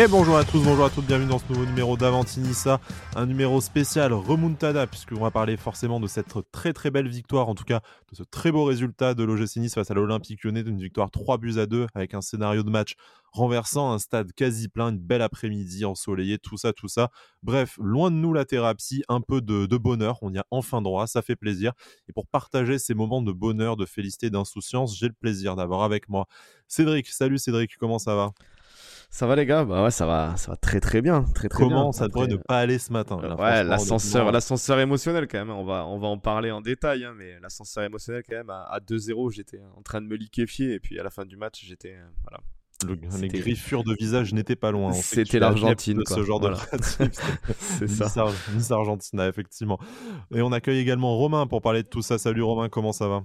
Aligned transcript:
Et 0.00 0.08
bonjour 0.08 0.38
à 0.38 0.44
tous, 0.44 0.62
bonjour 0.64 0.86
à 0.86 0.88
toutes, 0.88 1.04
bienvenue 1.04 1.28
dans 1.28 1.38
ce 1.38 1.44
nouveau 1.50 1.66
numéro 1.66 1.94
d'Avantinissa, 1.94 2.80
un 3.16 3.26
numéro 3.26 3.60
spécial 3.60 4.14
remontada, 4.14 4.86
puisqu'on 4.86 5.20
va 5.20 5.30
parler 5.30 5.58
forcément 5.58 6.00
de 6.00 6.06
cette 6.06 6.34
très 6.52 6.72
très 6.72 6.90
belle 6.90 7.06
victoire, 7.06 7.50
en 7.50 7.54
tout 7.54 7.64
cas 7.64 7.82
de 8.10 8.16
ce 8.16 8.22
très 8.22 8.50
beau 8.50 8.64
résultat 8.64 9.12
de 9.12 9.24
l'OGC 9.24 9.56
Nice 9.56 9.74
face 9.74 9.90
à 9.90 9.94
l'Olympique 9.94 10.42
Lyonnais, 10.42 10.62
d'une 10.62 10.80
victoire 10.80 11.10
3 11.10 11.36
buts 11.36 11.58
à 11.58 11.66
2 11.66 11.86
avec 11.94 12.14
un 12.14 12.22
scénario 12.22 12.62
de 12.62 12.70
match 12.70 12.94
renversant, 13.30 13.92
un 13.92 13.98
stade 13.98 14.32
quasi 14.32 14.68
plein, 14.68 14.88
une 14.88 14.98
belle 14.98 15.20
après-midi 15.20 15.84
ensoleillée, 15.84 16.38
tout 16.38 16.56
ça, 16.56 16.72
tout 16.72 16.88
ça. 16.88 17.10
Bref, 17.42 17.76
loin 17.78 18.10
de 18.10 18.16
nous 18.16 18.32
la 18.32 18.46
thérapie, 18.46 19.02
un 19.10 19.20
peu 19.20 19.42
de, 19.42 19.76
bonheur, 19.76 20.16
on 20.22 20.32
y 20.32 20.38
a 20.38 20.46
enfin 20.50 20.80
droit, 20.80 21.08
ça 21.08 21.20
fait 21.20 21.36
plaisir. 21.36 21.74
Et 22.08 22.14
pour 22.14 22.26
partager 22.26 22.78
ces 22.78 22.94
moments 22.94 23.20
de 23.20 23.32
bonheur, 23.32 23.76
de 23.76 23.84
félicité, 23.84 24.30
d'insouciance, 24.30 24.96
j'ai 24.96 25.08
le 25.08 25.12
plaisir 25.12 25.56
d'avoir 25.56 25.82
avec 25.82 26.08
moi 26.08 26.26
Cédric. 26.68 27.06
Salut 27.08 27.36
Cédric, 27.36 27.76
comment 27.76 27.98
ça 27.98 28.14
va? 28.14 28.32
Ça 29.10 29.26
va 29.26 29.34
les 29.34 29.44
gars? 29.44 29.64
Bah 29.64 29.82
ouais, 29.82 29.90
ça 29.90 30.06
va, 30.06 30.36
ça 30.36 30.52
va 30.52 30.56
très 30.56 30.78
très 30.78 31.02
bien, 31.02 31.24
très 31.34 31.48
très 31.48 31.64
Comment 31.64 31.90
bien. 31.90 31.92
ça 31.92 32.06
devrait 32.06 32.28
ne 32.28 32.36
pas 32.36 32.58
aller 32.60 32.78
ce 32.78 32.92
matin? 32.92 33.20
là, 33.20 33.34
Ouais, 33.34 33.64
l'ascenseur, 33.64 34.30
l'ascenseur 34.30 34.78
émotionnel 34.78 35.26
quand 35.26 35.38
même. 35.38 35.50
On 35.50 35.64
va, 35.64 35.84
on 35.86 35.98
va 35.98 36.06
en 36.06 36.18
parler 36.18 36.52
en 36.52 36.60
détail, 36.60 37.04
hein, 37.04 37.14
mais 37.16 37.40
l'ascenseur 37.40 37.82
émotionnel 37.84 38.22
quand 38.28 38.36
même 38.36 38.50
à, 38.50 38.78
2-0, 38.80 39.32
j'étais 39.32 39.60
en 39.76 39.82
train 39.82 40.00
de 40.00 40.06
me 40.06 40.14
liquéfier 40.14 40.74
et 40.74 40.80
puis 40.80 40.98
à 41.00 41.02
la 41.02 41.10
fin 41.10 41.24
du 41.24 41.36
match, 41.36 41.64
j'étais 41.64 41.96
euh, 41.96 42.06
voilà. 42.22 43.18
les 43.18 43.28
griffures 43.28 43.82
de 43.82 43.94
visage 43.94 44.32
n'étaient 44.32 44.56
pas 44.56 44.70
loin. 44.70 44.92
C'était 44.92 45.40
l'Argentine. 45.40 46.02
Ce 46.06 46.22
genre 46.22 46.38
de 46.38 46.52
C'est 47.58 47.88
ça. 47.88 48.26
Nice 48.54 48.70
Argentine, 48.70 49.20
effectivement. 49.20 49.80
Et 50.32 50.40
on 50.40 50.52
accueille 50.52 50.78
également 50.78 51.16
Romain 51.16 51.48
pour 51.48 51.62
parler 51.62 51.82
de 51.82 51.88
tout 51.88 52.02
ça. 52.02 52.16
Salut 52.16 52.42
Romain, 52.42 52.68
comment 52.68 52.92
ça 52.92 53.08
va? 53.08 53.24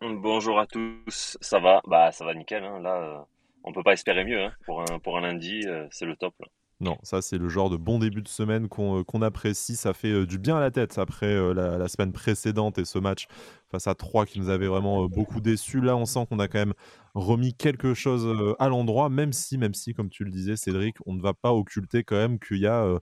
Bonjour 0.00 0.58
à 0.58 0.66
tous. 0.66 1.38
Ça 1.40 1.58
va? 1.58 1.80
Bah 1.86 2.10
ça 2.12 2.24
va 2.24 2.34
nickel. 2.34 2.64
Hein. 2.64 2.80
Là, 2.80 2.96
euh, 2.96 3.18
on 3.66 3.72
peut 3.72 3.82
pas 3.82 3.92
espérer 3.92 4.24
mieux 4.24 4.42
hein. 4.42 4.52
pour, 4.64 5.16
un, 5.16 5.20
lundi, 5.20 5.62
euh, 5.66 5.86
c'est 5.90 6.06
le 6.06 6.16
top. 6.16 6.34
Non, 6.78 6.98
ça 7.02 7.22
c'est 7.22 7.38
le 7.38 7.48
genre 7.48 7.70
de 7.70 7.76
bon 7.76 7.98
début 7.98 8.22
de 8.22 8.28
semaine 8.28 8.68
qu'on 8.68 9.00
euh, 9.00 9.22
apprécie. 9.22 9.76
Ça 9.76 9.92
fait 9.92 10.12
euh, 10.12 10.26
du 10.26 10.38
bien 10.38 10.56
à 10.56 10.60
la 10.60 10.70
tête 10.70 10.98
après 10.98 11.34
la, 11.54 11.88
semaine 11.88 12.12
précédente 12.12 12.78
et 12.78 12.84
ce 12.84 12.98
match 12.98 13.26
face 13.70 13.86
à 13.86 13.94
3 13.94 14.26
qui 14.26 14.38
nous 14.38 14.50
avait 14.50 14.68
vraiment 14.68 15.06
beaucoup 15.06 15.40
déçus. 15.40 15.80
Là, 15.80 15.96
on 15.96 16.04
sent 16.04 16.26
qu'on 16.28 16.38
a 16.38 16.48
quand 16.48 16.58
même 16.58 16.74
remis 17.14 17.54
quelque 17.54 17.94
chose 17.94 18.54
à 18.58 18.68
l'endroit, 18.68 19.08
même 19.08 19.32
si, 19.32 19.58
même 19.58 19.74
si, 19.74 19.94
comme 19.94 20.10
tu 20.10 20.24
le 20.24 20.30
disais, 20.30 20.56
Cédric, 20.56 20.96
on 21.06 21.14
ne 21.14 21.22
va 21.22 21.34
pas 21.34 21.52
occulter 21.52 22.04
quand 22.04 22.16
même 22.16 22.38
qu'il 22.38 22.58
y 22.58 22.66
a 22.66 23.00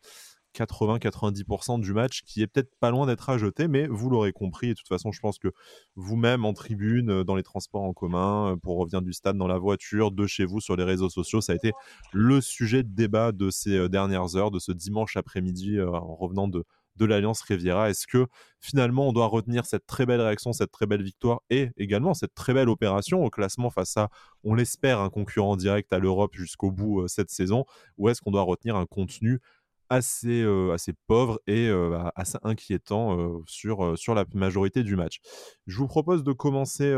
80-90% 0.55 1.81
du 1.81 1.93
match 1.93 2.23
qui 2.23 2.43
est 2.43 2.47
peut-être 2.47 2.75
pas 2.81 2.91
loin 2.91 3.07
d'être 3.07 3.29
à 3.29 3.39
jeter, 3.39 3.69
mais 3.69 3.87
vous 3.87 4.09
l'aurez 4.09 4.33
compris. 4.33 4.69
Et 4.69 4.71
de 4.71 4.75
toute 4.75 4.89
façon, 4.89 5.13
je 5.13 5.21
pense 5.21 5.39
que 5.39 5.49
vous-même 5.97 6.45
en 6.45 6.53
tribune, 6.53 7.11
euh, 7.11 7.25
dans 7.25 7.35
les 7.35 7.43
transports 7.43 7.83
en 7.83 7.93
commun, 7.93 8.53
euh, 8.53 8.57
pour 8.57 8.79
revenir 8.79 9.03
du 9.03 9.13
stade 9.13 9.37
dans 9.37 9.49
la 9.49 9.59
voiture, 9.59 10.11
de 10.11 10.27
chez 10.27 10.45
vous, 10.45 10.61
sur 10.61 10.77
les 10.77 10.85
réseaux 10.85 11.11
sociaux, 11.11 11.41
ça 11.41 11.53
a 11.53 11.57
été 11.57 11.73
le 12.13 12.41
sujet 12.41 12.83
de 12.83 12.95
débat 12.95 13.33
de 13.33 13.51
ces 13.51 13.77
euh, 13.77 13.89
dernières 13.89 14.37
heures, 14.37 14.51
de 14.51 14.59
ce 14.59 14.73
dimanche 14.73 15.17
après-midi 15.17 15.81
en 15.81 16.15
revenant 16.15 16.49
de, 16.49 16.65
de 16.97 17.05
l'Alliance 17.05 17.43
Riviera. 17.43 17.91
Est-ce 17.91 18.07
que 18.07 18.27
finalement 18.61 19.09
on 19.09 19.13
doit 19.13 19.27
retenir 19.27 19.67
cette 19.67 19.87
très 19.87 20.07
belle 20.07 20.21
réaction, 20.21 20.53
cette 20.53 20.71
très 20.71 20.87
belle 20.87 21.03
victoire 21.03 21.41
et 21.51 21.71
également 21.77 22.15
cette 22.15 22.35
très 22.35 22.55
belle 22.55 22.69
opération 22.69 23.25
au 23.25 23.31
classement 23.31 23.71
face 23.71 23.97
à, 23.97 24.11
on 24.45 24.55
l'espère, 24.55 25.01
un 25.01 25.11
concurrent 25.11 25.57
direct 25.57 25.93
à 25.93 25.99
l'Europe 25.99 26.35
jusqu'au 26.35 26.71
bout 26.71 27.07
cette 27.09 27.31
saison 27.31 27.65
Ou 27.99 28.09
est-ce 28.09 28.21
qu'on 28.21 28.31
doit 28.31 28.43
retenir 28.43 28.77
un 28.77 28.87
contenu 28.87 29.41
assez, 29.89 30.45
assez 30.73 30.93
pauvre 31.07 31.41
et 31.47 31.71
assez 32.17 32.39
inquiétant 32.43 33.43
sur, 33.47 33.99
sur 33.99 34.15
la 34.15 34.25
majorité 34.35 34.83
du 34.83 34.97
match. 34.97 35.21
Je 35.67 35.77
vous 35.79 35.87
propose 35.87 36.25
de 36.25 36.33
commencer, 36.33 36.93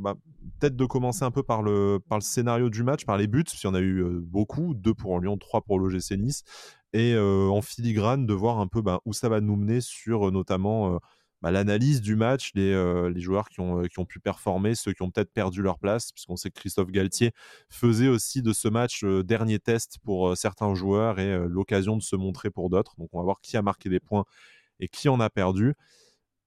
bah, 0.00 0.14
peut-être 0.58 0.76
de 0.76 0.84
commencer 0.86 1.24
un 1.24 1.30
peu 1.30 1.42
par 1.42 1.62
le, 1.62 1.98
par 2.08 2.18
le 2.18 2.22
scénario 2.22 2.70
du 2.70 2.82
match, 2.82 3.04
par 3.04 3.16
les 3.16 3.26
buts, 3.26 3.44
parce 3.44 3.58
qu'il 3.58 3.68
y 3.68 3.70
en 3.70 3.74
a 3.74 3.80
eu 3.80 4.04
beaucoup, 4.22 4.74
deux 4.74 4.94
pour 4.94 5.20
Lyon, 5.20 5.36
trois 5.36 5.62
pour 5.62 5.78
l'OGC 5.78 6.12
Nice, 6.12 6.44
et 6.92 7.16
en 7.18 7.60
filigrane 7.60 8.26
de 8.26 8.34
voir 8.34 8.58
un 8.58 8.66
peu 8.66 8.82
bah, 8.82 9.00
où 9.04 9.12
ça 9.12 9.28
va 9.28 9.40
nous 9.40 9.56
mener 9.56 9.80
sur 9.80 10.30
notamment 10.32 10.98
bah, 11.42 11.52
l'analyse 11.52 12.00
du 12.00 12.16
match, 12.16 12.50
les, 12.54 12.72
euh, 12.72 13.10
les 13.10 13.20
joueurs 13.20 13.48
qui 13.48 13.60
ont, 13.60 13.82
euh, 13.82 13.86
qui 13.86 14.00
ont 14.00 14.04
pu 14.04 14.18
performer, 14.18 14.74
ceux 14.74 14.92
qui 14.92 15.02
ont 15.02 15.10
peut-être 15.10 15.32
perdu 15.32 15.62
leur 15.62 15.78
place, 15.78 16.10
puisqu'on 16.12 16.36
sait 16.36 16.50
que 16.50 16.58
Christophe 16.58 16.90
Galtier 16.90 17.32
faisait 17.68 18.08
aussi 18.08 18.42
de 18.42 18.52
ce 18.52 18.66
match 18.68 19.04
euh, 19.04 19.22
dernier 19.22 19.60
test 19.60 19.98
pour 20.04 20.36
certains 20.36 20.74
joueurs 20.74 21.20
et 21.20 21.38
l'occasion 21.48 21.96
de 21.96 22.02
se 22.02 22.16
montrer 22.16 22.50
pour 22.50 22.70
d'autres. 22.70 22.94
Donc 22.98 23.08
on 23.12 23.18
va 23.18 23.24
voir 23.24 23.40
qui 23.40 23.56
a 23.56 23.62
marqué 23.62 23.88
des 23.88 24.00
points 24.00 24.24
et 24.80 24.88
qui 24.88 25.08
en 25.08 25.20
a 25.20 25.30
perdu. 25.30 25.74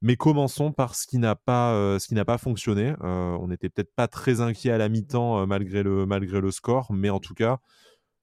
Mais 0.01 0.16
commençons 0.16 0.72
par 0.74 0.96
ce 0.96 1.07
qui 1.07 1.19
n'a 1.19 1.35
pas, 1.35 1.97
fonctionné. 2.40 2.96
on 3.01 3.47
n'était 3.47 3.69
peut-être 3.69 3.94
pas 3.96 4.07
très 4.07 4.41
inquiet 4.41 4.72
à 4.72 4.78
la 4.80 4.90
mi-temps 4.90 5.46
malgré 5.47 5.84
le 5.84 6.51
score, 6.51 6.91
mais 6.91 7.09
en 7.09 7.19
tout 7.19 7.35
cas, 7.35 7.59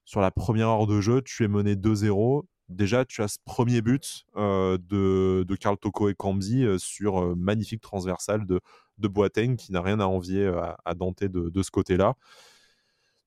sur 0.04 0.20
la 0.20 0.30
première 0.30 0.68
heure 0.68 0.86
de 0.86 1.00
jeu, 1.00 1.22
tu 1.22 1.44
es 1.44 1.48
mené 1.48 1.76
2-0 1.76 2.42
déjà, 2.68 3.04
tu 3.04 3.22
as 3.22 3.28
ce 3.28 3.38
premier 3.44 3.80
but 3.80 4.24
euh, 4.36 4.78
de, 4.78 5.44
de 5.46 5.56
Karl 5.56 5.76
Toko 5.78 6.08
et 6.08 6.14
Kambi 6.14 6.64
euh, 6.64 6.78
sur 6.78 7.22
euh, 7.22 7.34
magnifique 7.34 7.80
transversal 7.80 8.46
de, 8.46 8.60
de 8.98 9.08
Boateng 9.08 9.56
qui 9.56 9.72
n'a 9.72 9.80
rien 9.80 10.00
à 10.00 10.04
envier 10.04 10.46
à, 10.84 10.94
Dante 10.94 11.24
de, 11.24 11.62
ce 11.62 11.70
côté-là. 11.70 12.14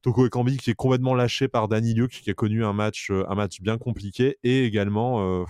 Toko 0.02 0.26
et 0.26 0.30
Kambi 0.30 0.58
qui 0.58 0.72
est 0.72 0.76
complètement 0.76 1.16
lâché 1.16 1.48
par 1.48 1.68
Danny 1.68 1.94
Luke 1.94 2.12
qui 2.12 2.30
a 2.30 2.34
connu 2.34 2.66
un 2.66 2.74
match, 2.74 3.12
un 3.12 3.36
match 3.36 3.62
bien 3.62 3.78
compliqué 3.78 4.38
et 4.44 4.66
également 4.66 5.46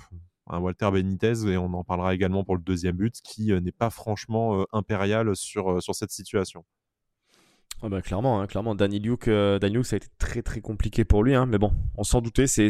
un 0.47 0.59
Walter 0.59 0.91
Benitez 0.91 1.47
et 1.47 1.57
on 1.57 1.73
en 1.73 1.83
parlera 1.83 2.13
également 2.13 2.43
pour 2.43 2.55
le 2.55 2.61
deuxième 2.61 2.97
but 2.97 3.21
qui 3.23 3.53
n'est 3.53 3.71
pas 3.71 3.89
franchement 3.89 4.65
impérial 4.73 5.35
sur, 5.35 5.81
sur 5.81 5.95
cette 5.95 6.11
situation. 6.11 6.65
bah 7.81 8.01
clairement, 8.01 8.41
hein, 8.41 8.47
clairement, 8.47 8.75
Danny 8.75 8.99
Luke, 8.99 9.25
ça 9.25 9.55
a 9.55 9.97
été 9.97 10.07
très 10.19 10.41
très 10.43 10.59
compliqué 10.59 11.05
pour 11.05 11.23
lui, 11.23 11.33
hein, 11.33 11.45
mais 11.45 11.57
bon, 11.57 11.71
on 11.95 12.03
s'en 12.03 12.21
doutait, 12.21 12.47
c'est 12.47 12.69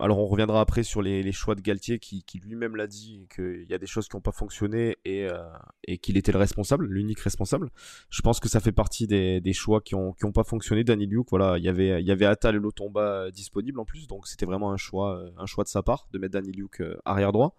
alors 0.00 0.18
on 0.18 0.26
reviendra 0.26 0.60
après 0.60 0.82
sur 0.82 1.02
les, 1.02 1.30
choix 1.30 1.54
de 1.54 1.60
Galtier 1.60 2.00
qui, 2.00 2.24
lui-même 2.44 2.74
l'a 2.74 2.88
dit 2.88 3.28
qu'il 3.34 3.66
y 3.68 3.74
a 3.74 3.78
des 3.78 3.86
choses 3.86 4.08
qui 4.08 4.16
n'ont 4.16 4.20
pas 4.22 4.32
fonctionné 4.32 4.96
et, 5.04 5.28
euh, 5.28 5.38
et 5.86 5.98
qu'il 5.98 6.16
était 6.16 6.32
le 6.32 6.38
responsable, 6.38 6.86
l'unique 6.86 7.20
responsable. 7.20 7.70
Je 8.10 8.20
pense 8.20 8.40
que 8.40 8.48
ça 8.48 8.58
fait 8.58 8.72
partie 8.72 9.06
des, 9.06 9.52
choix 9.52 9.80
qui 9.80 9.94
n'ont 9.94 10.32
pas 10.32 10.42
fonctionné. 10.42 10.82
Danny 10.82 11.06
Luke, 11.06 11.28
voilà, 11.30 11.58
il 11.58 11.64
y 11.64 11.68
avait 11.68 12.00
il 12.02 12.06
y 12.06 12.10
avait 12.10 12.26
Atal 12.26 12.56
et 12.56 12.58
Lotomba 12.58 13.30
disponibles 13.30 13.78
en 13.78 13.84
plus, 13.84 14.08
donc 14.08 14.26
c'était 14.26 14.46
vraiment 14.46 14.72
un 14.72 14.76
choix 14.76 15.16
euh, 15.16 15.30
un 15.38 15.46
choix 15.46 15.62
de 15.62 15.68
sa 15.68 15.82
part 15.82 16.08
de 16.12 16.18
mettre 16.18 16.32
Danny 16.32 16.50
Luke 16.50 16.80
euh, 16.80 16.96
arrière 17.04 17.30
droit. 17.30 17.54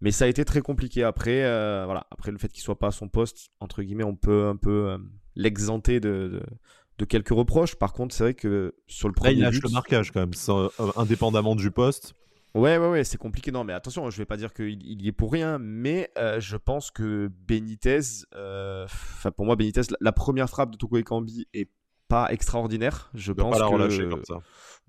Mais 0.00 0.12
ça 0.12 0.26
a 0.26 0.28
été 0.28 0.44
très 0.44 0.60
compliqué 0.60 1.02
après. 1.02 1.40
voilà, 1.86 2.06
après 2.10 2.30
le 2.30 2.38
fait 2.38 2.48
qu'il 2.48 2.62
soit 2.62 2.78
pas 2.78 2.88
à 2.88 2.90
son 2.92 3.08
poste, 3.08 3.50
entre 3.60 3.82
guillemets, 3.82 4.04
on 4.04 4.14
peut 4.14 4.46
un 4.46 4.56
peu 4.56 4.98
l'exenter 5.34 6.00
de 6.00 6.28
de 6.28 6.42
quelques 7.04 7.30
reproches. 7.30 7.74
Par 7.74 7.92
contre, 7.92 8.14
c'est 8.14 8.24
vrai 8.24 8.34
que 8.34 8.74
sur 8.86 9.08
le 9.08 9.14
premier 9.14 9.34
Là, 9.34 9.36
il 9.36 9.42
lâche 9.42 9.62
le 9.62 9.70
marquage 9.70 10.12
quand 10.12 10.20
même, 10.20 10.32
euh, 10.48 10.68
indépendamment 10.96 11.54
du 11.54 11.70
poste. 11.70 12.14
Ouais, 12.54 12.78
ouais, 12.78 12.88
ouais, 12.88 13.04
c'est 13.04 13.18
compliqué. 13.18 13.52
Non, 13.52 13.64
mais 13.64 13.74
attention, 13.74 14.08
je 14.08 14.16
vais 14.16 14.24
pas 14.24 14.38
dire 14.38 14.54
qu'il 14.54 15.02
y 15.02 15.08
est 15.08 15.12
pour 15.12 15.30
rien, 15.30 15.58
mais 15.58 16.10
euh, 16.16 16.40
je 16.40 16.56
pense 16.56 16.90
que 16.90 17.30
Benitez, 17.46 18.00
euh, 18.34 18.84
enfin 18.84 19.30
pour 19.30 19.44
moi, 19.44 19.56
Benitez, 19.56 19.82
la, 20.00 20.12
première 20.12 20.48
frappe 20.48 20.70
de 20.70 20.76
Toko 20.78 20.96
Ekambi 20.96 21.46
est 21.52 21.70
pas 22.08 22.32
extraordinaire. 22.32 23.10
Je 23.14 23.32
doit 23.32 23.44
pense 23.44 23.58
pas 23.58 23.60
la 23.60 23.66
relâcher 23.66 24.08
comme 24.08 24.24
ça. 24.24 24.38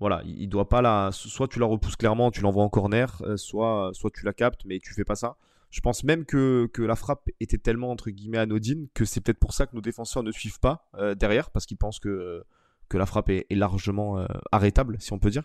Voilà, 0.00 0.22
il, 0.24 0.48
doit 0.48 0.68
pas 0.68 0.80
la. 0.80 1.10
Soit 1.12 1.48
tu 1.48 1.58
la 1.58 1.66
repousses 1.66 1.96
clairement, 1.96 2.30
tu 2.30 2.40
l'envoies 2.40 2.62
en 2.62 2.70
corner, 2.70 3.20
soit, 3.36 3.90
soit 3.92 4.10
tu 4.10 4.24
la 4.24 4.32
captes, 4.32 4.64
mais 4.64 4.78
tu 4.78 4.94
fais 4.94 5.04
pas 5.04 5.16
ça. 5.16 5.36
Je 5.70 5.80
pense 5.80 6.04
même 6.04 6.24
que, 6.24 6.70
la 6.78 6.96
frappe 6.96 7.28
était 7.40 7.58
tellement 7.58 7.90
entre 7.90 8.10
guillemets 8.10 8.38
anodine 8.38 8.88
que 8.94 9.04
c'est 9.04 9.20
peut-être 9.20 9.38
pour 9.38 9.52
ça 9.52 9.66
que 9.66 9.74
nos 9.74 9.82
défenseurs 9.82 10.22
ne 10.22 10.32
suivent 10.32 10.60
pas 10.60 10.88
euh, 10.94 11.14
derrière 11.14 11.50
parce 11.50 11.66
qu'ils 11.66 11.76
pensent 11.76 12.00
que, 12.00 12.44
la 12.92 13.06
frappe 13.06 13.28
est, 13.28 13.46
largement 13.50 14.18
euh, 14.18 14.26
arrêtable, 14.50 14.96
si 15.00 15.12
on 15.12 15.18
peut 15.18 15.30
dire. 15.30 15.44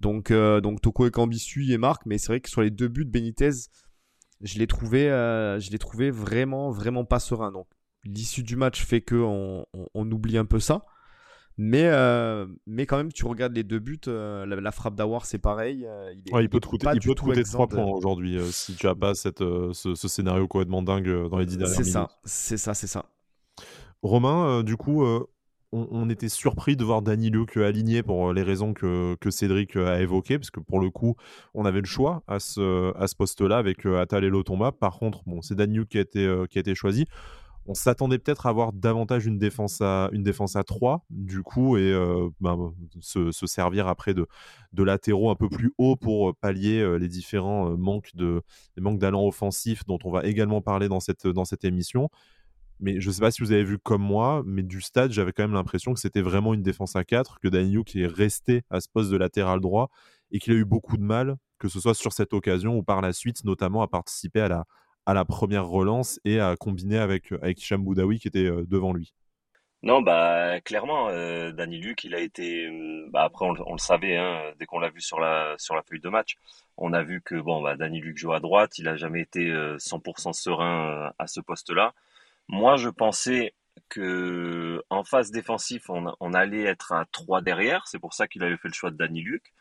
Donc, 0.00 0.30
euh, 0.30 0.60
donc 0.60 0.80
Toko 0.80 1.06
et 1.06 1.10
et 1.72 1.78
marque, 1.78 2.06
mais 2.06 2.18
c'est 2.18 2.28
vrai 2.28 2.40
que 2.40 2.48
sur 2.48 2.62
les 2.62 2.70
deux 2.70 2.88
buts, 2.88 3.04
Benitez, 3.04 3.50
je 4.42 4.58
l'ai 4.58 4.66
trouvé, 4.66 5.08
je 5.08 5.70
l'ai 5.70 5.78
trouvé 5.78 6.10
vraiment, 6.10 6.70
vraiment 6.70 7.04
pas 7.04 7.18
serein. 7.18 7.50
Donc 7.50 7.66
l'issue 8.04 8.44
du 8.44 8.54
match 8.54 8.84
fait 8.84 9.00
qu'on 9.00 9.66
on 9.72 10.10
oublie 10.12 10.38
un 10.38 10.44
peu 10.44 10.60
ça. 10.60 10.84
Mais, 11.58 11.86
euh, 11.86 12.46
mais 12.66 12.84
quand 12.84 12.98
même, 12.98 13.12
tu 13.12 13.24
regardes 13.24 13.54
les 13.54 13.64
deux 13.64 13.78
buts, 13.78 13.98
euh, 14.08 14.44
la, 14.44 14.70
frappe 14.72 14.94
d'Awar, 14.94 15.24
c'est 15.24 15.38
pareil. 15.38 15.86
Euh, 15.86 16.12
il, 16.40 16.50
peut 16.50 16.60
te 16.60 16.66
coûter, 16.66 16.86
il 16.92 17.00
peut 17.00 17.14
te 17.14 17.20
coûter 17.22 17.42
3 17.44 17.68
points 17.68 17.84
aujourd'hui 17.84 18.38
si 18.50 18.74
tu 18.74 18.86
as 18.86 18.94
pas 18.94 19.14
cette, 19.14 19.42
ce, 19.72 19.94
scénario 19.94 20.46
complètement 20.48 20.82
dingue 20.82 21.28
dans 21.30 21.38
les 21.38 21.46
10 21.46 21.56
dernières 21.56 21.80
minutes. 21.80 21.86
C'est 21.86 21.92
ça, 21.92 22.10
c'est 22.24 22.56
ça, 22.58 22.74
c'est 22.74 22.86
ça. 22.86 23.06
Romain, 24.02 24.62
du 24.62 24.76
coup, 24.76 25.02
on, 25.72 26.10
était 26.10 26.28
surpris 26.28 26.76
de 26.76 26.84
voir 26.84 27.00
Danny 27.00 27.30
Luke 27.30 27.56
aligné 27.56 28.02
pour 28.02 28.34
les 28.34 28.42
raisons 28.42 28.74
que, 28.74 29.14
que, 29.14 29.30
Cédric 29.30 29.76
a 29.76 30.02
évoquées, 30.02 30.38
parce 30.38 30.50
que 30.50 30.60
pour 30.60 30.78
le 30.78 30.90
coup, 30.90 31.16
on 31.54 31.64
avait 31.64 31.80
le 31.80 31.86
choix 31.86 32.22
à 32.26 32.38
ce, 32.38 32.94
à 32.98 33.06
ce 33.06 33.16
poste-là 33.16 33.56
avec 33.56 33.86
Atal 33.86 34.24
et 34.24 34.28
Lotomba. 34.28 34.72
Par 34.72 34.98
contre, 34.98 35.22
bon, 35.24 35.40
c'est 35.40 35.58
Luke 35.58 35.88
qui 35.88 35.96
a 35.96 36.02
été, 36.02 36.44
qui 36.50 36.58
a 36.58 36.60
été 36.60 36.74
choisi 36.74 37.06
on 37.68 37.74
s'attendait 37.74 38.18
peut-être 38.18 38.46
à 38.46 38.50
avoir 38.50 38.72
davantage 38.72 39.26
une 39.26 39.38
défense 39.38 39.80
à, 39.80 40.08
une 40.12 40.22
défense 40.22 40.56
à 40.56 40.64
3, 40.64 41.04
du 41.10 41.42
coup, 41.42 41.76
et 41.76 41.92
euh, 41.92 42.28
bah, 42.40 42.56
se, 43.00 43.30
servir 43.46 43.88
après 43.88 44.14
de, 44.14 44.26
latéraux 44.76 45.30
un 45.30 45.34
peu 45.34 45.48
plus 45.48 45.72
hauts 45.78 45.96
pour 45.96 46.36
pallier 46.36 46.80
euh, 46.80 46.96
les 46.96 47.08
différents 47.08 47.72
euh, 47.72 47.76
manques 47.76 48.10
de 48.14 48.42
d'allant 48.76 49.26
offensif 49.26 49.84
dont 49.86 49.98
on 50.04 50.10
va 50.10 50.24
également 50.24 50.60
parler 50.60 50.88
dans 50.88 51.00
cette, 51.00 51.24
émission. 51.64 52.08
mais 52.80 53.00
je 53.00 53.10
sais 53.10 53.20
pas 53.20 53.30
si 53.30 53.42
vous 53.42 53.52
avez 53.52 53.64
vu 53.64 53.78
comme 53.78 54.02
moi, 54.02 54.42
mais 54.46 54.62
du 54.62 54.80
stade, 54.80 55.12
j'avais 55.12 55.32
quand 55.32 55.42
même 55.42 55.54
l'impression 55.54 55.92
que 55.94 56.00
c'était 56.00 56.20
vraiment 56.20 56.54
une 56.54 56.62
défense 56.62 56.94
à 56.94 57.04
4, 57.04 57.40
que 57.40 57.48
Daniel 57.48 57.84
qui 57.84 58.02
est 58.02 58.06
resté 58.06 58.62
à 58.70 58.80
ce 58.80 58.88
poste 58.88 59.10
de 59.10 59.16
latéral 59.16 59.60
droit 59.60 59.90
et 60.30 60.38
qu'il 60.38 60.52
a 60.52 60.56
eu 60.56 60.64
beaucoup 60.64 60.96
de 60.96 61.02
mal, 61.02 61.36
que 61.58 61.68
ce 61.68 61.80
soit 61.80 61.94
sur 61.94 62.12
cette 62.12 62.32
occasion 62.32 62.76
ou 62.76 62.82
par 62.82 63.00
la 63.00 63.12
suite, 63.12 63.44
notamment 63.44 63.82
à 63.82 63.88
participer 63.88 64.40
à 64.40 64.48
la, 64.48 64.64
à 65.06 65.14
la 65.14 65.24
première 65.24 65.66
relance 65.66 66.20
et 66.24 66.40
à 66.40 66.56
combiner 66.56 66.98
avec, 66.98 67.32
avec 67.32 67.62
Hicham 67.62 67.84
qui 68.18 68.28
était 68.28 68.50
devant 68.66 68.92
lui. 68.92 69.12
Non, 69.82 70.02
bah 70.02 70.60
clairement, 70.62 71.10
euh, 71.10 71.52
Danny 71.52 71.78
Luc, 71.78 72.02
il 72.02 72.14
a 72.14 72.18
été. 72.18 72.66
Euh, 72.66 73.06
bah, 73.10 73.22
après, 73.22 73.46
on, 73.46 73.72
le 73.72 73.78
savait 73.78 74.16
hein, 74.16 74.52
dès 74.58 74.66
qu'on 74.66 74.80
l'a 74.80 74.90
vu 74.90 75.00
sur 75.00 75.20
la 75.20 75.54
sur 75.58 75.76
la 75.76 75.82
feuille 75.82 76.00
de 76.00 76.08
match. 76.08 76.36
On 76.76 76.92
a 76.92 77.02
vu 77.04 77.20
que 77.22 77.36
bon, 77.36 77.62
bah, 77.62 77.76
Danny 77.76 78.00
Luc 78.00 78.16
joue 78.18 78.32
à 78.32 78.40
droite. 78.40 78.78
Il 78.78 78.88
a 78.88 78.96
jamais 78.96 79.20
été 79.20 79.48
100% 79.48 80.28
euh, 80.28 80.32
serein 80.32 81.12
à 81.18 81.26
ce 81.28 81.40
poste-là. 81.40 81.94
Moi, 82.48 82.76
je 82.76 82.88
pensais 82.88 83.54
que 83.88 84.82
en 84.90 85.04
phase 85.04 85.30
défensive, 85.30 85.82
on, 85.88 86.12
on 86.20 86.34
allait 86.34 86.64
être 86.64 86.92
à 86.92 87.04
3 87.12 87.42
derrière. 87.42 87.86
C'est 87.86 88.00
pour 88.00 88.14
ça 88.14 88.26
qu'il 88.28 88.42
avait 88.42 88.56
fait 88.56 88.68
le 88.68 88.74
choix 88.74 88.90
de 88.90 88.96
Danny 88.96 89.20
Luc. 89.22 89.52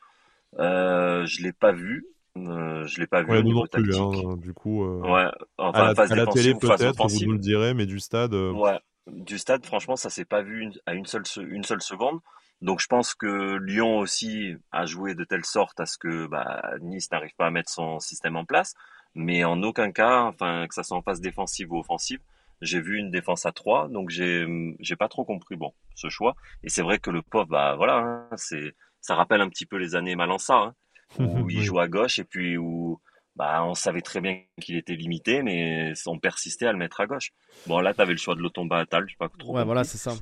Euh, 0.60 1.26
je 1.28 1.44
l'ai 1.44 1.54
pas 1.54 1.72
vu. 1.72 2.06
Euh, 2.38 2.86
je 2.86 3.00
l'ai 3.00 3.08
pas 3.08 3.24
vu 3.24 3.38
au 3.38 3.42
niveau 3.42 3.66
tactique. 3.68 3.96
Hein, 3.96 4.36
du 4.38 4.54
coup, 4.54 4.86
ouais, 4.86 5.30
enfin, 5.58 5.80
à, 5.80 5.94
la, 5.94 6.02
à 6.02 6.16
la 6.16 6.26
télé 6.28 6.54
peut-être, 6.54 7.08
vous 7.08 7.26
nous 7.26 7.34
le 7.34 7.40
direz, 7.40 7.74
mais 7.74 7.86
du 7.86 8.00
stade. 8.00 8.34
Ouais, 8.34 8.80
du 9.08 9.38
stade, 9.38 9.66
franchement, 9.66 9.96
ça 9.96 10.10
s'est 10.10 10.26
pas 10.26 10.42
vu 10.42 10.72
à 10.86 10.94
une 10.94 11.06
seule, 11.06 11.24
une 11.38 11.64
seule 11.64 11.82
seconde. 11.82 12.20
Donc 12.62 12.80
je 12.80 12.88
pense 12.88 13.14
que 13.14 13.58
Lyon 13.58 14.00
aussi 14.00 14.56
a 14.72 14.86
joué 14.86 15.14
de 15.14 15.24
telle 15.24 15.46
sorte 15.46 15.80
à 15.80 15.86
ce 15.86 15.98
que 15.98 16.26
bah, 16.28 16.64
Nice 16.82 17.12
n'arrive 17.12 17.36
pas 17.38 17.48
à 17.48 17.52
mettre 17.52 17.70
son 17.70 18.00
système 18.00 18.36
en 18.36 18.46
place. 18.46 18.74
Mais 19.14 19.44
en 19.44 19.62
aucun 19.64 19.92
cas, 19.92 20.24
enfin 20.24 20.68
que 20.68 20.74
ça 20.74 20.84
soit 20.84 20.98
en 20.98 21.02
phase 21.02 21.22
défensive 21.22 21.72
ou 21.72 21.80
offensive, 21.80 22.20
j'ai 22.62 22.82
vu 22.82 22.98
une 22.98 23.12
défense 23.12 23.46
à 23.46 23.52
3, 23.52 23.90
donc 23.90 24.10
j'ai 24.10 24.46
j'ai 24.80 24.96
pas 24.96 25.08
trop 25.08 25.26
compris 25.26 25.56
bon 25.56 25.74
ce 25.96 26.10
choix. 26.10 26.36
Et 26.64 26.70
c'est 26.70 26.82
vrai 26.82 27.00
que 27.00 27.12
le 27.12 27.22
pauvre, 27.22 27.48
bah 27.48 27.76
voilà, 27.76 27.98
hein, 27.98 28.28
c'est 28.36 28.76
ça 29.02 29.16
rappelle 29.16 29.42
un 29.42 29.50
petit 29.50 29.66
peu 29.66 29.78
les 29.78 29.96
années 29.96 30.16
Malensa, 30.16 30.56
hein, 30.56 30.76
où 31.20 31.50
il 31.50 31.62
joue 31.62 31.80
à 31.80 31.88
gauche 31.88 32.20
et 32.20 32.24
puis 32.24 32.58
où 32.58 33.00
bah, 33.36 33.64
on 33.66 33.74
savait 33.74 34.02
très 34.02 34.22
bien 34.22 34.40
qu'il 34.62 34.78
était 34.78 34.96
limité, 34.96 35.44
mais 35.44 35.94
on 36.08 36.20
persistait 36.20 36.68
à 36.68 36.72
le 36.72 36.78
mettre 36.78 37.02
à 37.02 37.06
gauche. 37.06 37.34
Bon, 37.68 37.80
là, 37.80 37.94
tu 37.94 38.02
avais 38.02 38.14
le 38.14 38.18
choix 38.18 38.36
de 38.36 38.42
l'Otomba 38.42 38.80
à 38.80 38.86
Tal, 38.86 39.06
je 39.08 39.14
sais 39.14 39.18
pas 39.18 39.30
trop. 39.30 39.56
Ouais, 39.56 39.66
voilà, 39.66 39.84
c'est 39.84 39.98
ça. 39.98 40.14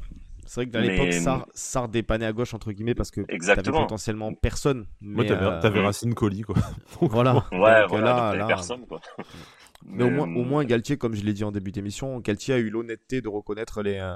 C'est 0.46 0.56
vrai 0.56 0.66
que 0.68 0.72
dans 0.72 0.82
l'époque, 0.82 1.14
Sar, 1.14 1.48
Sar 1.54 1.88
dépannait 1.88 2.26
à 2.26 2.34
gauche, 2.34 2.54
entre 2.54 2.72
guillemets, 2.72 2.96
parce 2.96 3.12
que 3.12 3.22
t'avais 3.22 3.64
potentiellement 3.64 4.34
personne. 4.34 4.88
Mais 5.00 5.26
t'avais, 5.26 5.80
euh... 5.80 5.84
Racine 5.84 6.14
Colli, 6.14 6.42
quoi. 6.42 6.56
voilà. 7.02 7.46
Ouais, 7.52 7.86
voilà, 7.88 8.36
là, 8.36 8.46
personne, 8.48 8.86
quoi. 8.88 9.00
Mais, 9.86 10.06
au, 10.06 10.10
moins, 10.10 10.28
au 10.28 10.46
moins, 10.46 10.64
Galtier, 10.64 10.96
comme 10.96 11.14
je 11.14 11.26
l'ai 11.26 11.34
dit 11.34 11.44
en 11.44 11.52
début 11.52 11.74
d'émission, 11.74 12.22
Galtier 12.22 12.54
a 12.54 12.58
eu 12.58 12.70
l'honnêteté 12.70 13.20
de 13.20 13.28
reconnaître 13.28 13.84
les, 13.84 13.98
euh, 13.98 14.16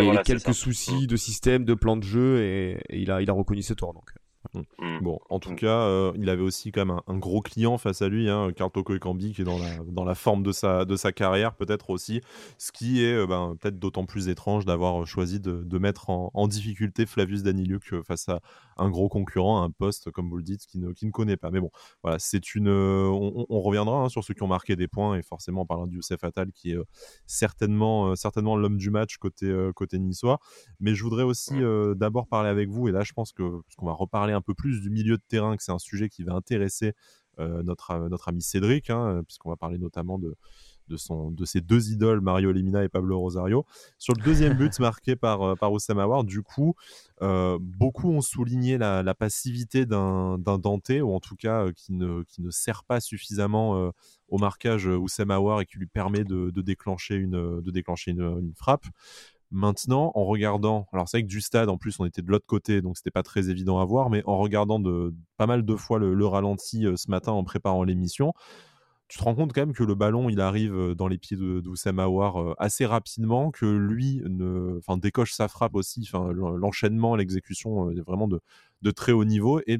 les, 0.00 0.22
quelques 0.24 0.52
soucis 0.52 1.06
de 1.06 1.14
système, 1.14 1.64
de 1.64 1.74
plan 1.74 1.96
de 1.96 2.02
jeu, 2.02 2.42
et, 2.42 2.80
il, 2.90 3.12
a, 3.12 3.22
il 3.22 3.30
a 3.30 3.32
reconnu 3.32 3.62
ses 3.62 3.76
torts. 3.76 3.94
Donc. 3.94 4.10
Mm. 4.54 4.60
Mm. 4.78 5.00
Bon, 5.02 5.18
en 5.28 5.38
tout 5.40 5.52
mm. 5.52 5.56
cas, 5.56 5.80
euh, 5.82 6.12
il 6.16 6.30
avait 6.30 6.42
aussi 6.42 6.72
quand 6.72 6.84
même 6.84 7.00
un, 7.06 7.18
gros 7.18 7.40
client 7.40 7.78
face 7.78 8.02
à 8.02 8.08
lui, 8.08 8.28
hein, 8.30 8.52
Kartoko 8.52 8.94
Ekambi, 8.94 9.32
qui 9.32 9.42
est 9.42 9.44
dans 9.44 9.58
la, 9.58 9.78
dans 9.86 10.04
la 10.04 10.14
forme 10.14 10.42
de 10.42 10.52
sa, 10.52 10.84
de 10.84 10.96
sa 10.96 11.12
carrière, 11.12 11.54
peut-être 11.54 11.90
aussi. 11.90 12.20
Ce 12.56 12.72
qui 12.72 13.04
est 13.04 13.14
euh, 13.14 13.26
ben, 13.26 13.56
peut-être 13.60 13.78
d'autant 13.78 14.06
plus 14.06 14.28
étrange 14.28 14.64
d'avoir 14.64 15.06
choisi 15.06 15.40
de, 15.40 15.62
de 15.64 15.78
mettre 15.78 16.10
en, 16.10 16.30
en, 16.34 16.48
difficulté 16.48 17.06
Flavius 17.06 17.42
Daniliuk 17.42 17.92
euh, 17.92 18.02
face 18.02 18.28
à 18.28 18.40
un 18.76 18.90
gros 18.90 19.08
concurrent, 19.08 19.62
un 19.62 19.70
poste, 19.70 20.10
comme 20.10 20.30
vous 20.30 20.36
le 20.36 20.42
dites, 20.42 20.66
qui 20.66 20.78
ne, 20.78 20.92
qui 20.92 21.06
ne 21.06 21.10
connaît 21.10 21.36
pas. 21.36 21.50
Mais 21.50 21.60
bon, 21.60 21.70
voilà, 22.02 22.18
c'est 22.18 22.54
une. 22.54 22.68
On, 22.68 23.60
reviendra 23.60 24.04
hein, 24.04 24.08
sur 24.08 24.22
ceux 24.22 24.34
qui 24.34 24.42
ont 24.42 24.48
marqué 24.48 24.76
des 24.76 24.88
points, 24.88 25.16
et 25.16 25.22
forcément, 25.22 25.62
en 25.62 25.66
parlant 25.66 25.86
de 25.86 25.94
Youssef 25.94 26.22
Attal, 26.22 26.52
qui 26.52 26.72
est 26.72 26.78
certainement, 27.26 28.14
certainement 28.14 28.56
l'homme 28.56 28.76
du 28.78 28.90
match 28.90 29.16
côté, 29.16 29.52
côté 29.74 29.98
niçois. 29.98 30.38
Mais 30.80 30.94
je 30.94 31.02
voudrais 31.02 31.24
aussi 31.24 31.54
d'abord 31.96 32.28
parler 32.28 32.48
avec 32.48 32.68
vous, 32.68 32.88
et 32.88 32.92
là, 32.92 33.02
je 33.02 33.12
pense 33.12 33.32
que, 33.32 33.42
parce 33.42 33.74
qu'on 33.76 33.86
va 33.86 33.92
reparler 33.92 34.27
un 34.32 34.40
peu 34.40 34.54
plus 34.54 34.80
du 34.80 34.90
milieu 34.90 35.16
de 35.16 35.22
terrain, 35.28 35.56
que 35.56 35.62
c'est 35.62 35.72
un 35.72 35.78
sujet 35.78 36.08
qui 36.08 36.22
va 36.22 36.34
intéresser 36.34 36.94
euh, 37.40 37.62
notre, 37.62 37.92
euh, 37.92 38.08
notre 38.08 38.28
ami 38.28 38.42
Cédric, 38.42 38.90
hein, 38.90 39.22
puisqu'on 39.24 39.50
va 39.50 39.56
parler 39.56 39.78
notamment 39.78 40.18
de, 40.18 40.34
de, 40.88 40.96
son, 40.96 41.30
de 41.30 41.44
ses 41.44 41.60
deux 41.60 41.92
idoles, 41.92 42.20
Mario 42.20 42.50
Lemina 42.50 42.82
et 42.82 42.88
Pablo 42.88 43.16
Rosario. 43.16 43.64
Sur 43.96 44.14
le 44.14 44.24
deuxième 44.24 44.54
but 44.54 44.76
marqué 44.80 45.14
par, 45.14 45.42
euh, 45.42 45.54
par 45.54 45.70
Oussama 45.70 46.04
War, 46.06 46.24
du 46.24 46.42
coup, 46.42 46.74
beaucoup 47.60 48.10
ont 48.10 48.20
souligné 48.20 48.76
la, 48.76 49.14
passivité 49.14 49.86
d'un 49.86 50.38
Dante, 50.38 50.90
ou 50.90 51.14
en 51.14 51.20
tout 51.20 51.36
cas 51.36 51.70
qui, 51.72 51.92
ne, 51.92 52.24
qui 52.24 52.42
ne 52.42 52.50
sert 52.50 52.82
pas 52.84 53.00
suffisamment 53.00 53.92
au 54.28 54.38
marquage 54.38 54.86
Oussama 54.86 55.38
War 55.38 55.60
et 55.60 55.66
qui 55.66 55.78
lui 55.78 55.86
permet 55.86 56.24
de, 56.24 56.50
de 56.50 56.62
déclencher, 56.62 57.16
une, 57.16 57.60
de 57.60 57.70
déclencher 57.70 58.12
une, 58.12 58.22
une 58.22 58.54
frappe. 58.54 58.86
Maintenant, 59.50 60.12
en 60.14 60.26
regardant, 60.26 60.88
alors 60.92 61.08
c'est 61.08 61.18
vrai 61.18 61.22
que 61.22 61.28
du 61.28 61.40
stade, 61.40 61.70
en 61.70 61.78
plus, 61.78 61.98
on 62.00 62.04
était 62.04 62.20
de 62.20 62.30
l'autre 62.30 62.46
côté, 62.46 62.82
donc 62.82 62.98
c'était 62.98 63.10
pas 63.10 63.22
très 63.22 63.48
évident 63.48 63.80
à 63.80 63.84
voir, 63.86 64.10
mais 64.10 64.22
en 64.26 64.36
regardant 64.36 64.78
de, 64.78 65.14
pas 65.38 65.46
mal 65.46 65.64
de 65.64 65.74
fois 65.76 65.98
le, 65.98 66.26
ralenti 66.26 66.86
euh, 66.86 66.96
ce 66.96 67.10
matin 67.10 67.32
en 67.32 67.44
préparant 67.44 67.82
l'émission, 67.82 68.34
tu 69.08 69.16
te 69.18 69.24
rends 69.24 69.34
compte 69.34 69.54
quand 69.54 69.62
même 69.62 69.72
que 69.72 69.84
le 69.84 69.94
ballon, 69.94 70.28
il 70.28 70.40
arrive 70.42 70.74
euh, 70.74 70.94
dans 70.94 71.08
les 71.08 71.16
pieds 71.16 71.38
d'Oussama 71.38 72.04
Aouar 72.04 72.42
euh, 72.42 72.54
assez 72.58 72.84
rapidement, 72.84 73.50
que 73.50 73.64
lui 73.64 74.20
ne, 74.26 74.80
décoche 74.98 75.32
sa 75.32 75.48
frappe 75.48 75.74
aussi, 75.76 76.06
l'enchaînement, 76.12 77.16
l'exécution 77.16 77.90
est 77.90 78.00
vraiment 78.00 78.28
de, 78.28 78.40
de, 78.82 78.90
très 78.90 79.12
haut 79.12 79.24
niveau, 79.24 79.62
et 79.66 79.78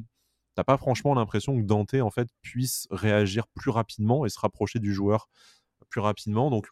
t'as 0.55 0.63
pas 0.63 0.77
franchement 0.77 1.13
l'impression 1.13 1.55
que 1.55 1.61
Dante 1.61 1.93
en 1.93 2.09
fait 2.09 2.27
puisse 2.41 2.87
réagir 2.89 3.47
plus 3.53 3.69
rapidement 3.69 4.25
et 4.25 4.29
se 4.29 4.39
rapprocher 4.39 4.79
du 4.79 4.93
joueur 4.95 5.29
plus 5.89 6.01
rapidement. 6.01 6.49
Donc 6.49 6.69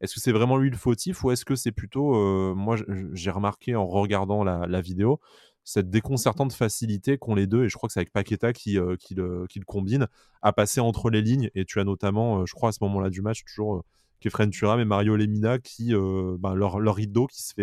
est-ce 0.00 0.14
que 0.14 0.20
c'est 0.20 0.32
vraiment 0.32 0.56
lui 0.56 0.70
le 0.70 0.76
fautif 0.76 1.24
ou 1.24 1.30
est-ce 1.30 1.44
que 1.44 1.56
c'est 1.56 1.72
plutôt, 1.72 2.14
euh, 2.14 2.54
moi 2.54 2.76
j'ai 3.12 3.30
remarqué 3.30 3.74
en 3.74 3.86
regardant 3.86 4.44
la, 4.44 4.80
vidéo, 4.80 5.20
cette 5.64 5.90
déconcertante 5.90 6.52
facilité 6.52 7.18
qu'ont 7.18 7.34
les 7.34 7.46
deux, 7.46 7.64
et 7.64 7.68
je 7.68 7.76
crois 7.76 7.88
que 7.88 7.92
c'est 7.92 8.00
avec 8.00 8.12
Paqueta 8.12 8.52
qui, 8.52 8.78
euh, 8.78 8.96
le, 9.10 9.46
combine, 9.66 10.06
à 10.40 10.52
passer 10.52 10.80
entre 10.80 11.10
les 11.10 11.20
lignes. 11.20 11.50
Et 11.54 11.64
tu 11.64 11.80
as 11.80 11.84
notamment, 11.84 12.40
euh, 12.40 12.46
je 12.46 12.54
crois 12.54 12.68
à 12.70 12.72
ce 12.72 12.78
moment-là 12.82 13.10
du 13.10 13.22
match, 13.22 13.44
toujours 13.44 13.84
Kefren 14.20 14.50
Turam 14.50 14.80
et 14.80 14.84
Mario 14.84 15.16
Lemina, 15.16 15.58
qui, 15.58 15.92
ben, 15.94 16.54
leur, 16.54 16.74
rideau 16.94 17.26
qui 17.26 17.42
se 17.42 17.54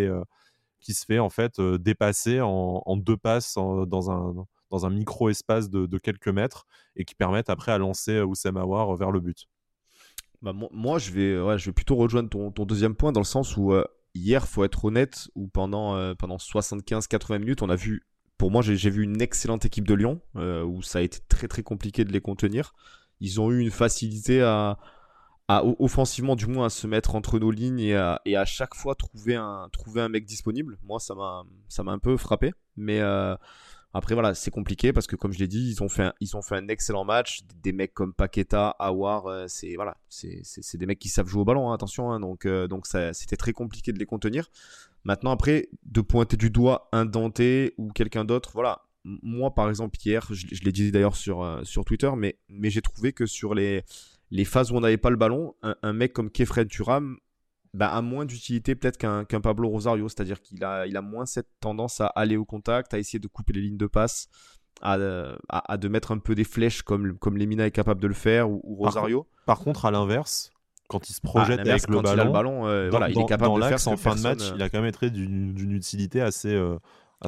fait, 1.06 1.20
en 1.20 1.30
fait 1.30 1.62
dépasser 1.62 2.42
en, 2.42 2.98
deux 2.98 3.18
passes 3.18 3.56
dans 3.56 4.12
un 4.12 4.46
dans 4.72 4.86
un 4.86 4.90
micro-espace 4.90 5.70
de, 5.70 5.98
quelques 6.00 6.28
mètres 6.28 6.66
et 6.96 7.06
qui 7.06 7.16
permettent 7.16 7.50
après 7.50 7.72
à 7.72 7.78
lancer 7.78 8.20
Oussama 8.22 8.66
War 8.66 8.96
vers 8.96 9.12
le 9.12 9.20
but. 9.20 9.48
Bah, 10.46 10.54
moi, 10.54 11.00
je 11.00 11.10
vais, 11.10 11.58
je 11.58 11.66
vais 11.66 11.72
plutôt 11.72 11.96
rejoindre 11.96 12.30
ton, 12.30 12.66
deuxième 12.66 12.94
point 12.94 13.12
dans 13.12 13.20
le 13.20 13.26
sens 13.26 13.58
où 13.58 13.74
euh, 13.74 13.84
hier, 14.14 14.48
faut 14.48 14.64
être 14.64 14.86
honnête, 14.86 15.28
où 15.34 15.48
pendant, 15.48 15.96
euh, 15.96 16.14
pendant 16.14 16.38
75-80 16.38 17.40
minutes, 17.40 17.64
on 17.64 17.70
a 17.70 17.75
vu, 17.75 18.06
pour 18.38 18.52
moi, 18.52 18.62
j'ai 18.62 18.92
vu 18.92 19.02
une 19.02 19.24
excellente 19.24 19.66
équipe 19.66 19.88
de 19.88 19.96
Lyon, 19.96 20.22
euh, 20.36 20.64
où 20.64 20.84
ça 20.84 21.00
a 21.00 21.02
été 21.02 21.18
très 21.30 21.48
très 21.48 21.64
compliqué 21.64 22.06
de 22.06 22.14
les 22.14 22.22
contenir. 22.22 22.75
Ils 23.22 23.42
ont 23.42 23.50
eu 23.50 23.60
une 23.60 23.72
facilité 23.72 24.44
à, 24.44 24.78
à 25.48 25.66
offensivement, 25.66 26.36
du 26.36 26.46
moins, 26.46 26.68
à 26.68 26.70
se 26.70 26.86
mettre 26.86 27.16
entre 27.16 27.40
nos 27.40 27.50
lignes 27.50 27.80
et 27.80 27.96
à, 27.96 28.46
chaque 28.46 28.75
fois 28.75 28.94
trouver 28.94 29.34
un, 29.34 29.68
trouver 29.74 30.02
un 30.02 30.10
mec 30.10 30.25
disponible. 30.25 30.78
Moi, 30.84 31.00
ça 31.00 31.16
m'a 31.16 31.92
un 31.92 32.00
peu 32.00 32.18
frappé, 32.18 32.52
mais 32.78 33.02
après, 33.96 34.14
voilà, 34.14 34.36
c'est 34.36 34.52
compliqué 34.52 34.92
parce 34.92 35.08
que, 35.08 35.16
comme 35.16 35.32
je 35.32 35.40
l'ai 35.40 35.48
dit, 35.48 35.70
ils 35.70 35.82
ont, 35.82 35.88
fait 35.88 36.04
un, 36.04 36.14
ils 36.20 36.36
ont 36.36 36.42
fait 36.42 36.56
un 36.56 36.68
excellent 36.68 37.06
match. 37.06 37.44
Des 37.64 37.72
mecs 37.72 37.94
comme 37.94 38.14
Paqueta, 38.14 38.75
Awar, 38.78 39.28
euh, 39.28 39.46
c'est 39.48 39.75
voilà, 39.75 39.96
c'est 40.10 40.75
des 40.75 40.86
mecs 40.86 41.00
qui 41.00 41.08
savent 41.08 41.30
jouer 41.30 41.44
au 41.44 41.46
ballon, 41.46 41.72
hein, 41.72 41.74
attention. 41.74 42.12
Hein, 42.12 42.20
donc, 42.20 42.46
euh, 42.46 42.68
donc 42.68 42.88
c'était 42.88 43.38
très 43.38 43.54
compliqué 43.54 43.94
de 43.94 43.98
les 43.98 44.06
contenir. 44.06 44.50
Maintenant, 45.06 45.32
après, 45.32 45.70
de 45.86 46.02
pointer 46.02 46.36
du 46.36 46.50
doigt 46.50 46.90
un 46.92 47.06
Dante 47.06 47.40
ou 47.78 47.90
quelqu'un 47.96 48.25
d'autre, 48.25 48.52
voilà. 48.54 48.82
Moi, 49.06 49.56
par 49.56 49.70
exemple, 49.70 49.98
hier, 50.04 50.28
je, 50.30 50.62
l'ai 50.62 50.74
dit 50.74 50.92
d'ailleurs 50.92 51.16
sur, 51.16 51.42
euh, 51.42 51.64
sur 51.64 51.86
Twitter, 51.86 52.12
mais, 52.18 52.38
mais 52.50 52.70
j'ai 52.70 52.82
trouvé 52.82 53.14
que 53.14 53.25
sur 53.25 53.54
les, 53.56 53.86
les 54.30 54.44
phases 54.44 54.74
où 54.74 54.75
on 54.75 54.82
n'avait 54.82 54.98
pas 54.98 55.10
le 55.10 55.16
ballon, 55.16 55.56
un, 55.64 55.78
un 55.84 55.94
mec 55.94 56.12
comme 56.12 56.30
Kefred 56.30 56.68
Turam 56.68 57.18
bah, 57.75 57.89
a 57.89 58.01
moins 58.01 58.25
d'utilité 58.25 58.75
peut-être 58.75 58.98
qu'un 58.98 59.41
Pablo 59.41 59.70
Rosario, 59.70 60.08
c'est-à-dire 60.08 60.41
qu'il 60.41 60.63
a, 60.63 60.88
il 60.88 60.96
a 60.98 61.01
moins 61.01 61.25
cette 61.25 61.50
tendance 61.60 62.01
à 62.01 62.08
aller 62.08 62.38
au 62.38 62.46
contact, 62.46 62.94
à 62.94 63.00
essayer 63.00 63.20
de 63.20 63.27
couper 63.27 63.53
les 63.53 63.62
lignes 63.62 63.77
de 63.77 63.88
passe, 63.88 64.27
à, 64.82 64.98
à, 65.50 65.77
de 65.77 65.88
mettre 65.88 66.12
un 66.12 66.17
peu 66.17 66.36
des 66.36 66.44
flèches 66.44 66.82
comme, 66.82 67.17
comme 67.17 67.38
Lemina 67.38 67.65
est 67.65 67.72
capable 67.72 68.01
de 68.01 68.08
le 68.08 68.13
faire 68.13 68.50
ou, 68.50 68.62
Rosario. 68.77 69.27
Par, 69.46 69.60
contre, 69.60 69.86
à 69.86 69.91
l'inverse, 69.91 70.51
quand 70.88 71.10
il 71.10 71.13
se 71.13 71.22
projette 71.22 71.60
avec 71.60 71.88
le 71.88 72.01
ballon, 72.01 72.22
il, 72.22 72.25
le 72.25 72.32
ballon 72.32 72.67
euh, 72.67 72.89
voilà, 72.89 73.10
il 73.10 73.20
est 73.20 73.25
capable 73.25 73.55
de 73.55 73.65
faire 73.65 73.88
en 73.88 73.98
fin 73.98 74.15
de 74.15 74.22
match, 74.22 74.41
il 74.55 74.62
a 74.62 74.70
quand 74.70 74.79
même 74.79 74.89
été 74.89 75.10
d'une 75.10 75.72
utilité 75.72 76.22
assez, 76.22 76.53
euh, 76.53 76.77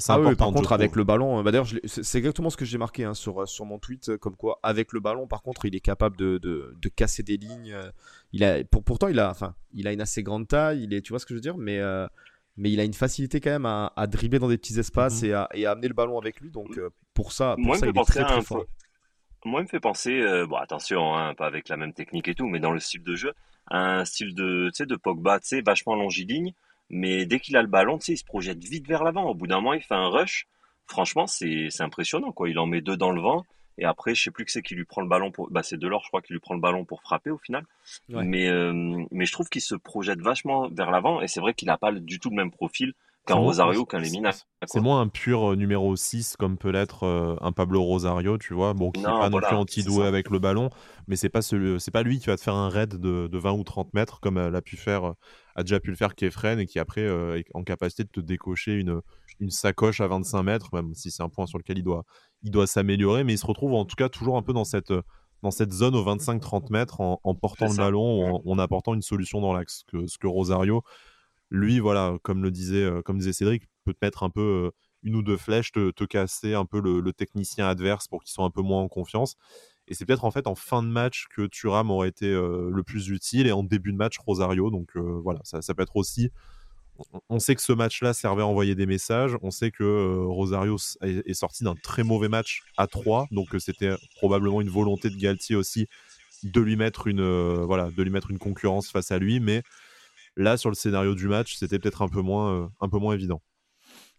ah 0.08 0.20
oui, 0.20 0.36
par 0.36 0.51
contre, 0.51 0.72
avec 0.72 0.96
le 0.96 1.04
ballon, 1.04 1.39
euh, 1.39 1.44
bah, 1.44 1.51
d'ailleurs, 1.51 1.68
c'est 1.86 2.18
exactement 2.18 2.50
ce 2.50 2.58
que 2.58 2.66
j'ai 2.66 2.77
marqué 2.77 3.04
hein, 3.04 3.13
sur, 3.13 3.42
euh, 3.42 3.46
sur 3.46 3.66
mon 3.66 3.80
tweet, 3.80 4.10
euh, 4.10 4.18
comme 4.18 4.36
quoi, 4.36 4.60
avec 4.63 4.94
le 4.94 5.00
ballon, 5.00 5.27
par 5.27 5.42
contre, 5.42 5.66
il 5.66 5.75
est 5.75 5.82
capable 5.82 6.18
de, 6.18 6.38
de, 6.38 6.75
de 6.80 6.89
casser 6.89 7.24
des 7.24 7.38
lignes. 7.38 7.75
Il 8.34 8.44
a, 8.44 8.63
pour, 8.63 8.84
pourtant, 8.84 9.08
il 9.08 9.20
a, 9.20 9.30
enfin, 9.30 9.56
il 9.74 9.88
a 9.88 9.94
une 9.94 10.01
assez 10.01 10.24
grande 10.24 10.48
taille, 10.48 10.84
il 10.84 10.94
est, 10.94 11.01
tu 11.01 11.12
vois 11.12 11.20
ce 11.20 11.25
que 11.25 11.34
je 11.34 11.36
veux 11.36 11.42
dire, 11.42 11.58
mais, 11.58 11.80
mais 12.58 12.72
il 12.72 12.80
a 12.80 12.84
une 12.84 12.94
facilité 12.94 13.39
quand 13.39 13.51
même 13.51 13.66
à, 13.66 13.94
à 13.96 14.08
dribbler 14.08 14.39
dans 14.39 14.50
des 14.50 14.58
petits 14.58 14.80
espaces 14.80 15.22
mhm. 15.22 15.30
et, 15.30 15.34
à, 15.34 15.50
et, 15.54 15.66
à, 15.66 15.72
amener 15.72 15.88
le 15.88 15.94
ballon 15.94 16.18
avec 16.20 16.39
lui. 16.39 16.51
Donc, 16.51 16.80
pour 17.18 17.32
ça, 17.32 17.56
pour 17.63 17.75
ça 17.75 17.88
il 17.88 17.98
est 17.98 18.04
très, 18.04 18.24
très 18.24 18.42
fort. 18.42 18.66
moi, 19.44 19.62
il 19.62 19.63
me 19.63 19.68
fait 19.68 19.80
penser, 19.80 20.22
euh, 20.22 20.46
bon, 20.46 20.58
attention, 20.58 21.16
hein, 21.16 21.34
pas 21.34 21.48
avec 21.48 21.68
la 21.68 21.75
même 21.77 21.94
technique 21.94 22.27
et 22.27 22.36
tout, 22.36 22.48
mais 22.48 22.60
dans 22.60 22.72
le 22.72 22.80
style 22.80 23.04
de 23.04 23.16
jeu, 23.16 23.34
un 23.70 24.06
style 24.06 24.36
de, 24.36 24.70
tu 24.70 24.77
sais, 24.77 24.86
de 24.86 24.96
Pogba, 24.96 25.39
tu 25.39 25.48
sais, 25.48 25.62
vachement 25.62 25.96
longiligne, 25.96 26.54
mais 26.89 27.25
dès 27.25 27.39
qu'il 27.39 27.58
a 27.58 27.62
le 27.62 27.67
ballon, 27.67 27.98
tu 27.98 28.06
sais, 28.06 28.13
il 28.13 28.17
se 28.17 28.24
projette 28.24 28.63
vite 28.63 28.88
vers 28.88 29.03
l'avant. 29.03 29.25
Au 29.25 29.34
bout 29.34 29.48
d'un 29.48 29.58
moment, 29.58 29.74
il 29.74 29.82
fait 29.82 29.96
un 29.96 30.08
rush. 30.08 30.48
Franchement, 30.88 31.27
c'est, 31.27 31.67
c'est 31.70 31.84
impressionnant, 31.84 32.32
quoi. 32.32 32.50
Il 32.50 32.60
en 32.60 32.65
met 32.65 32.82
deux 32.82 32.98
dans 32.98 33.12
le 33.12 33.22
vent. 33.22 33.46
Et 33.77 33.86
après, 33.86 34.15
je 34.15 34.24
sais 34.24 34.32
plus 34.32 34.46
que 34.46 34.51
c'est 34.51 34.62
qui 34.62 34.74
lui 34.74 34.86
prend 34.86 35.01
le 35.01 35.08
ballon 35.08 35.32
pour, 35.32 35.51
bah, 35.51 35.62
c'est 35.62 35.77
Delors, 35.77 36.03
je 36.03 36.08
crois, 36.08 36.22
qui 36.22 36.34
lui 36.34 36.39
prend 36.39 36.56
le 36.56 36.62
ballon 36.62 36.86
pour 36.86 37.01
frapper 37.01 37.29
au 37.29 37.38
final. 37.38 37.63
Mais, 38.10 38.48
euh, 38.48 39.06
mais 39.12 39.25
je 39.25 39.32
trouve 39.32 39.50
qu'il 39.50 39.62
se 39.62 39.75
projette 39.75 40.20
vachement 40.20 40.67
vers 40.70 40.89
l'avant. 40.89 41.22
Et 41.22 41.27
c'est 41.27 41.41
vrai 41.41 41.53
qu'il 41.53 41.67
n'a 41.67 41.77
pas 41.77 41.91
du 41.91 42.20
tout 42.20 42.29
le 42.29 42.36
même 42.36 42.51
profil 42.51 42.94
qu'un 43.28 43.36
Rosario, 43.36 43.86
qu'un 43.86 44.00
Lemina. 44.00 44.32
C'est 44.66 44.80
moins 44.80 45.02
un 45.02 45.08
pur 45.08 45.52
euh, 45.52 45.56
numéro 45.56 45.96
6 45.96 46.36
comme 46.38 46.58
peut 46.58 46.70
l'être 46.70 47.04
euh, 47.04 47.36
un 47.42 47.52
Pablo 47.52 47.84
Rosario, 47.84 48.38
tu 48.38 48.54
vois, 48.54 48.74
bon, 48.74 48.92
qui 48.92 49.02
n'est 49.02 49.06
pas 49.06 49.30
non 49.30 49.40
plus 49.40 49.56
anti-doué 49.56 50.08
avec 50.08 50.30
le 50.30 50.40
ballon, 50.40 50.70
mais 51.08 51.16
c'est 51.16 51.30
pas, 51.30 51.42
c'est 51.42 51.92
pas 51.92 52.04
lui 52.04 52.20
qui 52.20 52.28
va 52.28 52.38
te 52.38 52.42
faire 52.42 52.56
un 52.56 52.70
raid 52.70 52.96
de, 52.96 53.28
de 53.28 53.38
20 53.38 53.52
ou 53.52 53.64
30 53.64 53.94
mètres 53.94 54.20
comme 54.20 54.38
elle 54.38 54.56
a 54.56 54.62
pu 54.62 54.78
faire, 54.78 55.14
a 55.56 55.64
déjà 55.64 55.80
pu 55.80 55.92
le 55.92 55.96
faire 55.96 56.16
Kefren 56.16 56.60
et 56.60 56.66
qui 56.66 56.80
après 56.80 57.02
est 57.02 57.46
en 57.54 57.64
capacité 57.64 58.04
de 58.04 58.10
te 58.10 58.20
décocher 58.20 58.74
une, 58.74 59.02
une 59.40 59.52
sacoche 59.52 60.02
à 60.02 60.08
25 60.08 60.44
mètres, 60.44 60.70
même 60.74 60.94
si 60.96 61.12
c'est 61.12 61.24
un 61.24 61.30
point 61.30 61.46
sur 61.46 61.58
lequel 61.58 61.78
il 61.78 61.84
doit, 61.84 62.04
il 62.44 62.52
doit 62.52 62.68
s'améliorer, 62.68 63.24
mais 63.24 63.34
il 63.34 63.38
se 63.38 63.46
retrouve 63.46 63.74
en 63.74 63.86
tout 63.86 63.96
cas 63.96 64.10
toujours 64.10 64.38
un 64.38 64.42
peu 64.42 64.54
dans 64.54 64.66
cette, 64.66 64.94
dans 65.44 65.52
cette 65.52 65.72
zone 65.72 65.96
aux 65.96 66.04
25-30 66.04 66.72
mètres 66.72 67.02
en, 67.02 67.36
portant 67.36 67.68
le 67.68 67.76
ballon 67.76 68.42
ou 68.44 68.52
en, 68.52 68.60
apportant 68.60 68.94
une 68.94 69.02
solution 69.02 69.42
dans 69.42 69.54
l'axe. 69.54 69.84
Que, 69.88 70.08
ce 70.08 70.18
que 70.18 70.28
Rosario, 70.28 70.84
lui, 71.50 71.80
voilà, 71.80 72.18
comme 72.24 72.44
le 72.44 72.51
disait, 72.51 72.84
euh, 72.84 73.01
comme 73.01 73.20
disait 73.20 73.34
Cédric, 73.34 73.63
peut 73.86 73.94
te 73.94 74.00
mettre 74.01 74.24
un 74.24 74.30
peu 74.30 74.42
euh, 74.42 74.72
une 75.04 75.16
ou 75.16 75.24
deux 75.24 75.38
flèches, 75.38 75.72
te, 75.72 75.92
te 75.92 76.04
casser 76.04 76.54
un 76.54 76.66
peu 76.66 76.82
le, 76.82 77.13
technicien 77.13 77.68
adverse 77.68 78.08
pour 78.08 78.24
qu'il 78.24 78.32
soit 78.32 78.46
un 78.46 78.50
peu 78.50 78.62
moins 78.62 78.82
en 78.82 78.88
confiance. 78.88 79.36
Et 79.88 79.94
c'est 79.94 80.06
peut-être 80.06 80.25
en 80.25 80.32
fait 80.32 80.48
en 80.48 80.56
fin 80.56 80.84
de 80.84 80.89
match 80.89 81.27
que 81.34 81.48
Thuram 81.48 81.89
aurait 81.92 82.10
été 82.10 82.25
euh, 82.25 82.70
le 82.70 82.84
plus 82.84 83.08
utile 83.08 83.48
et 83.48 83.54
en 83.54 83.63
début 83.63 83.94
de 83.94 83.98
match 83.98 84.18
Rosario. 84.20 84.70
Donc 84.70 84.98
voilà, 84.98 85.39
ça, 85.44 85.62
peut 85.74 85.84
être 85.84 85.96
aussi 85.96 86.30
on 87.30 87.38
sait 87.39 87.56
que 87.56 87.62
ce 87.62 87.74
match-là 87.74 88.12
servait 88.13 88.42
à 88.42 88.48
envoyer 88.48 88.74
des 88.75 88.88
messages. 88.88 89.38
On 89.44 89.51
sait 89.51 89.70
que 89.70 90.25
Rosario 90.25 90.77
est, 91.04 91.34
sorti 91.36 91.63
d'un 91.63 91.75
très 91.75 92.04
mauvais 92.04 92.27
match 92.27 92.63
à 92.75 92.88
3. 92.88 93.27
Donc 93.32 93.50
c'était 93.60 93.96
probablement 94.16 94.62
une 94.62 94.70
volonté 94.70 95.12
de 95.12 95.16
Galtier 95.16 95.56
aussi 95.56 95.88
de 96.44 96.60
lui 96.60 96.75
mettre 96.75 97.06
une, 97.06 97.63
voilà, 97.66 97.92
de 97.92 98.04
lui 98.04 98.10
mettre 98.10 98.32
une 98.32 98.39
concurrence 98.39 98.89
face 98.89 99.12
à 99.12 99.20
lui. 99.20 99.39
Mais 99.39 99.62
là, 100.38 100.58
sur 100.58 100.70
le 100.70 100.75
scénario 100.75 101.15
du 101.15 101.27
match, 101.27 101.56
c'était 101.56 101.79
peut-être 101.79 102.01
un 102.01 102.08
peu 102.08 102.22
moins, 102.22 102.72
un 102.79 102.89
peu 102.89 102.98
moins 102.98 103.13
évident. 103.13 103.41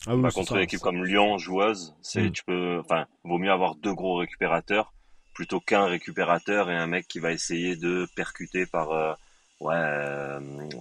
Ah 0.06 0.14
bah, 0.16 0.30
contre 0.30 0.56
une 0.56 0.62
équipe 0.62 0.80
comme 0.80 1.04
Lyon, 1.04 1.38
joueuse, 1.38 1.94
c'est, 2.02 2.25
mm. 2.25 2.32
tu 2.32 2.44
peux, 2.44 2.78
enfin, 2.78 3.06
vaut 3.25 3.38
mieux 3.38 3.50
avoir 3.50 3.75
deux 3.75 3.94
gros 3.94 4.16
récupérateurs 4.16 4.92
plutôt 5.34 5.60
qu'un 5.60 5.87
récupérateur 5.87 6.70
et 6.70 6.76
un 6.76 6.87
mec 6.87 7.08
qui 7.08 7.18
va 7.20 7.32
essayer 7.32 7.76
de 7.76 8.06
percuter 8.16 8.66
par, 8.66 8.90
ouais, 9.60 10.38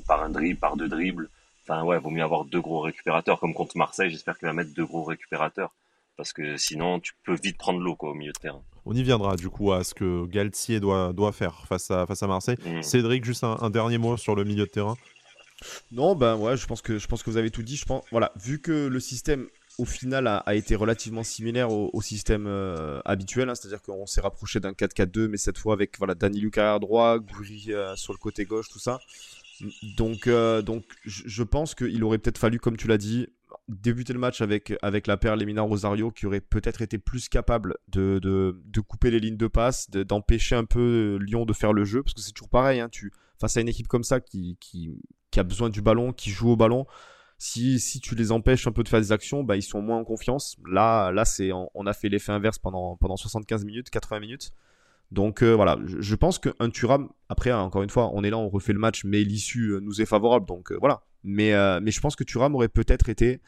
par 0.07 0.23
un 0.23 0.29
dribble, 0.29 0.59
par 0.59 0.75
deux 0.75 0.89
dribbles 0.89 1.29
Enfin, 1.67 1.83
ouais, 1.83 1.99
vaut 1.99 2.09
mieux 2.09 2.23
avoir 2.23 2.45
deux 2.45 2.61
gros 2.61 2.79
récupérateurs. 2.79 3.39
Comme 3.39 3.53
contre 3.53 3.77
Marseille, 3.77 4.09
j'espère 4.09 4.37
qu'il 4.37 4.47
va 4.47 4.53
mettre 4.53 4.73
deux 4.73 4.85
gros 4.85 5.03
récupérateurs. 5.03 5.73
Parce 6.15 6.33
que 6.33 6.57
sinon, 6.57 6.99
tu 6.99 7.13
peux 7.23 7.35
vite 7.35 7.57
prendre 7.57 7.79
l'eau 7.79 7.95
quoi, 7.95 8.11
au 8.11 8.13
milieu 8.13 8.31
de 8.31 8.39
terrain. 8.39 8.61
On 8.85 8.93
y 8.93 9.03
viendra 9.03 9.35
du 9.35 9.49
coup 9.49 9.73
à 9.73 9.83
ce 9.83 9.93
que 9.93 10.25
Galtier 10.25 10.79
doit, 10.79 11.11
doit 11.13 11.33
faire 11.33 11.67
face 11.67 11.91
à, 11.91 12.05
face 12.05 12.23
à 12.23 12.27
Marseille. 12.27 12.55
Mmh. 12.65 12.81
Cédric, 12.81 13.25
juste 13.25 13.43
un, 13.43 13.69
dernier 13.69 13.97
mot 13.97 14.15
sur 14.15 14.33
le 14.33 14.45
milieu 14.45 14.63
de 14.63 14.69
terrain. 14.69 14.95
Non, 15.91 16.15
ben 16.15 16.55
je 16.55 16.65
pense 16.67 16.81
que 16.81 16.99
je 16.99 17.07
pense 17.07 17.23
que 17.23 17.29
vous 17.29 17.37
avez 17.37 17.51
tout 17.51 17.63
dit. 17.63 17.77
Je 17.77 17.85
pense, 17.85 18.03
voilà, 18.11 18.31
vu 18.35 18.59
que 18.59 18.87
le 18.87 18.99
système 18.99 19.47
au 19.77 19.85
final 19.85 20.27
a, 20.27 20.55
été 20.55 20.75
relativement 20.75 21.23
similaire 21.23 21.71
au, 21.71 22.01
système 22.01 22.47
euh, 22.47 22.99
habituel, 23.05 23.49
hein, 23.49 23.55
c'est-à-dire 23.55 23.81
qu'on 23.81 24.07
s'est 24.07 24.21
rapproché 24.21 24.59
d'un 24.59 24.71
4-4-2, 24.71 25.27
mais 25.27 25.37
cette 25.37 25.57
fois 25.57 25.73
avec 25.73 25.97
voilà 25.99 26.15
Dani 26.15 26.39
Lucas 26.39 26.75
à 26.75 26.79
droite, 26.79 27.23
Goury 27.25 27.65
euh, 27.69 27.95
sur 27.95 28.13
le 28.13 28.17
côté 28.17 28.45
gauche, 28.45 28.69
tout 28.69 28.79
ça. 28.79 28.99
Donc, 29.97 30.27
euh, 30.27 30.61
donc 30.61 30.83
je 31.05 31.43
pense 31.43 31.75
qu'il 31.75 32.03
aurait 32.03 32.17
peut-être 32.17 32.37
fallu, 32.37 32.59
comme 32.59 32.77
tu 32.77 32.87
l'as 32.87 32.97
dit, 32.97 33.27
débuter 33.67 34.13
le 34.13 34.19
match 34.19 34.41
avec, 34.41 34.73
avec 34.81 35.07
la 35.07 35.17
paire 35.17 35.35
Lemina 35.35 35.61
Rosario 35.61 36.11
qui 36.11 36.25
aurait 36.25 36.41
peut-être 36.41 36.81
été 36.81 36.97
plus 36.97 37.29
capable 37.29 37.75
de, 37.87 38.19
de, 38.21 38.59
de, 38.65 38.81
couper 38.81 39.11
les 39.11 39.19
lignes 39.19 39.37
de 39.37 39.47
passe, 39.47 39.89
d'empêcher 39.89 40.55
un 40.55 40.65
peu 40.65 41.17
Lyon 41.21 41.45
de 41.45 41.53
faire 41.53 41.73
le 41.73 41.85
jeu, 41.85 42.01
parce 42.01 42.13
que 42.13 42.21
c'est 42.21 42.31
toujours 42.31 42.49
pareil, 42.49 42.79
hein, 42.79 42.89
tu, 42.89 43.11
face 43.39 43.57
à 43.57 43.61
une 43.61 43.69
équipe 43.69 43.87
comme 43.87 44.03
ça 44.03 44.19
qui, 44.19 44.57
qui, 44.59 44.91
qui, 45.31 45.39
a 45.39 45.43
besoin 45.43 45.69
du 45.69 45.81
ballon, 45.81 46.13
qui 46.13 46.31
joue 46.31 46.49
au 46.51 46.55
ballon, 46.55 46.85
si, 47.37 47.79
si 47.79 47.99
tu 47.99 48.15
les 48.15 48.31
empêches 48.31 48.67
un 48.67 48.71
peu 48.71 48.83
de 48.83 48.89
faire 48.89 48.99
des 48.99 49.11
actions, 49.11 49.43
bah, 49.43 49.55
ils 49.55 49.63
sont 49.63 49.81
moins 49.81 49.97
en 49.97 50.03
confiance. 50.03 50.57
Là, 50.69 51.11
là 51.11 51.25
c'est, 51.25 51.51
on, 51.53 51.85
a 51.85 51.93
fait 51.93 52.09
l'effet 52.09 52.31
inverse 52.31 52.57
pendant, 52.57 52.97
pendant 52.97 53.17
75 53.17 53.65
minutes, 53.65 53.89
80 53.89 54.19
minutes. 54.19 54.51
Donc 55.11 55.41
euh, 55.41 55.53
voilà, 55.53 55.77
je, 55.85 56.15
pense 56.15 56.37
qu'un 56.37 56.69
Thuram, 56.69 57.09
après, 57.29 57.53
encore 57.53 57.83
une 57.83 57.89
fois, 57.89 58.11
on 58.13 58.23
est 58.23 58.29
là, 58.29 58.37
on 58.37 58.49
refait 58.49 58.73
le 58.73 58.79
match, 58.79 59.05
mais 59.05 59.23
l'issue 59.23 59.69
euh, 59.69 59.79
nous 59.79 60.01
est 60.01 60.05
favorable, 60.05 60.45
donc 60.45 60.71
euh, 60.71 60.77
voilà. 60.79 61.03
Mais, 61.23 61.51
mais 61.81 61.91
je 61.91 61.99
pense 61.99 62.15
que 62.15 62.23
Thuram 62.23 62.55
aurait 62.55 62.69
peut-être 62.69 63.09
été 63.09 63.41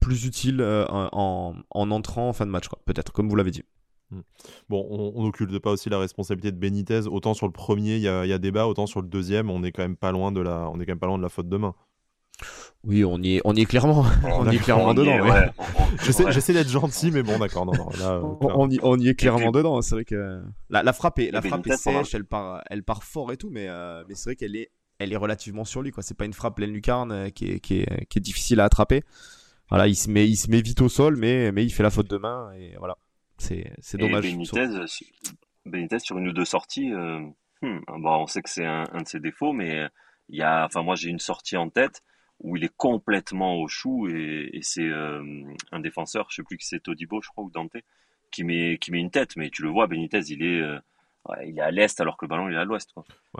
plus 0.00 0.24
utile 0.24 0.62
en, 0.62 1.54
en, 1.70 1.90
entrant 1.90 2.30
en 2.30 2.32
fin 2.32 2.44
de 2.44 2.50
match, 2.50 2.66
peut-être, 2.86 3.12
comme 3.12 3.28
vous 3.28 3.36
l'avez 3.36 3.52
dit. 3.52 3.62
Hmm. 4.10 4.20
Bon, 4.68 4.86
on 4.90 5.22
n'occulte 5.22 5.56
pas 5.58 5.70
aussi 5.70 5.88
la 5.88 5.98
responsabilité 5.98 6.52
de 6.52 6.58
Benitez. 6.58 7.06
Autant 7.06 7.34
sur 7.34 7.46
le 7.46 7.52
premier, 7.52 7.96
il 7.96 8.02
y 8.02 8.08
a, 8.08 8.26
y 8.26 8.32
a, 8.32 8.38
débat, 8.38 8.66
autant 8.66 8.86
sur 8.86 9.00
le 9.02 9.08
deuxième, 9.08 9.50
on 9.50 9.62
est 9.62 9.72
quand 9.72 9.82
même 9.82 9.96
pas 9.96 10.12
loin 10.12 10.32
de 10.32 10.40
la, 10.40 10.68
on 10.70 10.80
est 10.80 10.86
quand 10.86 10.92
même 10.92 10.98
pas 10.98 11.06
loin 11.06 11.18
de 11.18 11.22
la 11.22 11.28
faute 11.28 11.48
de 11.48 11.56
main. 11.56 11.74
Oui, 12.84 13.04
on 13.04 13.18
y 13.18 13.36
est, 13.36 13.40
on 13.44 13.54
y 13.54 13.60
est 13.60 13.66
clairement, 13.66 14.06
on, 14.24 14.50
y 14.50 14.56
est 14.56 14.58
clairement 14.58 14.94
dedans. 14.94 15.18
J'essaie 16.02 16.52
d'être 16.52 16.70
gentil, 16.70 17.10
mais 17.10 17.22
bon, 17.22 17.38
d'accord, 17.38 17.66
non, 17.66 17.72
on, 18.40 18.70
y, 18.70 18.78
on, 18.82 18.98
y, 18.98 19.08
est 19.08 19.14
clairement 19.14 19.50
dedans. 19.50 19.82
C'est 19.82 19.94
vrai 19.94 20.04
que 20.04 20.40
la, 20.70 20.92
frappe 20.92 21.18
est, 21.18 21.30
la 21.30 21.42
frappe 21.42 21.66
est 21.66 21.76
sèche, 21.76 22.14
elle 22.14 22.24
part, 22.24 22.62
elle 22.70 22.82
part 22.82 23.04
fort 23.04 23.32
et 23.32 23.36
tout, 23.36 23.50
mais, 23.50 23.66
euh, 23.68 24.02
mais 24.08 24.14
c'est 24.14 24.30
vrai 24.30 24.36
qu'elle 24.36 24.56
est, 24.56 24.70
elle 24.98 25.12
est 25.12 25.16
relativement 25.16 25.64
sur 25.64 25.82
lui. 25.82 25.90
Quoi, 25.90 26.02
c'est 26.02 26.16
pas 26.16 26.24
une 26.24 26.32
frappe 26.32 26.56
pleine 26.56 26.72
lucarne 26.72 27.12
euh, 27.12 27.28
qui 27.28 27.50
est, 27.50 27.60
qui 27.60 27.80
est, 27.80 28.06
qui 28.06 28.18
est 28.18 28.22
difficile 28.22 28.60
à 28.60 28.64
attraper. 28.64 29.02
Voilà, 29.68 29.86
il 29.86 29.94
se 29.94 30.10
met, 30.10 30.26
il 30.26 30.36
se 30.36 30.50
met 30.50 30.62
vite 30.62 30.80
au 30.80 30.88
sol, 30.88 31.16
mais, 31.16 31.52
mais 31.52 31.64
il 31.64 31.70
fait 31.70 31.82
la 31.82 31.90
faute 31.90 32.10
de 32.10 32.16
main 32.16 32.50
et 32.58 32.74
voilà, 32.78 32.96
c'est, 33.40 33.72
c'est 33.80 33.98
dommage. 33.98 34.22
Benitez, 34.22 34.66
Benitez, 35.66 35.98
sur 35.98 36.18
une 36.18 36.28
ou 36.28 36.32
deux 36.32 36.44
sorties, 36.44 36.92
euh, 36.92 37.20
hmm, 37.62 37.80
bon, 37.98 38.22
on 38.22 38.26
sait 38.26 38.42
que 38.42 38.50
c'est 38.50 38.64
un, 38.64 38.84
un 38.92 39.02
de 39.02 39.08
ses 39.08 39.20
défauts, 39.20 39.52
mais 39.52 39.86
il 40.28 40.38
y 40.38 40.42
a, 40.42 40.64
enfin 40.64 40.82
moi 40.82 40.94
j'ai 40.94 41.10
une 41.10 41.18
sortie 41.18 41.56
en 41.56 41.68
tête 41.68 42.02
où 42.42 42.56
il 42.56 42.64
est 42.64 42.74
complètement 42.76 43.56
au 43.56 43.68
chou 43.68 44.08
et, 44.08 44.60
c'est 44.62 44.88
euh, 44.88 45.22
un 45.72 45.80
défenseur, 45.80 46.26
je 46.30 46.36
sais 46.36 46.42
plus 46.42 46.56
qui 46.56 46.66
c'est, 46.66 46.80
Todibo, 46.80 47.20
je 47.20 47.28
crois, 47.28 47.44
ou 47.44 47.50
Dante, 47.50 47.76
qui 48.30 48.44
met, 48.44 48.78
qui 48.78 48.92
met 48.92 49.00
une 49.00 49.10
tête, 49.10 49.36
mais 49.36 49.50
tu 49.50 49.62
le 49.62 49.68
vois, 49.68 49.86
Benitez, 49.86 50.20
il 50.28 50.42
est, 50.42 50.60
euh, 50.60 50.78
il 51.46 51.58
est 51.58 51.62
à 51.62 51.70
l'est 51.70 52.00
alors 52.00 52.16
que 52.16 52.24
le 52.24 52.30
ballon 52.30 52.48
il 52.48 52.54
est 52.54 52.58
à 52.58 52.64
l'ouest. 52.64 52.94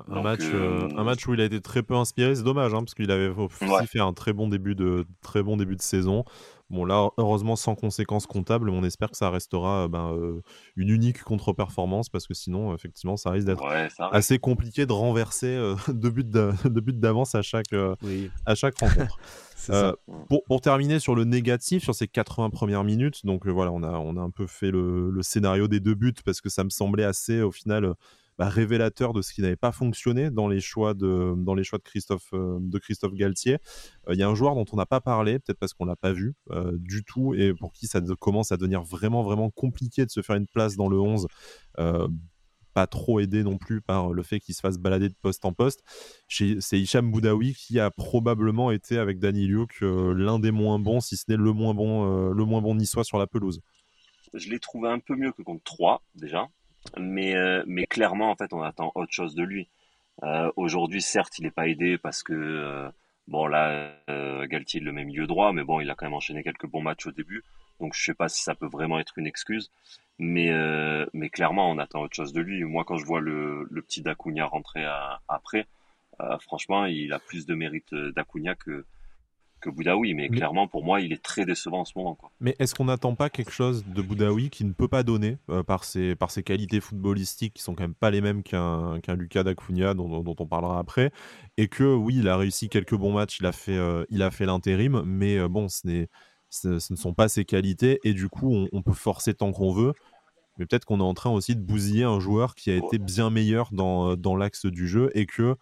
un, 0.09 0.23
match, 0.23 0.43
euh, 0.43 0.89
un 0.97 1.05
match 1.05 1.27
où 1.27 1.35
il 1.35 1.41
a 1.41 1.45
été 1.45 1.61
très 1.61 1.83
peu 1.83 1.95
inspiré, 1.95 2.35
c'est 2.35 2.43
dommage, 2.43 2.75
hein, 2.75 2.81
parce 2.81 2.95
qu'il 2.95 3.11
avait 3.11 3.29
aussi 3.29 3.87
fait 3.87 4.01
un 4.01 4.13
très 4.13 4.33
bon 4.33 4.49
début 4.49 4.75
de, 4.75 5.07
très 5.23 5.43
bon 5.43 5.57
début 5.57 5.77
de 5.77 5.83
saison. 5.83 6.25
Bon, 6.71 6.85
là, 6.85 7.11
heureusement, 7.17 7.57
sans 7.57 7.75
conséquences 7.75 8.27
comptables, 8.27 8.71
mais 8.71 8.77
on 8.77 8.85
espère 8.85 9.11
que 9.11 9.17
ça 9.17 9.29
restera 9.29 9.89
ben, 9.89 10.13
euh, 10.13 10.41
une 10.77 10.89
unique 10.89 11.21
contre-performance 11.25 12.09
parce 12.09 12.29
que 12.29 12.35
sinon, 12.35 12.73
effectivement, 12.75 13.17
ça 13.17 13.31
risque 13.31 13.49
d'être 13.49 13.65
assez 14.13 14.39
compliqué 14.39 14.87
de 14.87 14.93
renverser 14.93 15.49
euh, 15.49 15.75
deux 15.89 16.11
buts 16.11 16.93
d'avance 16.95 17.35
à 17.35 17.43
chaque, 17.43 17.73
euh, 17.73 17.97
à 18.47 18.55
chaque 18.55 18.79
rencontre. 18.79 19.19
pour, 20.29 20.45
pour, 20.45 20.61
terminer 20.61 21.01
sur 21.01 21.17
le 21.17 21.25
négatif, 21.25 21.83
sur 21.83 21.95
ces 21.95 22.07
80 22.07 22.51
premières 22.51 22.85
minutes, 22.85 23.27
donc 23.27 23.47
voilà, 23.47 23.73
on 23.73 23.83
a, 23.83 23.91
on 23.91 24.17
a 24.17 24.21
un 24.21 24.31
peu 24.31 24.47
fait 24.47 24.71
le, 24.71 25.11
le, 25.11 25.23
scénario 25.23 25.69
des 25.69 25.81
deux 25.81 25.95
buts 25.95 26.15
parce 26.25 26.41
que 26.41 26.49
ça 26.49 26.65
me 26.65 26.71
semblait 26.71 27.05
assez, 27.05 27.43
au 27.43 27.51
final, 27.51 27.95
bah, 28.39 28.49
révélateur 28.49 29.13
de 29.13 29.21
ce 29.21 29.35
qui 29.35 29.43
n'avait 29.43 29.57
pas 29.57 29.71
fonctionné 29.71 30.31
dans 30.31 30.49
les 30.49 30.61
choix 30.61 30.95
de, 30.95 31.35
dans 31.37 31.55
les 31.55 31.63
choix 31.63 31.79
de, 31.79 31.83
Christophe, 31.83 32.31
euh, 32.33 32.59
de 32.59 32.79
Christophe 32.79 33.13
Galtier. 33.13 33.59
Euh, 34.09 34.15
il 34.15 34.19
y 34.19 34.23
a 34.23 34.29
un 34.29 34.35
joueur 34.35 34.55
dont 34.55 34.65
on 34.73 34.77
n'a 34.77 34.87
pas 34.87 35.03
parlé, 35.03 35.39
peut-être 35.39 35.59
parce 35.59 35.75
qu'on 35.75 35.85
l'a 35.85 35.97
pas 35.97 36.13
vu 36.13 36.35
euh, 36.51 36.73
du 36.77 37.05
tout, 37.05 37.35
et 37.35 37.53
pour 37.53 37.73
qui 37.73 37.87
ça 37.87 38.01
commence 38.19 38.51
à 38.51 38.57
devenir 38.57 38.83
vraiment, 38.83 39.23
vraiment 39.23 39.51
compliqué 39.51 40.07
de 40.07 40.11
se 40.11 40.23
faire 40.23 40.37
une 40.37 40.47
place 40.47 40.77
dans 40.77 40.89
le 40.89 40.99
11 40.99 41.27
pas 42.73 42.87
trop 42.87 43.19
aidé 43.19 43.43
non 43.43 43.59
plus 43.59 43.81
par 43.81 44.13
le 44.13 44.23
fait 44.23 44.39
qu'il 44.39 44.55
se 44.55 44.61
fasse 44.61 44.79
balader 44.79 45.09
de 45.09 45.15
poste 45.21 45.45
en 45.45 45.53
poste. 45.53 45.83
C'est 46.29 46.79
Hicham 46.79 47.11
Boudaoui 47.11 47.53
qui 47.53 47.81
a 47.81 47.91
probablement 47.91 48.71
été 48.71 48.97
avec 48.97 49.19
Danny 49.19 49.49
Luke 49.49 49.81
l'un 49.81 50.39
des 50.39 50.53
moins 50.53 50.79
bons, 50.79 51.01
si 51.01 51.17
ce 51.17 51.25
n'est 51.29 51.37
le 51.37 51.53
moins 51.53 51.75
bon, 51.75 52.31
le 52.31 52.45
moins 52.45 52.63
bon 52.63 52.77
niçois 52.77 53.03
sur 53.03 53.19
la 53.19 53.27
pelouse. 53.27 53.61
Je 54.35 54.49
l'ai 54.51 54.61
trouvé 54.61 54.89
un 54.89 55.01
peu 55.01 55.17
mieux 55.17 55.33
que 55.33 55.43
contre 55.43 55.65
3 55.65 56.03
déjà. 56.15 56.49
Mais, 56.99 57.35
euh, 57.35 57.63
mais 57.67 57.87
clairement, 57.87 58.31
en 58.31 58.37
fait, 58.37 58.53
on 58.53 58.63
attend 58.63 58.93
autre 58.95 59.13
chose 59.13 59.35
de 59.35 59.43
lui. 59.43 59.69
Euh, 60.23 60.51
aujourd'hui, 60.57 61.03
certes, 61.03 61.39
il 61.39 61.43
n'est 61.43 61.51
pas 61.51 61.69
aidé 61.69 61.99
parce 61.99 62.23
que, 62.23 62.33
euh, 62.33 62.91
bon, 63.29 63.47
là, 63.47 63.93
Galtier 64.47 64.81
le 64.81 64.93
met 64.93 65.05
milieu 65.05 65.27
droit, 65.27 65.53
mais 65.53 65.65
bon, 65.65 65.81
il 65.81 65.91
a 65.91 65.95
quand 65.95 66.07
même 66.07 66.15
enchaîné 66.15 66.43
quelques 66.43 66.67
bons 66.67 66.83
matchs 66.83 67.07
au 67.07 67.13
début. 67.13 67.45
Donc, 67.81 67.95
je 67.95 68.05
sais 68.05 68.15
pas 68.15 68.29
si 68.29 68.43
ça 68.43 68.55
peut 68.55 68.67
vraiment 68.67 68.99
être 68.99 69.17
une 69.19 69.27
excuse. 69.27 69.71
Mais, 70.19 70.51
mais 71.15 71.31
clairement, 71.31 71.71
on 71.71 71.79
attend 71.79 72.03
autre 72.03 72.15
chose 72.17 72.33
de 72.35 72.41
lui. 72.43 72.63
Moi, 72.65 72.85
quand 72.85 72.97
je 72.99 73.07
vois 73.07 73.21
le, 73.21 73.67
petit 73.87 74.03
Dacunia 74.03 74.47
rentrer 74.47 74.85
après, 75.29 75.67
franchement, 76.41 76.85
il 76.87 77.13
a 77.15 77.19
plus 77.19 77.47
de 77.47 77.55
mérite 77.55 77.95
d'Acuna 77.95 78.55
que, 78.55 78.85
que 79.61 79.71
Boudaoui. 79.71 80.15
Mais, 80.15 80.29
clairement, 80.29 80.67
pour 80.67 80.85
moi, 80.85 81.01
il 81.01 81.13
est 81.13 81.23
très 81.23 81.45
décevant 81.45 81.81
en 81.81 81.85
ce 81.85 81.93
moment. 81.97 82.15
Quoi. 82.15 82.31
Mais 82.41 82.57
est-ce 82.59 82.75
qu'on 82.75 82.87
n'attend 82.87 83.15
pas 83.15 83.31
quelque 83.31 83.53
chose 83.53 83.85
de 83.87 84.03
Boudaoui 84.03 84.51
qui 84.51 84.65
ne 84.65 84.73
peut 84.73 84.89
pas 84.89 85.03
donner 85.03 85.39
euh, 85.51 85.63
par, 85.63 85.85
ses, 85.85 86.17
par 86.17 86.31
ses 86.31 86.43
qualités 86.43 86.81
footballistiques 86.81 87.55
qui 87.55 87.63
sont 87.63 87.75
quand 87.75 87.85
même 87.85 87.95
pas 87.95 88.11
les 88.11 88.21
mêmes 88.21 88.43
qu'un 88.43 89.01
qu'un 89.01 89.15
Lucas 89.15 89.45
Dacunia 89.45 89.95
dont, 89.95 90.23
dont, 90.23 90.37
on 90.39 90.47
parlera 90.47 90.79
après 90.79 91.13
Et 91.57 91.69
que 91.69 91.85
oui, 91.85 92.17
il 92.19 92.29
a 92.29 92.37
réussi 92.37 92.69
quelques 92.69 92.95
bons 92.95 93.13
matchs, 93.13 93.39
il 93.41 93.47
a 93.47 93.53
fait, 93.53 93.77
euh, 93.77 94.05
il 94.11 94.23
a 94.23 94.31
fait 94.31 94.47
l'intérim, 94.47 95.03
mais 95.05 95.39
euh, 95.39 95.49
bon, 95.49 95.69
ce, 95.69 95.87
n'est, 95.87 96.09
ce, 96.49 96.69
ne 96.69 96.97
sont 96.97 97.15
pas 97.15 97.29
ses 97.29 97.45
qualités 97.45 98.01
et 98.05 98.15
du 98.15 98.29
coup, 98.29 98.55
on, 98.55 98.69
on 98.73 98.83
peut 98.83 98.93
forcer 98.93 99.35
tant 99.35 99.53
qu'on 99.53 99.73
veut. 99.73 99.93
Mais 100.59 100.67
peut-être 100.67 100.85
qu'on 100.85 101.01
est 101.01 101.05
en 101.05 101.15
train 101.15 101.31
aussi 101.31 101.57
de 101.57 101.61
bousiller 101.61 102.05
un 102.05 102.21
joueur 102.21 102.55
qui 102.55 102.71
a 102.71 102.77
été 102.77 102.99
bien 102.99 103.31
meilleur 103.31 103.71
dans, 103.73 104.15
dans 104.17 104.37
l'axe 104.37 104.67
du 104.67 104.89
jeu 104.89 105.11
et 105.15 105.25
que 105.25 105.57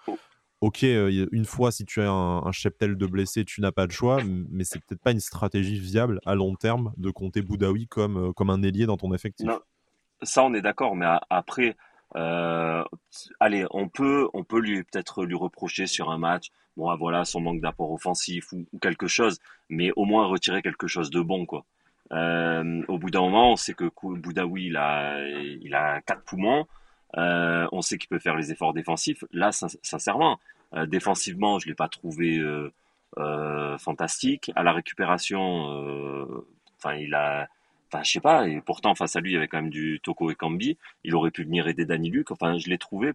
ok, 0.60 0.82
une 0.82 1.44
fois, 1.44 1.70
si 1.70 1.84
tu 1.84 2.00
as 2.00 2.10
un, 2.10 2.52
cheptel 2.52 2.96
de 2.96 3.06
blessés, 3.06 3.44
tu 3.44 3.60
n'as 3.60 3.72
pas 3.72 3.86
de 3.86 3.92
choix, 3.92 4.20
mais 4.24 4.64
c'est 4.64 4.80
peut-être 4.84 5.02
pas 5.02 5.12
une 5.12 5.20
stratégie 5.20 5.78
viable 5.78 6.20
à 6.26 6.34
long 6.34 6.54
terme 6.54 6.92
de 6.96 7.10
compter 7.10 7.42
Boudaoui 7.42 7.86
comme, 7.86 8.32
comme 8.34 8.50
un 8.50 8.62
ailier 8.62 8.86
dans 8.86 8.96
ton 8.96 9.14
effectif. 9.14 9.48
Ça, 10.22 10.42
on 10.42 10.52
est 10.54 10.62
d'accord, 10.62 10.96
mais 10.96 11.06
après, 11.30 11.76
allez, 12.14 13.66
on 13.70 13.88
peut, 13.88 14.28
on 14.32 14.44
peut 14.44 14.60
lui 14.60 14.82
peut-être 14.82 15.24
lui 15.24 15.36
reprocher 15.36 15.86
sur 15.86 16.10
un 16.10 16.18
match, 16.18 16.48
bon, 16.76 16.88
ah, 16.88 16.96
voilà, 16.96 17.24
son 17.24 17.40
manque 17.40 17.60
d'apport 17.60 17.92
offensif 17.92 18.52
ou, 18.52 18.66
quelque 18.80 19.06
chose, 19.06 19.38
mais 19.68 19.92
au 19.96 20.04
moins 20.04 20.26
retirer 20.26 20.62
quelque 20.62 20.88
chose 20.88 21.10
de 21.10 21.20
bon, 21.20 21.46
quoi. 21.46 21.64
au 22.10 22.98
bout 22.98 23.10
d'un 23.10 23.20
moment, 23.20 23.52
on 23.52 23.56
sait 23.56 23.74
que 23.74 23.90
Boudaoui, 24.02 24.66
il 24.66 24.76
a, 24.76 25.20
il 25.28 25.74
a 25.74 26.00
quatre 26.02 26.24
poumons. 26.24 26.66
Euh, 27.16 27.66
on 27.72 27.80
sait 27.80 27.98
qu'il 27.98 28.08
peut 28.08 28.18
faire 28.18 28.36
les 28.36 28.52
efforts 28.52 28.74
défensifs. 28.74 29.24
Là, 29.32 29.50
sincèrement, 29.52 30.38
euh, 30.74 30.86
défensivement, 30.86 31.58
je 31.58 31.66
l'ai 31.66 31.74
pas 31.74 31.88
trouvé 31.88 32.38
euh, 32.38 33.78
fantastique. 33.78 34.50
À 34.54 34.62
la 34.62 34.72
récupération, 34.72 35.34
enfin, 36.78 36.94
il 36.94 37.14
a, 37.14 37.48
enfin, 37.90 38.02
je 38.02 38.10
sais 38.10 38.20
pas. 38.20 38.48
Et 38.48 38.60
pourtant, 38.60 38.94
face 38.94 39.16
à 39.16 39.20
lui, 39.20 39.32
il 39.32 39.34
y 39.34 39.36
avait 39.36 39.48
quand 39.48 39.62
même 39.62 39.70
du 39.70 40.00
Toko 40.02 40.30
et 40.30 40.34
Kambi. 40.34 40.76
Il 41.04 41.14
aurait 41.14 41.30
pu 41.30 41.44
venir 41.44 41.68
aider 41.68 41.84
Danny 41.84 42.10
Luc. 42.10 42.30
Enfin, 42.30 42.58
je 42.58 42.68
l'ai 42.68 42.78
trouvé 42.78 43.12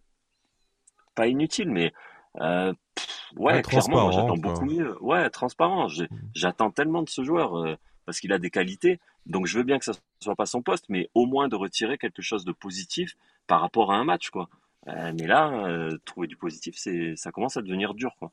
pas 1.15 1.27
inutile, 1.27 1.69
mais 1.69 1.93
ouais, 2.39 3.61
clairement, 3.61 4.11
j'attends 4.11 4.37
beaucoup 4.37 4.65
mieux. 4.65 4.97
Ouais, 5.03 5.29
transparent. 5.29 5.87
Mmh. 5.87 6.07
J'attends 6.33 6.71
tellement 6.71 7.03
de 7.03 7.09
ce 7.09 7.23
joueur 7.23 7.77
parce 8.05 8.19
qu'il 8.19 8.33
a 8.33 8.39
des 8.39 8.49
qualités. 8.49 8.99
Donc 9.25 9.47
je 9.47 9.57
veux 9.57 9.63
bien 9.63 9.79
que 9.79 9.85
ça 9.85 9.93
soit 10.19 10.35
pas 10.35 10.45
son 10.45 10.61
poste, 10.61 10.85
mais 10.89 11.09
au 11.13 11.25
moins 11.25 11.47
de 11.47 11.55
retirer 11.55 11.97
quelque 11.97 12.21
chose 12.21 12.43
de 12.43 12.51
positif 12.51 13.15
par 13.47 13.61
rapport 13.61 13.91
à 13.91 13.97
un 13.97 14.03
match, 14.03 14.29
quoi. 14.29 14.49
Euh, 14.87 15.13
mais 15.17 15.27
là, 15.27 15.67
euh, 15.67 15.97
trouver 16.05 16.27
du 16.27 16.35
positif, 16.35 16.75
c'est, 16.77 17.15
ça 17.15 17.31
commence 17.31 17.57
à 17.57 17.61
devenir 17.61 17.93
dur, 17.93 18.11
quoi. 18.19 18.31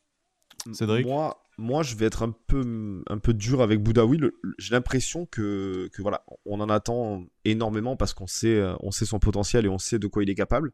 Cédric 0.73 1.07
moi, 1.07 1.43
moi, 1.59 1.83
je 1.83 1.95
vais 1.95 2.07
être 2.07 2.23
un 2.23 2.35
peu, 2.47 3.03
un 3.09 3.19
peu 3.19 3.35
dur 3.35 3.63
avec 3.63 3.83
Boudaoui. 3.83 4.19
J'ai 4.59 4.73
l'impression 4.73 5.27
que, 5.27 5.89
que, 5.93 6.03
voilà, 6.03 6.25
on 6.47 6.61
en 6.61 6.69
attend 6.69 7.25
énormément 7.45 7.97
parce 7.97 8.15
qu'on 8.15 8.27
sait, 8.27 8.57
euh, 8.57 8.75
on 8.81 8.91
sait 8.91 9.07
son 9.07 9.19
potentiel 9.19 9.67
et 9.67 9.69
on 9.69 9.79
sait 9.79 9.99
de 9.99 10.07
quoi 10.07 10.23
il 10.23 10.31
est 10.31 10.35
capable. 10.35 10.73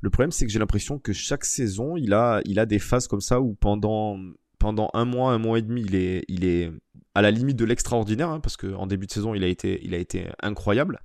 Le 0.00 0.10
problème, 0.10 0.32
c'est 0.32 0.44
que 0.44 0.52
j'ai 0.52 0.58
l'impression 0.58 0.98
que 0.98 1.12
chaque 1.12 1.44
saison, 1.44 1.96
il 1.96 2.12
a, 2.14 2.40
il 2.44 2.58
a 2.58 2.66
des 2.66 2.78
phases 2.78 3.06
comme 3.06 3.20
ça 3.20 3.40
où 3.40 3.54
pendant, 3.54 4.18
pendant 4.58 4.90
un 4.92 5.04
mois, 5.04 5.32
un 5.32 5.38
mois 5.38 5.58
et 5.58 5.62
demi, 5.62 5.82
il 5.82 5.94
est, 5.94 6.24
il 6.28 6.44
est 6.44 6.72
à 7.14 7.22
la 7.22 7.30
limite 7.30 7.56
de 7.56 7.64
l'extraordinaire, 7.64 8.28
hein, 8.28 8.40
parce 8.40 8.56
qu'en 8.56 8.86
début 8.86 9.06
de 9.06 9.12
saison, 9.12 9.34
il 9.34 9.44
a 9.44 9.46
été, 9.46 9.80
il 9.84 9.94
a 9.94 9.98
été 9.98 10.28
incroyable. 10.42 11.00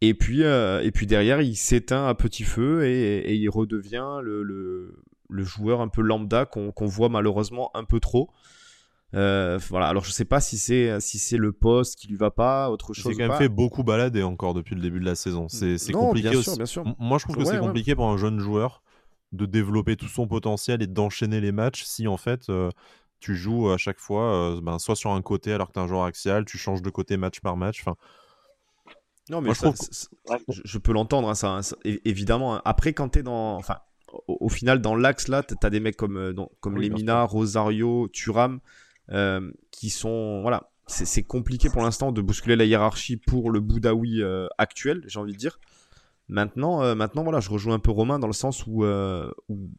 Et 0.00 0.14
puis, 0.14 0.44
euh, 0.44 0.82
et 0.82 0.90
puis 0.92 1.06
derrière, 1.06 1.40
il 1.40 1.56
s'éteint 1.56 2.06
à 2.06 2.14
petit 2.14 2.44
feu 2.44 2.86
et, 2.86 3.34
il 3.34 3.48
redevient 3.48 4.20
le, 4.22 4.42
le, 4.42 5.44
joueur 5.44 5.80
un 5.80 5.88
peu 5.88 6.02
lambda 6.02 6.46
qu'on 6.46 6.86
voit 6.86 7.08
malheureusement 7.08 7.70
un 7.74 7.84
peu 7.84 7.98
trop. 7.98 8.30
Euh, 9.14 9.58
voilà. 9.70 9.88
Alors 9.88 10.04
je 10.04 10.10
sais 10.10 10.26
pas 10.26 10.40
si 10.40 10.58
c'est 10.58 11.00
si 11.00 11.18
c'est 11.18 11.38
le 11.38 11.52
poste 11.52 11.98
qui 11.98 12.08
lui 12.08 12.16
va 12.16 12.30
pas, 12.30 12.70
autre 12.70 12.92
chose. 12.92 13.06
Il 13.06 13.14
s'est 13.14 13.22
quand 13.22 13.28
même 13.28 13.38
fait 13.38 13.48
beaucoup 13.48 13.82
balader 13.82 14.22
encore 14.22 14.52
depuis 14.54 14.74
le 14.74 14.82
début 14.82 15.00
de 15.00 15.04
la 15.06 15.14
saison. 15.14 15.48
C'est 15.48 15.92
compliqué 15.92 16.30
bien 16.30 16.38
aussi. 16.38 16.50
Sûr, 16.50 16.56
bien 16.56 16.66
sûr. 16.66 16.84
Moi 16.98 17.18
je 17.18 17.24
trouve 17.24 17.36
que 17.36 17.44
c'est 17.44 17.58
compliqué 17.58 17.94
pour 17.94 18.06
un 18.06 18.18
jeune 18.18 18.38
joueur 18.38 18.82
de 19.32 19.46
développer 19.46 19.96
tout 19.96 20.08
son 20.08 20.26
potentiel 20.26 20.82
et 20.82 20.86
d'enchaîner 20.86 21.40
les 21.40 21.52
matchs 21.52 21.84
si 21.84 22.08
en 22.08 22.16
fait 22.16 22.48
euh, 22.48 22.70
tu 23.20 23.34
joues 23.34 23.70
à 23.70 23.76
chaque 23.76 23.98
fois, 23.98 24.58
ben, 24.62 24.78
soit 24.78 24.96
sur 24.96 25.10
un 25.10 25.20
côté 25.22 25.52
alors 25.52 25.68
que 25.68 25.72
tu 25.72 25.80
es 25.80 25.82
un 25.82 25.88
joueur 25.88 26.04
axial, 26.04 26.44
tu 26.44 26.56
changes 26.56 26.82
de 26.82 26.90
côté 26.90 27.16
match 27.16 27.40
par 27.40 27.56
match. 27.56 27.80
Enfin, 27.80 27.96
non, 29.30 29.40
mais 29.40 29.50
je, 30.48 30.78
peux 30.78 30.92
l'entendre, 30.92 31.28
hein, 31.28 31.34
ça, 31.34 31.60
évidemment. 31.84 32.56
Hein. 32.56 32.62
Après, 32.64 32.92
quand 32.92 33.10
tu 33.10 33.20
es 33.20 33.22
dans. 33.22 33.56
Enfin, 33.56 33.78
au, 34.26 34.48
final, 34.48 34.80
dans 34.80 34.94
l'axe, 34.94 35.28
là, 35.28 35.42
tu 35.42 35.54
as 35.62 35.70
des 35.70 35.80
mecs 35.80 35.96
comme, 35.96 36.16
euh, 36.16 36.32
comme 36.60 36.78
Lemina, 36.78 37.24
Rosario, 37.24 38.08
Turam, 38.12 38.60
euh, 39.10 39.50
qui 39.70 39.90
sont. 39.90 40.40
Voilà, 40.42 40.70
c'est 40.86 41.22
compliqué 41.22 41.68
pour 41.68 41.82
l'instant 41.82 42.12
de 42.12 42.20
bousculer 42.20 42.56
la 42.56 42.64
hiérarchie 42.64 43.16
pour 43.16 43.50
le 43.50 43.60
Boudaoui 43.60 44.22
actuel, 44.58 45.02
j'ai 45.06 45.18
envie 45.18 45.32
de 45.32 45.38
dire. 45.38 45.58
Maintenant, 46.30 46.82
euh, 46.82 46.94
maintenant, 46.94 47.22
voilà, 47.22 47.40
je 47.40 47.48
rejoins 47.48 47.74
un 47.74 47.78
peu 47.78 47.90
Romain 47.90 48.18
dans 48.18 48.26
le 48.26 48.34
sens 48.34 48.66
où, 48.66 48.84
euh, 48.84 49.30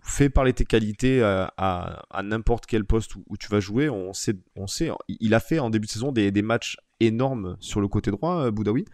fait 0.02 0.30
parler 0.30 0.52
tes 0.52 0.66
qualités 0.66 1.22
euh, 1.22 1.46
à, 1.58 2.02
n'importe 2.24 2.66
quel 2.66 2.86
poste 2.86 3.16
où, 3.16 3.38
tu 3.38 3.48
vas 3.50 3.60
jouer, 3.60 3.90
on 3.90 4.14
sait, 4.14 4.36
on 4.56 4.66
sait. 4.66 4.90
Il 5.08 5.36
a 5.36 5.40
fait 5.40 5.60
en 5.60 5.70
début 5.70 5.86
de 5.86 5.92
saison 5.92 6.12
des, 6.12 6.42
matchs 6.42 6.78
énormes 7.00 7.56
sur 7.60 7.82
le 7.82 7.88
côté 7.88 8.10
droit, 8.10 8.50
Boudaoui. 8.50 8.86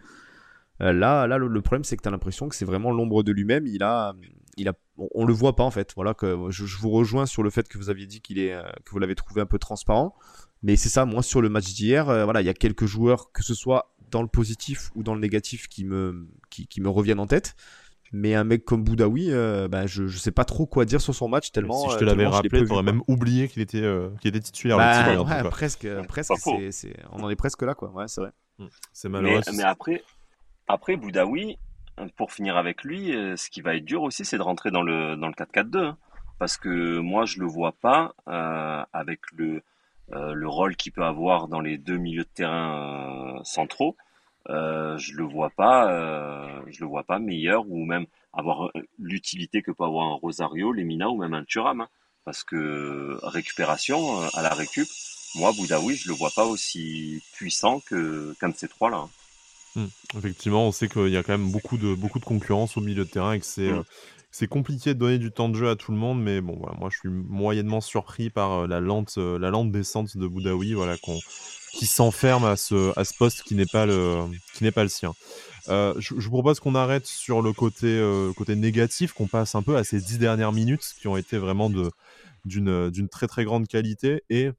Là, 0.80 1.26
là, 1.26 1.38
le, 1.38 1.62
problème, 1.62 1.84
c'est 1.84 1.96
que 1.96 2.02
tu 2.02 2.08
as 2.08 2.12
l'impression 2.12 2.48
que 2.48 2.54
c'est 2.54 2.64
vraiment 2.64 2.90
l'ombre 2.90 3.22
de 3.22 3.32
lui-même. 3.32 3.66
Il 3.66 3.82
a, 3.82 4.14
il 4.56 4.68
a, 4.68 4.74
on, 4.96 5.24
le 5.24 5.32
voit 5.32 5.56
pas 5.56 5.64
en 5.64 5.70
fait. 5.70 5.92
Voilà, 5.96 6.14
que 6.14 6.36
je, 6.50 6.76
vous 6.76 6.90
rejoins 6.90 7.26
sur 7.26 7.42
le 7.42 7.50
fait 7.50 7.68
que 7.68 7.78
vous 7.78 7.90
aviez 7.90 8.06
dit 8.06 8.20
qu'il 8.20 8.38
est, 8.38 8.56
que 8.84 8.90
vous 8.90 8.98
l'avez 8.98 9.14
trouvé 9.14 9.40
un 9.40 9.46
peu 9.46 9.58
transparent. 9.58 10.14
Mais 10.62 10.76
c'est 10.76 10.88
ça, 10.88 11.04
moi, 11.04 11.22
sur 11.22 11.40
le 11.40 11.48
match 11.48 11.74
d'hier, 11.74 12.04
voilà, 12.04 12.40
il 12.40 12.46
y 12.46 12.50
a 12.50 12.54
quelques 12.54 12.86
joueurs, 12.86 13.32
que 13.32 13.42
ce 13.42 13.54
soit 13.54 13.96
dans 14.10 14.22
le 14.22 14.28
positif 14.28 14.90
ou 14.94 15.02
dans 15.02 15.14
le 15.14 15.20
négatif 15.20 15.68
qui 15.68 15.84
me, 15.84 16.28
qui, 16.50 16.80
me 16.80 16.88
reviennent 16.88 17.20
en 17.20 17.26
tête. 17.26 17.54
Mais 18.12 18.34
un 18.34 18.44
mec 18.44 18.64
comme 18.64 18.84
Boudaoui, 18.84 19.32
euh, 19.32 19.66
bah, 19.68 19.86
je, 19.86 20.06
je 20.06 20.18
sais 20.18 20.30
pas 20.30 20.44
trop 20.44 20.64
quoi 20.64 20.84
dire 20.84 21.00
sur 21.00 21.14
son 21.14 21.28
match 21.28 21.50
tellement. 21.50 21.86
Si 21.86 21.90
je 21.90 21.98
te 21.98 22.04
euh, 22.04 22.06
l'avais 22.06 22.26
rappelé, 22.26 22.64
tu 22.64 22.72
aurais 22.72 22.84
même 22.84 23.02
oublié 23.08 23.48
qu'il 23.48 23.62
était, 23.62 23.82
euh, 23.82 24.10
était 24.24 24.40
titulaire. 24.40 24.78
Bah, 24.78 25.44
presque, 25.50 25.88
presque. 26.06 26.32
on 27.12 27.22
en 27.22 27.30
est 27.30 27.36
presque 27.36 27.62
là, 27.62 27.74
quoi. 27.74 27.90
Ouais, 27.90 28.06
c'est 28.06 28.20
vrai. 28.20 28.30
Hmm. 28.58 28.66
C'est 28.92 29.08
malheureux. 29.08 29.40
Mais, 29.54 29.64
après, 29.64 30.02
après 30.68 30.96
Boudaoui, 30.96 31.58
pour 32.16 32.32
finir 32.32 32.56
avec 32.56 32.84
lui, 32.84 33.12
ce 33.36 33.48
qui 33.50 33.62
va 33.62 33.74
être 33.74 33.84
dur 33.84 34.02
aussi, 34.02 34.24
c'est 34.24 34.36
de 34.36 34.42
rentrer 34.42 34.70
dans 34.70 34.82
le 34.82 35.16
dans 35.16 35.28
le 35.28 35.32
4-4-2, 35.32 35.78
hein. 35.78 35.98
parce 36.38 36.56
que 36.56 36.98
moi, 36.98 37.24
je 37.24 37.38
le 37.40 37.46
vois 37.46 37.72
pas 37.72 38.14
avec 38.92 39.20
le 39.32 39.62
euh, 40.12 40.34
le 40.34 40.48
rôle 40.48 40.76
qu'il 40.76 40.92
peut 40.92 41.04
avoir 41.04 41.48
dans 41.48 41.60
les 41.60 41.78
deux 41.78 41.96
milieux 41.96 42.22
de 42.22 42.28
terrain 42.28 43.38
euh, 43.38 43.40
centraux, 43.42 43.96
euh, 44.48 44.96
je 44.98 45.14
le 45.14 45.24
vois 45.24 45.50
pas, 45.50 45.88
je 46.68 46.80
le 46.80 46.86
vois 46.86 47.02
pas 47.02 47.18
meilleur 47.18 47.68
ou 47.68 47.84
même 47.84 48.06
avoir 48.32 48.70
l'utilité 49.00 49.62
que 49.62 49.72
peut 49.72 49.84
avoir 49.84 50.06
un 50.06 50.14
Rosario, 50.14 50.72
Lemina 50.72 51.08
ou 51.10 51.16
même 51.16 51.34
un 51.34 51.44
Thuram, 51.44 51.80
hein. 51.80 51.88
parce 52.24 52.44
que 52.44 53.18
récupération 53.22 54.20
à 54.34 54.42
la 54.42 54.50
récup, 54.50 54.86
moi 55.34 55.50
Boudaoui, 55.52 55.96
je 55.96 56.08
le 56.08 56.14
vois 56.14 56.30
pas 56.30 56.44
aussi 56.44 57.20
puissant 57.34 57.80
que 57.80 58.34
qu'un 58.38 58.50
de 58.50 58.56
ces 58.56 58.68
trois 58.68 58.90
là. 58.90 58.98
Hein. 58.98 59.10
Mmh. 59.76 59.84
Effectivement, 60.18 60.66
on 60.66 60.72
sait 60.72 60.88
qu'il 60.88 61.08
y 61.08 61.16
a 61.16 61.22
quand 61.22 61.38
même 61.38 61.50
beaucoup 61.50 61.78
de, 61.78 61.94
beaucoup 61.94 62.18
de 62.18 62.24
concurrence 62.24 62.76
au 62.76 62.80
milieu 62.80 63.04
de 63.04 63.10
terrain 63.10 63.34
et 63.34 63.40
que 63.40 63.46
c'est 63.46 63.70
mmh 63.70 63.84
c'est 64.38 64.48
compliqué 64.48 64.92
de 64.92 64.98
donner 64.98 65.16
du 65.16 65.30
temps 65.30 65.48
de 65.48 65.56
jeu 65.56 65.70
à 65.70 65.76
tout 65.76 65.92
le 65.92 65.96
monde, 65.96 66.22
mais 66.22 66.42
bon, 66.42 66.56
voilà, 66.60 66.76
moi 66.78 66.90
je 66.92 66.98
suis 66.98 67.08
moyennement 67.08 67.80
surpris 67.80 68.28
par 68.28 68.52
euh, 68.52 68.66
la, 68.66 68.80
lente, 68.80 69.14
euh, 69.16 69.38
la 69.38 69.48
lente 69.48 69.72
descente 69.72 70.14
de 70.14 70.26
Boudaoui, 70.26 70.74
voilà, 70.74 70.96
qui 71.72 71.86
s'enferme 71.86 72.44
à 72.44 72.56
ce, 72.56 72.92
à 72.98 73.04
ce 73.04 73.14
poste 73.18 73.44
qui 73.44 73.54
n'est 73.54 73.64
pas 73.64 73.86
le, 73.86 74.24
qui 74.54 74.62
n'est 74.62 74.72
pas 74.72 74.82
le 74.82 74.90
sien. 74.90 75.14
Euh, 75.68 75.94
je, 75.98 76.12
vous 76.12 76.30
propose 76.30 76.60
qu'on 76.60 76.74
arrête 76.74 77.06
sur 77.06 77.40
le 77.40 77.54
côté, 77.54 77.98
côté 78.36 78.56
négatif, 78.56 79.14
qu'on 79.14 79.26
passe 79.26 79.54
un 79.54 79.62
peu 79.62 79.78
à 79.78 79.84
ces 79.84 80.00
dix 80.00 80.18
dernières 80.18 80.52
minutes 80.52 80.84
qui 81.00 81.08
ont 81.08 81.16
été 81.16 81.38
vraiment 81.38 81.70
de, 81.70 81.90
d'une, 82.44 82.90
d'une 82.90 83.08
très 83.08 83.28
très 83.28 83.44
grande 83.44 83.66
qualité 83.66 84.22
et 84.28 84.50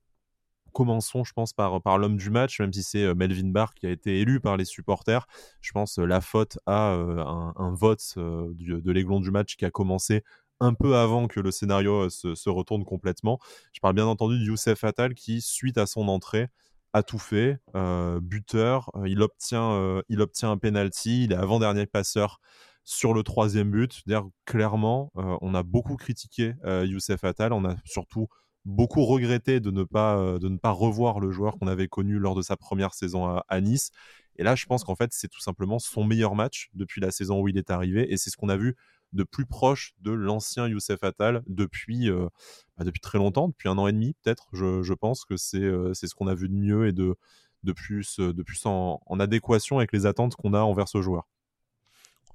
commençons, 0.73 1.23
je 1.23 1.33
pense, 1.33 1.53
par, 1.53 1.81
par 1.81 1.97
l'homme 1.97 2.17
du 2.17 2.29
match, 2.29 2.59
même 2.59 2.73
si 2.73 2.83
c'est 2.83 3.03
euh, 3.03 3.15
Melvin 3.15 3.49
Barr 3.49 3.73
qui 3.73 3.85
a 3.85 3.91
été 3.91 4.19
élu 4.19 4.39
par 4.39 4.57
les 4.57 4.65
supporters. 4.65 5.27
Je 5.61 5.71
pense 5.71 5.99
euh, 5.99 6.05
la 6.05 6.21
faute 6.21 6.59
à 6.65 6.93
euh, 6.93 7.23
un, 7.23 7.73
vote 7.73 8.13
de 8.17 8.91
l'aiglon 8.91 9.19
du 9.19 9.31
match 9.31 9.55
qui 9.57 9.65
a 9.65 9.71
commencé 9.71 10.23
un 10.59 10.73
peu 10.73 10.95
avant 10.95 11.27
que 11.27 11.39
le 11.39 11.51
scénario 11.51 12.09
se, 12.09 12.49
retourne 12.49 12.83
complètement. 12.83 13.39
Je 13.73 13.79
parle 13.79 13.93
bien 13.93 14.07
entendu 14.07 14.39
de 14.39 14.43
Youssef 14.43 14.83
Attal 14.83 15.13
qui, 15.13 15.41
suite 15.41 15.77
à 15.77 15.85
son 15.85 16.07
entrée, 16.07 16.47
a 16.93 17.03
tout 17.03 17.19
fait. 17.19 17.59
buteur, 18.21 18.89
il, 19.05 19.21
obtient, 19.21 20.01
il 20.09 20.19
obtient 20.21 20.49
un 20.49 20.57
penalty, 20.57 21.25
il 21.25 21.33
est 21.33 21.35
avant-dernier 21.35 21.85
passeur 21.85 22.39
sur 22.83 23.13
le 23.13 23.21
troisième 23.21 23.69
but. 23.69 24.01
D'ailleurs, 24.07 24.29
clairement, 24.45 25.11
on 25.13 25.53
a 25.53 25.61
beaucoup 25.61 25.95
critiqué 25.95 26.55
Youssef 26.65 27.23
Attal, 27.23 27.53
on 27.53 27.63
a 27.63 27.75
surtout 27.85 28.27
beaucoup 28.67 29.05
regretté 29.05 29.59
de 29.59 29.71
ne 29.71 29.83
pas, 29.83 30.17
euh, 30.17 30.39
de 30.39 30.49
ne 30.49 30.57
pas 30.57 30.71
revoir 30.71 31.19
le 31.19 31.31
joueur 31.31 31.57
qu'on 31.57 31.67
avait 31.67 31.87
connu 31.87 32.19
lors 32.19 32.35
de 32.35 32.41
sa 32.41 32.57
première 32.57 32.93
saison 32.93 33.25
à, 33.25 33.61
Nice. 33.61 33.91
Et 34.35 34.43
là, 34.43 34.55
je 34.55 34.65
pense 34.65 34.83
qu'en 34.83 34.95
fait, 34.95 35.11
c'est 35.13 35.29
tout 35.29 35.39
simplement 35.39 35.79
son 35.79 36.03
meilleur 36.03 36.35
match 36.35 36.69
depuis 36.73 37.01
la 37.01 37.09
saison 37.11 37.41
où 37.41 37.47
il 37.47 37.57
est 37.57 37.71
arrivé. 37.71 38.11
Et 38.11 38.17
c'est 38.17 38.29
ce 38.29 38.37
qu'on 38.37 38.49
a 38.49 38.57
vu 38.57 38.75
de 39.13 39.23
plus 39.23 39.45
proche 39.45 39.93
de 40.01 40.11
l'ancien 40.11 40.67
Youssef 40.67 41.01
Attal 41.03 41.41
depuis, 41.47 42.09
bah, 42.77 42.83
depuis 42.83 42.99
très 42.99 43.17
longtemps, 43.17 43.47
depuis 43.47 43.69
un 43.69 43.77
an 43.77 43.87
et 43.87 43.93
demi 43.93 44.15
peut-être. 44.21 44.47
Je, 44.53 44.83
je, 44.83 44.93
pense 44.93 45.23
que 45.25 45.37
c'est 45.37 45.67
c'est 45.93 46.07
ce 46.07 46.13
qu'on 46.13 46.27
a 46.27 46.35
vu 46.35 46.49
de 46.49 46.53
mieux 46.53 46.87
et 46.87 46.91
de, 46.91 47.15
de 47.63 47.71
plus, 47.71 48.19
de 48.19 48.43
plus 48.43 48.61
en 48.65 48.99
adéquation 49.19 49.77
avec 49.77 49.93
les 49.93 50.05
attentes 50.05 50.35
qu'on 50.35 50.53
a 50.53 50.59
envers 50.59 50.89
ce 50.89 51.01
joueur. 51.01 51.25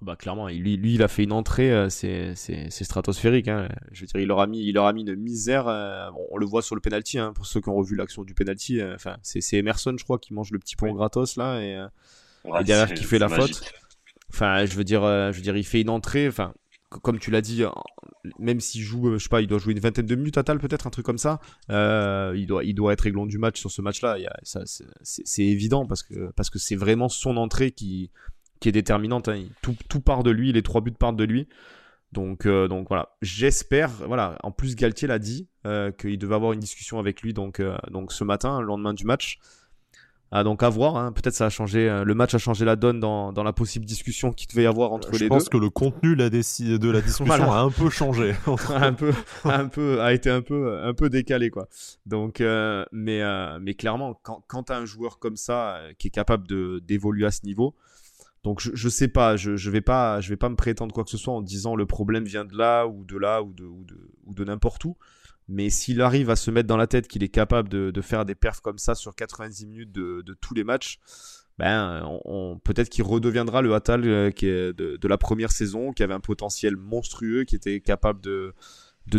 Bah 0.02 0.16
clairement, 0.16 0.48
lui, 0.48 0.76
lui, 0.76 0.94
il 0.94 1.02
a 1.04 1.06
fait 1.06 1.22
une 1.22 1.32
entrée, 1.32 1.70
euh, 1.70 1.88
c'est 1.88 2.34
stratosphérique. 2.70 3.46
Hein. 3.46 3.68
Je 3.92 4.00
veux 4.00 4.06
dire, 4.08 4.20
il 4.20 4.26
leur 4.26 4.40
a 4.40 4.48
mis, 4.48 4.66
il 4.66 4.74
leur 4.74 4.86
a 4.86 4.92
mis 4.92 5.02
une 5.02 5.14
misère. 5.14 5.68
Euh, 5.68 6.08
on 6.32 6.38
le 6.38 6.44
voit 6.46 6.60
sur 6.60 6.74
le 6.74 6.80
penalty. 6.80 7.20
Hein, 7.20 7.32
pour 7.32 7.46
ceux 7.46 7.60
qui 7.60 7.68
ont 7.68 7.76
revu 7.76 7.94
l'action 7.94 8.24
du 8.24 8.34
penalty, 8.34 8.80
euh, 8.80 8.96
enfin, 8.96 9.16
c'est 9.22 9.56
Emerson, 9.56 9.94
je 9.96 10.02
crois, 10.02 10.18
qui 10.18 10.34
mange 10.34 10.50
le 10.50 10.58
petit 10.58 10.74
pont 10.74 10.92
gratos 10.92 11.36
là 11.36 11.60
et, 11.60 11.86
derrière 12.64 12.92
qui 12.92 13.04
fait 13.04 13.20
la 13.20 13.28
faute. 13.28 13.62
Enfin, 14.32 14.64
je 14.64 14.74
veux 14.74 14.82
dire, 14.82 15.02
je 15.02 15.36
veux 15.36 15.42
dire, 15.42 15.56
il 15.56 15.64
fait 15.64 15.80
une 15.80 15.90
entrée. 15.90 16.26
Enfin, 16.26 16.52
comme 16.88 17.20
tu 17.20 17.30
l'as 17.30 17.40
dit, 17.40 17.62
même 18.40 18.58
s'il 18.58 18.82
joue, 18.82 19.16
je 19.16 19.22
sais 19.22 19.28
pas, 19.28 19.40
il 19.40 19.46
doit 19.46 19.58
jouer 19.58 19.72
une 19.72 19.80
vingtaine 19.80 20.06
de 20.06 20.14
minutes 20.16 20.36
à 20.36 20.42
tal, 20.42 20.58
peut-être 20.58 20.88
un 20.88 20.90
truc 20.90 21.06
comme 21.06 21.18
ça. 21.18 21.38
il 21.68 22.46
doit, 22.48 22.64
il 22.64 22.74
doit 22.74 22.92
être 22.92 23.02
réglant 23.02 23.26
du 23.26 23.38
match 23.38 23.60
sur 23.60 23.70
ce 23.70 23.82
match-là. 23.82 24.16
C'est 24.42 25.44
évident 25.44 25.86
parce 25.86 26.02
que 26.02 26.32
parce 26.32 26.50
que 26.50 26.58
c'est 26.58 26.76
vraiment 26.76 27.08
son 27.08 27.36
entrée 27.36 27.70
qui 27.70 28.10
qui 28.62 28.68
est 28.68 28.72
déterminante. 28.72 29.28
Hein. 29.28 29.44
Tout, 29.60 29.76
tout, 29.88 30.00
part 30.00 30.22
de 30.22 30.30
lui, 30.30 30.52
les 30.52 30.62
trois 30.62 30.80
buts 30.80 30.92
partent 30.92 31.16
de 31.16 31.24
lui. 31.24 31.48
Donc, 32.12 32.46
euh, 32.46 32.68
donc 32.68 32.88
voilà, 32.88 33.10
j'espère. 33.20 33.90
Voilà, 34.06 34.38
en 34.42 34.52
plus 34.52 34.76
Galtier 34.76 35.08
l'a 35.08 35.18
dit 35.18 35.48
euh, 35.66 35.90
qu'il 35.90 36.18
devait 36.18 36.34
avoir 36.34 36.52
une 36.52 36.60
discussion 36.60 36.98
avec 36.98 37.22
lui 37.22 37.34
donc, 37.34 37.58
euh, 37.58 37.76
donc 37.90 38.12
ce 38.12 38.22
matin, 38.22 38.60
le 38.60 38.66
lendemain 38.66 38.94
du 38.94 39.04
match. 39.04 39.38
Ah, 40.34 40.44
donc 40.44 40.62
à 40.62 40.70
voir, 40.70 40.96
hein. 40.96 41.12
peut-être 41.12 41.34
ça 41.34 41.46
a 41.46 41.50
changé, 41.50 42.02
le 42.06 42.14
match 42.14 42.34
a 42.34 42.38
changé 42.38 42.64
la 42.64 42.74
donne 42.74 43.00
dans, 43.00 43.34
dans 43.34 43.42
la 43.42 43.52
possible 43.52 43.84
discussion 43.84 44.32
qu'il 44.32 44.48
devait 44.48 44.62
y 44.62 44.66
avoir 44.66 44.92
entre 44.92 45.10
les 45.12 45.18
deux. 45.18 45.24
Je 45.24 45.28
pense 45.28 45.50
que 45.50 45.58
le 45.58 45.68
contenu 45.68 46.14
la 46.14 46.30
de 46.30 46.90
la 46.90 47.02
discussion 47.02 47.52
a 47.52 47.60
un 47.60 47.70
peu 47.70 47.90
changé. 47.90 48.34
un 48.70 48.94
peu, 48.94 49.12
un 49.44 49.66
peu, 49.66 50.00
a 50.00 50.14
été 50.14 50.30
un 50.30 50.40
peu, 50.40 50.82
un 50.82 50.94
peu 50.94 51.10
décalé 51.10 51.50
quoi. 51.50 51.68
Donc, 52.06 52.42
mais, 52.92 53.20
mais 53.60 53.74
clairement, 53.74 54.18
quand, 54.22 54.42
quand 54.46 54.62
tu 54.62 54.72
as 54.72 54.76
un 54.76 54.86
joueur 54.86 55.18
comme 55.18 55.36
ça 55.36 55.78
qui 55.98 56.06
est 56.06 56.10
capable 56.10 56.46
d'évoluer 56.80 57.26
à 57.26 57.30
ce 57.30 57.44
niveau, 57.44 57.74
donc 58.44 58.60
je, 58.60 58.70
je 58.74 58.88
sais 58.88 59.08
pas, 59.08 59.36
je, 59.36 59.56
je 59.56 59.70
vais 59.70 59.80
pas, 59.80 60.20
je 60.20 60.28
vais 60.28 60.36
pas 60.36 60.48
me 60.48 60.56
prétendre 60.56 60.92
quoi 60.92 61.04
que 61.04 61.10
ce 61.10 61.18
soit 61.18 61.32
en 61.32 61.42
disant 61.42 61.76
le 61.76 61.86
problème 61.86 62.24
vient 62.24 62.44
de 62.44 62.56
là 62.56 62.86
ou 62.86 63.04
de 63.04 63.16
là 63.16 63.42
ou 63.42 63.52
de, 63.52 63.64
ou 63.64 64.34
de, 64.34 64.44
n'importe 64.44 64.84
où. 64.84 64.96
Mais 65.48 65.70
s'il 65.70 66.00
arrive 66.00 66.30
à 66.30 66.36
se 66.36 66.50
mettre 66.50 66.66
dans 66.66 66.76
la 66.76 66.86
tête 66.86 67.08
qu'il 67.08 67.22
est 67.22 67.28
capable 67.28 67.68
de, 67.68 68.00
faire 68.00 68.24
des 68.24 68.34
perfs 68.34 68.60
comme 68.60 68.78
ça 68.78 68.94
sur 68.94 69.14
90 69.14 69.66
minutes 69.66 69.92
de, 69.92 70.36
tous 70.40 70.54
les 70.54 70.64
matchs, 70.64 70.98
ben 71.58 72.02
peut-être 72.64 72.88
qu'il 72.88 73.04
redeviendra 73.04 73.60
le 73.60 73.74
Hatal 73.74 74.02
euh, 74.04 74.30
de, 74.72 75.08
la 75.08 75.18
première 75.18 75.52
saison, 75.52 75.92
qui 75.92 76.02
avait 76.02 76.14
un 76.14 76.20
potentiel 76.20 76.76
monstrueux, 76.76 77.44
qui 77.44 77.54
était 77.54 77.80
capable 77.80 78.20
de, 78.20 78.54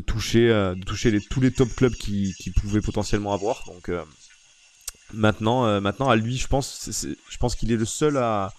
toucher, 0.05 0.49
euh, 0.49 0.75
tous 0.85 1.41
les 1.41 1.51
top 1.51 1.69
clubs 1.75 1.93
qu'il 1.93 2.33
qui 2.35 2.51
pouvait 2.51 2.81
potentiellement 2.81 3.33
avoir. 3.33 3.63
Donc 3.67 3.89
euh, 3.89 4.03
maintenant, 5.13 5.79
maintenant 5.79 6.09
à 6.09 6.15
lui, 6.15 6.37
je 6.37 6.47
pense, 6.47 6.89
je 7.29 7.37
pense 7.37 7.55
qu'il 7.55 7.71
est 7.71 7.77
le 7.77 7.85
seul 7.85 8.17
à 8.17 8.53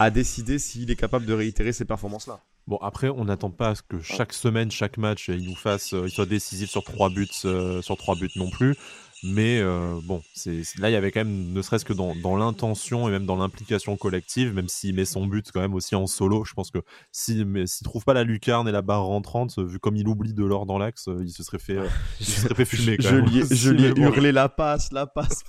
à 0.00 0.10
décider 0.10 0.58
s'il 0.58 0.90
est 0.90 0.96
capable 0.96 1.26
de 1.26 1.34
réitérer 1.34 1.74
ces 1.74 1.84
performances-là. 1.84 2.40
Bon, 2.66 2.78
après, 2.78 3.10
on 3.10 3.26
n'attend 3.26 3.50
pas 3.50 3.68
à 3.68 3.74
ce 3.74 3.82
que 3.82 4.00
chaque 4.00 4.32
semaine, 4.32 4.70
chaque 4.70 4.96
match, 4.96 5.28
il 5.28 5.44
nous 5.44 5.54
fasse, 5.54 5.92
euh, 5.92 6.04
il 6.06 6.10
soit 6.10 6.24
décisif 6.24 6.70
sur 6.70 6.82
trois 6.82 7.10
buts, 7.10 7.28
euh, 7.44 7.82
sur 7.82 7.98
trois 7.98 8.14
buts 8.14 8.30
non 8.36 8.48
plus. 8.48 8.76
Mais 9.22 9.60
euh, 9.60 10.00
bon, 10.02 10.22
c'est 10.32 10.62
là, 10.78 10.88
il 10.88 10.94
y 10.94 10.96
avait 10.96 11.12
quand 11.12 11.20
même, 11.20 11.52
ne 11.52 11.60
serait-ce 11.60 11.84
que 11.84 11.92
dans, 11.92 12.14
dans 12.14 12.36
l'intention 12.36 13.06
et 13.06 13.10
même 13.10 13.26
dans 13.26 13.36
l'implication 13.36 13.96
collective, 13.96 14.54
même 14.54 14.68
s'il 14.68 14.94
met 14.94 15.04
son 15.04 15.26
but 15.26 15.50
quand 15.52 15.60
même 15.60 15.74
aussi 15.74 15.94
en 15.94 16.06
solo, 16.06 16.44
je 16.44 16.54
pense 16.54 16.70
que 16.70 16.78
s'il 17.12 17.50
ne 17.50 17.84
trouve 17.84 18.04
pas 18.04 18.14
la 18.14 18.24
lucarne 18.24 18.66
et 18.66 18.72
la 18.72 18.80
barre 18.80 19.04
rentrante, 19.04 19.58
vu 19.58 19.78
comme 19.78 19.96
il 19.96 20.08
oublie 20.08 20.32
de 20.32 20.44
l'or 20.44 20.64
dans 20.64 20.78
l'axe, 20.78 21.08
euh, 21.08 21.18
il 21.22 21.30
se 21.30 21.42
serait 21.42 21.58
fait, 21.58 21.76
euh, 21.76 21.86
il 22.18 22.26
se 22.26 22.40
serait 22.40 22.54
fait 22.54 22.64
fumer. 22.76 22.96
Quand 22.96 23.10
je, 23.10 23.16
même. 23.16 23.26
Lui, 23.26 23.42
je 23.50 23.70
lui 23.70 23.84
ai 23.84 23.88
hurlé 24.00 24.32
la 24.32 24.48
passe, 24.48 24.90
la 24.90 25.06
passe 25.06 25.42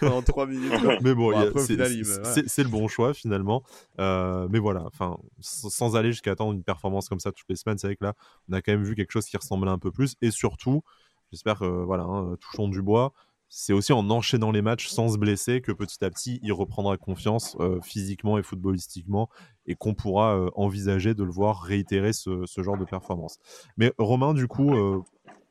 pendant, 0.00 0.22
trois 0.26 0.46
minutes. 0.46 0.72
Mais 1.02 1.14
bon, 1.14 1.32
c'est 1.56 2.62
le 2.62 2.68
bon 2.68 2.88
choix 2.88 3.12
finalement. 3.12 3.62
mais 3.98 4.58
voilà, 4.58 4.84
enfin, 4.86 5.18
sans 5.40 5.96
aller 5.96 6.12
jusqu'à 6.12 6.32
attendre 6.32 6.52
une 6.52 6.64
performance 6.64 7.10
comme 7.10 7.20
ça 7.20 7.30
toutes 7.30 7.48
les 7.50 7.56
semaines, 7.56 7.76
c'est 7.76 7.88
vrai 7.88 7.96
que 7.96 8.04
là, 8.04 8.14
on 8.48 8.54
a 8.54 8.62
quand 8.62 8.72
même 8.72 8.84
vu 8.84 8.94
quelque 8.94 9.12
chose 9.12 9.26
qui 9.26 9.36
ressemblait 9.36 9.70
un 9.70 9.78
peu 9.78 9.90
plus. 9.90 10.14
Et 10.22 10.30
surtout, 10.30 10.82
J'espère 11.32 11.58
que, 11.58 11.64
voilà, 11.64 12.04
hein, 12.04 12.36
touchons 12.40 12.68
du 12.68 12.82
bois. 12.82 13.12
C'est 13.54 13.72
aussi 13.74 13.92
en 13.92 14.08
enchaînant 14.08 14.50
les 14.50 14.62
matchs 14.62 14.86
sans 14.86 15.10
se 15.10 15.18
blesser 15.18 15.60
que 15.60 15.72
petit 15.72 16.02
à 16.02 16.10
petit, 16.10 16.40
il 16.42 16.52
reprendra 16.54 16.96
confiance 16.96 17.54
euh, 17.60 17.82
physiquement 17.82 18.38
et 18.38 18.42
footballistiquement 18.42 19.28
et 19.66 19.74
qu'on 19.74 19.92
pourra 19.92 20.36
euh, 20.36 20.50
envisager 20.54 21.12
de 21.12 21.22
le 21.22 21.30
voir 21.30 21.60
réitérer 21.60 22.14
ce, 22.14 22.46
genre 22.56 22.78
de 22.78 22.86
performance. 22.86 23.38
Mais 23.76 23.92
Romain, 23.98 24.32
du 24.32 24.46
coup, 24.46 24.74
euh, 24.74 25.02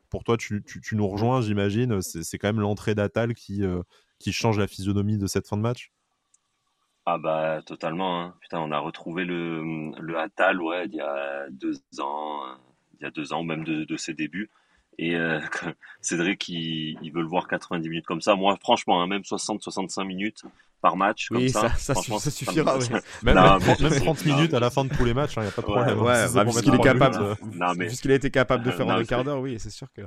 pour 0.09 0.23
toi, 0.23 0.35
tu, 0.35 0.63
nous 0.93 1.07
rejoins, 1.07 1.41
j'imagine. 1.41 2.01
C'est 2.01 2.39
quand 2.39 2.47
même 2.47 2.59
l'entrée 2.59 2.95
d'Atal 2.95 3.35
qui, 3.35 3.61
qui 4.17 4.33
change 4.33 4.57
la 4.57 4.65
physionomie 4.65 5.19
de 5.19 5.27
cette 5.27 5.47
fin 5.47 5.57
de 5.57 5.61
match? 5.61 5.91
Ah 7.05 7.19
bah 7.19 7.61
totalement. 7.63 8.21
Hein. 8.21 8.35
Putain, 8.41 8.59
on 8.61 8.71
a 8.71 8.79
retrouvé 8.79 9.25
le, 9.25 9.91
le 9.99 10.17
Atal 10.17 10.59
ouais, 10.59 10.85
il 10.87 10.95
y 10.95 11.01
a 11.01 11.47
deux 11.51 11.75
ans, 11.99 12.41
il 12.99 13.03
y 13.03 13.05
a 13.05 13.11
deux 13.11 13.31
ans, 13.31 13.43
même 13.43 13.63
de 13.63 13.97
ses 13.97 14.15
débuts. 14.15 14.49
Et 14.97 15.15
euh, 15.15 15.39
Cédric, 16.01 16.47
il, 16.49 16.97
il, 17.01 17.12
veut 17.12 17.21
le 17.21 17.27
voir 17.27 17.47
90 17.47 17.89
minutes 17.89 18.06
comme 18.06 18.21
ça. 18.21 18.36
Moi, 18.36 18.58
franchement, 18.62 19.01
hein, 19.01 19.08
même 19.08 19.21
60-65 19.21 20.06
minutes 20.06 20.43
par 20.82 20.97
match, 20.97 21.27
comme 21.30 21.47
ça, 21.47 21.69
ça, 21.75 21.93
ça, 21.93 22.32
suffira. 22.32 22.77
Même, 23.23 23.36
même, 23.36 23.99
30 23.99 24.25
minutes 24.25 24.54
à 24.56 24.60
la 24.60 24.71
fin 24.71 24.84
de 24.84 24.93
tous 24.93 25.06
les 25.06 25.13
matchs, 25.13 25.34
il 25.36 25.39
hein, 25.39 25.43
n'y 25.43 25.49
a 25.49 25.51
pas 25.51 25.62
de 25.62 25.67
problème. 25.67 26.01
Ouais, 26.01 26.13
hein. 26.13 26.32
bah, 26.34 26.43
puisqu'il 26.43 26.73
est 26.73 26.80
capable, 26.80 27.38
mais... 27.75 27.86
puisqu'il 27.86 28.12
a 28.12 28.15
été 28.15 28.32
capable 28.32 28.63
de 28.63 28.71
faire 28.71 28.88
en 28.88 28.91
un 28.91 29.04
quart 29.04 29.23
d'heure, 29.23 29.39
oui, 29.39 29.60
c'est 29.60 29.69
sûr 29.69 29.88
que. 29.93 30.01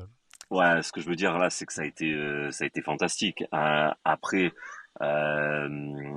Ouais, 0.51 0.83
ce 0.83 0.93
que 0.93 1.01
je 1.01 1.09
veux 1.09 1.17
dire 1.17 1.39
là, 1.39 1.49
c'est 1.51 1.65
que 1.65 1.73
ça 1.73 1.83
a 1.83 1.85
été, 1.85 2.13
euh, 2.13 2.51
ça 2.51 2.65
a 2.65 2.67
été 2.67 2.83
fantastique. 2.83 3.45
Euh, 3.55 3.91
après, 4.05 4.53
euh, 5.01 5.69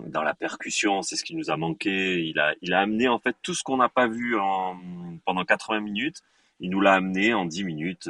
dans 0.07 0.23
la 0.23 0.33
percussion, 0.33 1.01
c'est 1.01 1.15
ce 1.15 1.23
qui 1.23 1.35
nous 1.35 1.49
a 1.49 1.57
manqué. 1.57 2.23
Il 2.23 2.39
a, 2.39 2.53
il 2.61 2.73
a 2.73 2.81
amené 2.81 3.07
en 3.07 3.19
fait 3.19 3.35
tout 3.41 3.53
ce 3.53 3.63
qu'on 3.63 3.77
n'a 3.77 3.89
pas 3.89 4.07
vu 4.07 4.37
en, 4.37 4.77
pendant 5.25 5.45
80 5.45 5.79
minutes. 5.81 6.23
Il 6.59 6.71
nous 6.71 6.81
l'a 6.81 6.93
amené 6.93 7.33
en 7.33 7.45
10 7.45 7.63
minutes. 7.63 8.09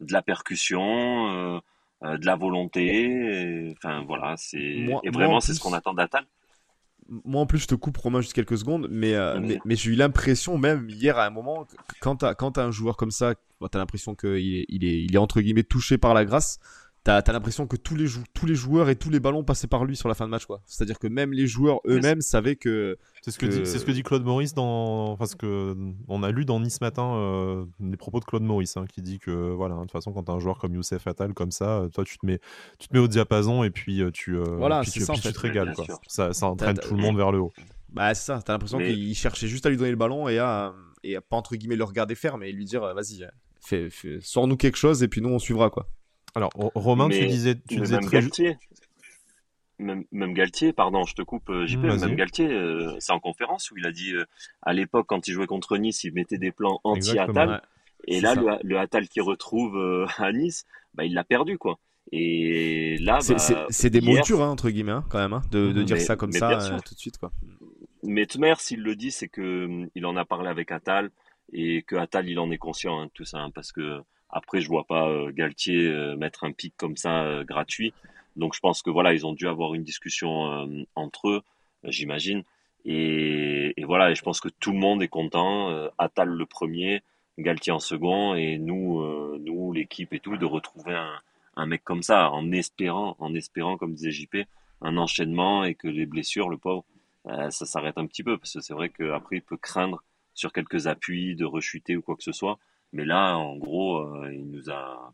De 0.00 0.12
la 0.12 0.22
percussion, 0.22 1.30
euh, 1.30 1.58
euh, 2.04 2.18
de 2.18 2.26
la 2.26 2.36
volonté. 2.36 3.74
enfin 3.76 4.04
voilà, 4.06 4.34
c'est 4.36 4.58
et 4.58 5.10
vraiment 5.12 5.40
c'est 5.40 5.54
ce 5.54 5.60
qu'on 5.60 5.72
attend 5.72 5.94
d'Atal. 5.94 6.24
Moi 7.24 7.40
en 7.40 7.46
plus 7.46 7.58
je 7.58 7.66
te 7.66 7.74
coupe 7.74 7.96
Romain 7.96 8.20
juste 8.20 8.34
quelques 8.34 8.58
secondes, 8.58 8.86
mais, 8.90 9.14
euh, 9.14 9.40
mais, 9.64 9.74
j'ai 9.74 9.90
eu 9.90 9.94
l'impression 9.94 10.58
même 10.58 10.88
hier 10.88 11.18
à 11.18 11.26
un 11.26 11.30
moment 11.30 11.66
quand 12.00 12.16
t'as 12.16 12.34
quand 12.34 12.56
as 12.56 12.64
un 12.64 12.70
joueur 12.70 12.96
comme 12.96 13.10
ça, 13.10 13.34
tu 13.34 13.68
t'as 13.70 13.78
l'impression 13.78 14.14
qu'il 14.14 14.56
est, 14.56 14.66
il 14.68 14.84
est, 14.84 15.02
il 15.02 15.14
est 15.14 15.18
entre 15.18 15.40
guillemets 15.40 15.64
touché 15.64 15.98
par 15.98 16.14
la 16.14 16.24
grâce. 16.24 16.58
T'as 17.02 17.16
as, 17.16 17.32
l'impression 17.32 17.66
que 17.66 17.76
tous 17.76 17.96
les, 17.96 18.06
tous 18.34 18.44
les 18.44 18.54
joueurs 18.54 18.90
et 18.90 18.96
tous 18.96 19.08
les 19.08 19.20
ballons 19.20 19.42
passaient 19.42 19.66
par 19.66 19.86
lui 19.86 19.96
sur 19.96 20.08
la 20.08 20.14
fin 20.14 20.26
de 20.26 20.30
match. 20.30 20.44
quoi. 20.44 20.60
C'est-à-dire 20.66 20.98
que 20.98 21.06
même 21.06 21.32
les 21.32 21.46
joueurs 21.46 21.80
eux-mêmes 21.86 22.20
savaient 22.20 22.56
que. 22.56 22.98
C'est 23.22 23.30
ce 23.30 23.38
que, 23.38 23.46
Dit, 23.46 23.66
ce 23.66 23.82
que 23.82 23.90
dit 23.90 24.02
Claude 24.02 24.22
Maurice 24.22 24.52
dans. 24.52 25.16
Parce 25.16 25.34
que 25.34 25.74
on 26.08 26.22
a 26.22 26.30
lu 26.30 26.44
dans 26.44 26.60
Nice 26.60 26.80
Matin 26.82 27.14
euh, 27.14 27.64
les 27.80 27.96
propos 27.96 28.20
de 28.20 28.26
Claude 28.26 28.42
Maurice 28.42 28.76
hein, 28.76 28.84
qui 28.86 29.00
dit 29.00 29.18
que 29.18 29.30
voilà, 29.30 29.76
de 29.76 29.80
toute 29.80 29.92
façon, 29.92 30.12
quand 30.12 30.24
t'as 30.24 30.34
un 30.34 30.40
joueur 30.40 30.58
comme 30.58 30.74
Youssef 30.74 31.06
Attal 31.06 31.32
comme 31.32 31.52
ça, 31.52 31.86
toi 31.94 32.04
tu 32.04 32.18
te 32.18 32.26
mets, 32.26 32.38
tu 32.78 32.88
te 32.88 32.94
mets 32.94 33.00
au 33.00 33.08
diapason 33.08 33.64
et 33.64 33.70
puis 33.70 34.02
euh, 34.02 34.10
tu, 34.10 34.36
euh, 34.36 34.44
voilà, 34.58 34.82
tu, 34.84 35.00
ça, 35.00 35.14
tu 35.14 35.22
te 35.22 35.40
régales. 35.40 35.72
Quoi. 35.74 35.86
Ça, 36.06 36.34
ça 36.34 36.46
entraîne 36.48 36.76
tout 36.76 36.94
le 36.94 37.00
monde 37.00 37.16
vers 37.16 37.32
le 37.32 37.38
haut. 37.38 37.52
Bah, 37.88 38.14
c'est 38.14 38.26
ça. 38.26 38.42
T'as 38.44 38.52
l'impression 38.52 38.78
qu'il 38.78 39.14
cherchait 39.14 39.48
juste 39.48 39.64
à 39.64 39.70
lui 39.70 39.78
donner 39.78 39.90
le 39.90 39.96
ballon 39.96 40.28
et 40.28 40.38
à, 40.38 40.74
et 41.02 41.16
à 41.16 41.22
pas 41.22 41.36
entre 41.36 41.56
guillemets 41.56 41.76
le 41.76 41.84
regarder 41.84 42.14
faire, 42.14 42.36
mais 42.36 42.52
lui 42.52 42.66
dire 42.66 42.82
vas-y, 42.94 43.26
fais, 43.58 43.88
sors-nous 44.20 44.56
quelque 44.56 44.76
chose 44.76 45.02
et 45.02 45.08
puis 45.08 45.22
nous 45.22 45.30
on 45.30 45.38
suivra 45.38 45.70
quoi. 45.70 45.88
Alors, 46.34 46.50
Romain, 46.54 47.08
tu 47.08 47.26
disais, 47.26 47.56
tu 47.68 47.80
disais 47.80 47.98
même 47.98 48.08
Galtier, 48.08 48.56
même, 49.80 50.34
Galtier, 50.34 50.72
pardon, 50.72 51.04
je 51.04 51.14
te 51.14 51.22
coupe, 51.22 51.48
euh, 51.50 51.66
JP, 51.66 51.82
même 51.82 52.16
Galtier, 52.16 52.48
euh, 52.48 52.94
c'est 52.98 53.12
en 53.12 53.20
conférence 53.20 53.70
où 53.70 53.76
il 53.78 53.86
a 53.86 53.92
dit, 53.92 54.12
euh, 54.12 54.24
à 54.62 54.72
l'époque, 54.72 55.06
quand 55.08 55.26
il 55.26 55.32
jouait 55.32 55.46
contre 55.46 55.76
Nice, 55.78 56.04
il 56.04 56.12
mettait 56.12 56.38
des 56.38 56.52
plans 56.52 56.80
anti-Atal. 56.84 57.62
Et 58.06 58.20
là, 58.20 58.34
le, 58.34 58.46
le, 58.62 58.78
Atal 58.78 59.08
qu'il 59.08 59.22
retrouve 59.22 60.06
à 60.18 60.32
Nice, 60.32 60.64
bah, 60.94 61.04
il 61.04 61.14
l'a 61.14 61.24
perdu, 61.24 61.58
quoi. 61.58 61.78
Et 62.12 62.96
là, 62.98 63.20
c'est 63.20 63.54
bah, 63.54 63.88
des 63.88 64.00
montures, 64.00 64.42
hein, 64.42 64.48
entre 64.48 64.70
guillemets, 64.70 64.92
hein, 64.92 65.04
quand 65.08 65.18
même, 65.18 65.32
hein, 65.32 65.42
de, 65.50 65.72
de 65.72 65.82
dire 65.82 66.00
ça 66.00 66.16
comme 66.16 66.32
ça 66.32 66.78
tout 66.84 66.94
de 66.94 66.98
suite, 67.00 67.18
quoi. 67.18 67.30
Mais 68.02 68.24
Tmer, 68.24 68.54
s'il 68.58 68.82
le 68.82 68.96
dit, 68.96 69.10
c'est 69.10 69.28
que 69.28 69.66
hum, 69.66 69.88
il 69.94 70.06
en 70.06 70.16
a 70.16 70.24
parlé 70.24 70.48
avec 70.48 70.72
Atal 70.72 71.10
et 71.52 71.82
que 71.82 71.96
Atal, 71.96 72.28
il 72.28 72.38
en 72.38 72.50
est 72.50 72.58
conscient, 72.58 73.08
tout 73.12 73.26
ça, 73.26 73.46
parce 73.54 73.72
que 73.72 74.00
après, 74.32 74.60
je 74.60 74.68
vois 74.68 74.84
pas 74.84 75.08
euh, 75.08 75.32
Galtier 75.32 75.86
euh, 75.86 76.16
mettre 76.16 76.44
un 76.44 76.52
pic 76.52 76.74
comme 76.76 76.96
ça 76.96 77.24
euh, 77.24 77.44
gratuit. 77.44 77.92
Donc, 78.36 78.54
je 78.54 78.60
pense 78.60 78.82
que 78.82 78.90
voilà, 78.90 79.12
ils 79.12 79.26
ont 79.26 79.32
dû 79.32 79.48
avoir 79.48 79.74
une 79.74 79.82
discussion 79.82 80.68
entre 80.94 81.28
eux, 81.28 81.42
j'imagine. 81.84 82.44
Et, 82.84 83.74
et, 83.76 83.84
voilà, 83.84 84.10
et 84.10 84.14
je 84.14 84.22
pense 84.22 84.40
que 84.40 84.48
tout 84.48 84.70
le 84.72 84.78
monde 84.78 85.02
est 85.02 85.08
content. 85.08 85.68
Attal 85.98 86.28
le 86.28 86.46
premier, 86.46 87.02
Galtier 87.38 87.72
en 87.72 87.80
second, 87.80 88.36
et 88.36 88.56
nous, 88.58 89.04
nous 89.40 89.72
l'équipe 89.72 90.12
et 90.14 90.20
tout, 90.20 90.36
de 90.36 90.46
retrouver 90.46 90.94
un, 90.94 91.20
un, 91.56 91.66
mec 91.66 91.82
comme 91.82 92.04
ça, 92.04 92.30
en 92.30 92.52
espérant, 92.52 93.16
en 93.18 93.34
espérant, 93.34 93.76
comme 93.76 93.94
disait 93.94 94.12
JP, 94.12 94.36
un 94.80 94.96
enchaînement 94.96 95.64
et 95.64 95.74
que 95.74 95.88
les 95.88 96.06
blessures, 96.06 96.48
le 96.48 96.56
pauvre, 96.56 96.84
ça 97.26 97.66
s'arrête 97.66 97.98
un 97.98 98.06
petit 98.06 98.22
peu, 98.22 98.38
parce 98.38 98.54
que 98.54 98.60
c'est 98.60 98.74
vrai 98.74 98.90
qu'après, 98.90 99.38
il 99.38 99.42
peut 99.42 99.58
craindre 99.58 100.04
sur 100.34 100.52
quelques 100.52 100.86
appuis, 100.86 101.34
de 101.34 101.44
rechuter 101.44 101.96
ou 101.96 102.00
quoi 102.00 102.14
que 102.14 102.22
ce 102.22 102.32
soit. 102.32 102.58
Mais 102.92 103.04
là, 103.04 103.36
en 103.36 103.56
gros, 103.56 104.24
il 104.26 104.50
nous 104.50 104.70
a 104.70 105.12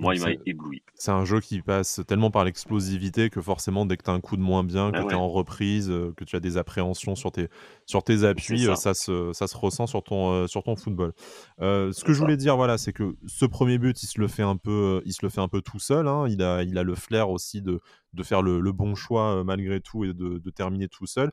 moi, 0.00 0.14
il 0.14 0.22
m'a 0.22 0.30
ébloui. 0.46 0.82
C'est 0.94 1.10
un 1.10 1.26
jeu 1.26 1.40
qui 1.40 1.60
passe 1.60 2.00
tellement 2.06 2.30
par 2.30 2.44
l'explosivité 2.44 3.28
que 3.28 3.42
forcément, 3.42 3.84
dès 3.84 3.98
que 3.98 4.02
tu 4.02 4.10
as 4.10 4.14
un 4.14 4.20
coup 4.20 4.38
de 4.38 4.42
moins 4.42 4.64
bien, 4.64 4.90
que 4.92 5.02
tu 5.02 5.10
es 5.10 5.14
en 5.14 5.28
reprise, 5.28 5.90
euh, 5.90 6.12
que 6.16 6.24
tu 6.24 6.36
as 6.36 6.40
des 6.40 6.56
appréhensions 6.56 7.14
sur 7.14 7.30
tes, 7.32 7.48
sur 7.84 8.02
tes 8.02 8.24
appuis, 8.24 8.66
euh, 8.66 8.74
ça. 8.76 8.94
se, 8.94 9.32
ça 9.34 9.46
se 9.46 9.56
ressent 9.56 9.86
sur 9.86 10.02
ton, 10.02 10.32
euh, 10.32 10.46
sur 10.46 10.62
ton 10.62 10.74
football. 10.74 11.12
ce 11.58 12.02
que 12.02 12.14
je 12.14 12.18
voulais 12.18 12.38
dire, 12.38 12.56
voilà, 12.56 12.78
c'est 12.78 12.94
que 12.94 13.14
ce 13.26 13.44
premier 13.44 13.78
but, 13.78 14.02
il 14.02 14.06
se 14.06 14.18
le 14.18 14.28
fait 14.28 14.42
un 14.42 14.56
peu, 14.56 15.02
il 15.04 15.12
se 15.12 15.20
le 15.22 15.28
fait 15.28 15.42
un 15.42 15.48
peu 15.48 15.60
tout 15.60 15.78
seul. 15.78 16.08
Hein. 16.08 16.26
Il, 16.28 16.42
a, 16.42 16.62
il 16.62 16.78
a 16.78 16.82
le 16.82 16.94
flair 16.94 17.28
aussi 17.28 17.60
de, 17.60 17.80
de 18.14 18.22
faire 18.22 18.40
le, 18.40 18.72
bon 18.72 18.94
choix 18.94 19.44
malgré 19.44 19.80
tout 19.80 20.04
et 20.04 20.14
de, 20.14 20.38
de 20.38 20.50
terminer 20.50 20.88
tout 20.88 21.06
seul. 21.06 21.30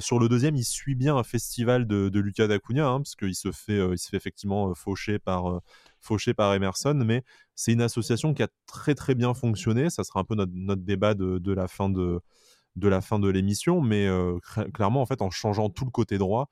sur 0.00 0.18
le 0.18 0.28
deuxième, 0.28 0.56
il 0.56 0.64
suit 0.64 0.96
bien 0.96 1.16
un 1.16 1.22
festival 1.22 1.86
de, 1.86 2.08
de 2.08 2.20
Lucas 2.20 2.48
Dacunia, 2.48 2.88
hein, 2.88 2.98
parce 2.98 3.14
qu'il 3.14 3.36
se 3.36 3.52
fait, 3.52 3.78
il 3.92 3.98
se 3.98 4.08
fait 4.08 4.16
effectivement 4.16 4.74
faucher 4.74 5.20
par 5.20 5.60
fauché 6.00 6.34
par 6.34 6.54
Emerson, 6.54 7.00
mais 7.04 7.22
c'est 7.54 7.72
une 7.72 7.82
association 7.82 8.34
qui 8.34 8.42
a 8.42 8.48
très 8.66 8.94
très 8.94 9.14
bien 9.14 9.34
fonctionné. 9.34 9.90
Ça 9.90 10.04
sera 10.04 10.20
un 10.20 10.24
peu 10.24 10.34
notre, 10.34 10.82
débat 10.82 11.14
de, 11.14 11.52
la 11.52 11.68
fin 11.68 11.90
de, 11.90 13.28
l'émission, 13.28 13.80
mais 13.80 14.06
euh, 14.06 14.38
clairement, 14.74 15.02
en 15.02 15.06
fait, 15.06 15.22
en 15.22 15.30
changeant 15.30 15.70
tout 15.70 15.84
le 15.84 15.90
côté 15.90 16.18
droit, 16.18 16.50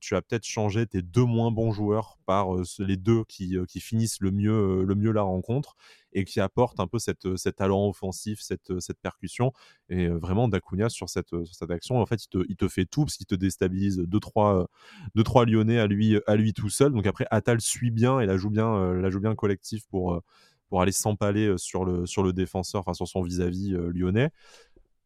tu 0.00 0.16
as 0.16 0.22
peut-être 0.22 0.44
changé 0.44 0.86
tes 0.86 1.02
deux 1.02 1.24
moins 1.24 1.50
bons 1.50 1.72
joueurs 1.72 2.18
par 2.26 2.48
les 2.78 2.96
deux 2.96 3.24
qui, 3.24 3.56
qui, 3.68 3.80
finissent 3.80 4.20
le 4.20 4.30
mieux, 4.30 4.84
le 4.84 4.94
mieux 4.94 5.12
la 5.12 5.22
rencontre 5.22 5.76
et 6.12 6.24
qui 6.24 6.40
apportent 6.40 6.80
un 6.80 6.86
peu 6.86 6.98
cette, 6.98 7.36
cet 7.36 7.56
talent 7.56 7.88
offensif, 7.88 8.40
cette, 8.40 8.78
cette 8.80 8.98
percussion. 8.98 9.52
Et 9.88 10.08
vraiment, 10.08 10.48
Dacunia, 10.48 10.88
sur 10.88 11.08
cette, 11.08 11.34
cette 11.50 11.70
action, 11.70 12.00
en 12.00 12.06
fait, 12.06 12.24
il 12.24 12.28
te, 12.28 12.38
il 12.48 12.56
te 12.56 12.68
fait 12.68 12.84
tout 12.84 13.04
parce 13.04 13.16
qu'il 13.16 13.26
te 13.26 13.34
déstabilise 13.34 14.00
2-3 14.00 14.66
deux, 15.14 15.22
trois, 15.22 15.46
Lyonnais 15.46 15.78
à 15.78 15.86
lui, 15.86 16.18
à 16.26 16.36
lui 16.36 16.52
tout 16.52 16.68
seul. 16.68 16.92
Donc 16.92 17.06
après, 17.06 17.26
Atal 17.30 17.60
suit 17.60 17.90
bien 17.90 18.20
et 18.20 18.26
la 18.26 18.36
joue 18.36 18.50
bien, 18.50 18.94
la 18.94 19.10
joue 19.10 19.20
bien 19.20 19.34
collectif 19.34 19.86
pour, 19.88 20.20
pour 20.68 20.82
aller 20.82 20.92
s'empaler 20.92 21.54
sur 21.56 21.84
le, 21.84 22.06
sur 22.06 22.22
le 22.22 22.32
défenseur, 22.32 22.80
enfin 22.80 22.94
sur 22.94 23.08
son 23.08 23.22
vis-à-vis 23.22 23.72
lyonnais. 23.92 24.30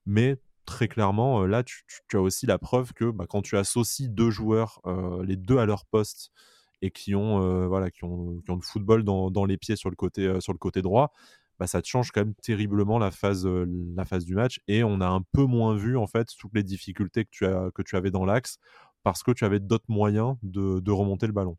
Mais 0.07 0.37
très 0.67 0.89
clairement, 0.89 1.47
là, 1.47 1.63
tu, 1.63 1.85
as 2.13 2.21
aussi 2.21 2.47
la 2.47 2.59
preuve 2.59 2.93
que 2.93 3.11
bah, 3.11 3.27
quand 3.29 3.43
tu 3.43 3.57
associes 3.57 4.09
deux 4.09 4.31
joueurs, 4.31 4.81
les 5.25 5.37
deux 5.37 5.59
à 5.59 5.67
leur 5.67 5.87
poste, 5.87 6.31
et 6.83 6.91
qui 6.91 7.15
ont, 7.15 7.69
voilà, 7.69 7.91
qui 7.91 8.05
ont, 8.05 8.41
qui 8.45 8.51
ont 8.51 8.57
le 8.57 8.63
football 8.63 9.03
dans, 9.05 9.45
les 9.47 9.57
pieds 9.57 9.77
sur 9.77 9.91
le 9.91 9.97
côté, 9.97 10.83
droit, 10.83 11.13
bah, 11.59 11.67
ça 11.67 11.81
te 11.81 11.89
change 11.89 12.11
quand 12.11 12.21
même 12.21 12.35
terriblement 12.35 12.99
la 12.99 13.11
phase, 13.11 13.47
du 13.47 14.35
match. 14.35 14.61
Et 14.69 14.85
on 14.85 15.01
a 15.01 15.09
un 15.09 15.23
peu 15.33 15.45
moins 15.45 15.75
vu 15.77 15.97
en 15.97 16.07
fait 16.07 16.29
toutes 16.39 16.55
les 16.55 16.63
difficultés 16.63 17.25
que 17.25 17.83
tu, 17.83 17.97
avais 17.97 18.11
dans 18.11 18.25
l'axe 18.27 18.59
parce 19.03 19.23
que 19.23 19.31
tu 19.31 19.45
avais 19.45 19.61
d'autres 19.61 19.85
moyens 19.89 20.37
de 20.43 20.91
remonter 20.91 21.27
le 21.27 21.33
ballon. 21.33 21.57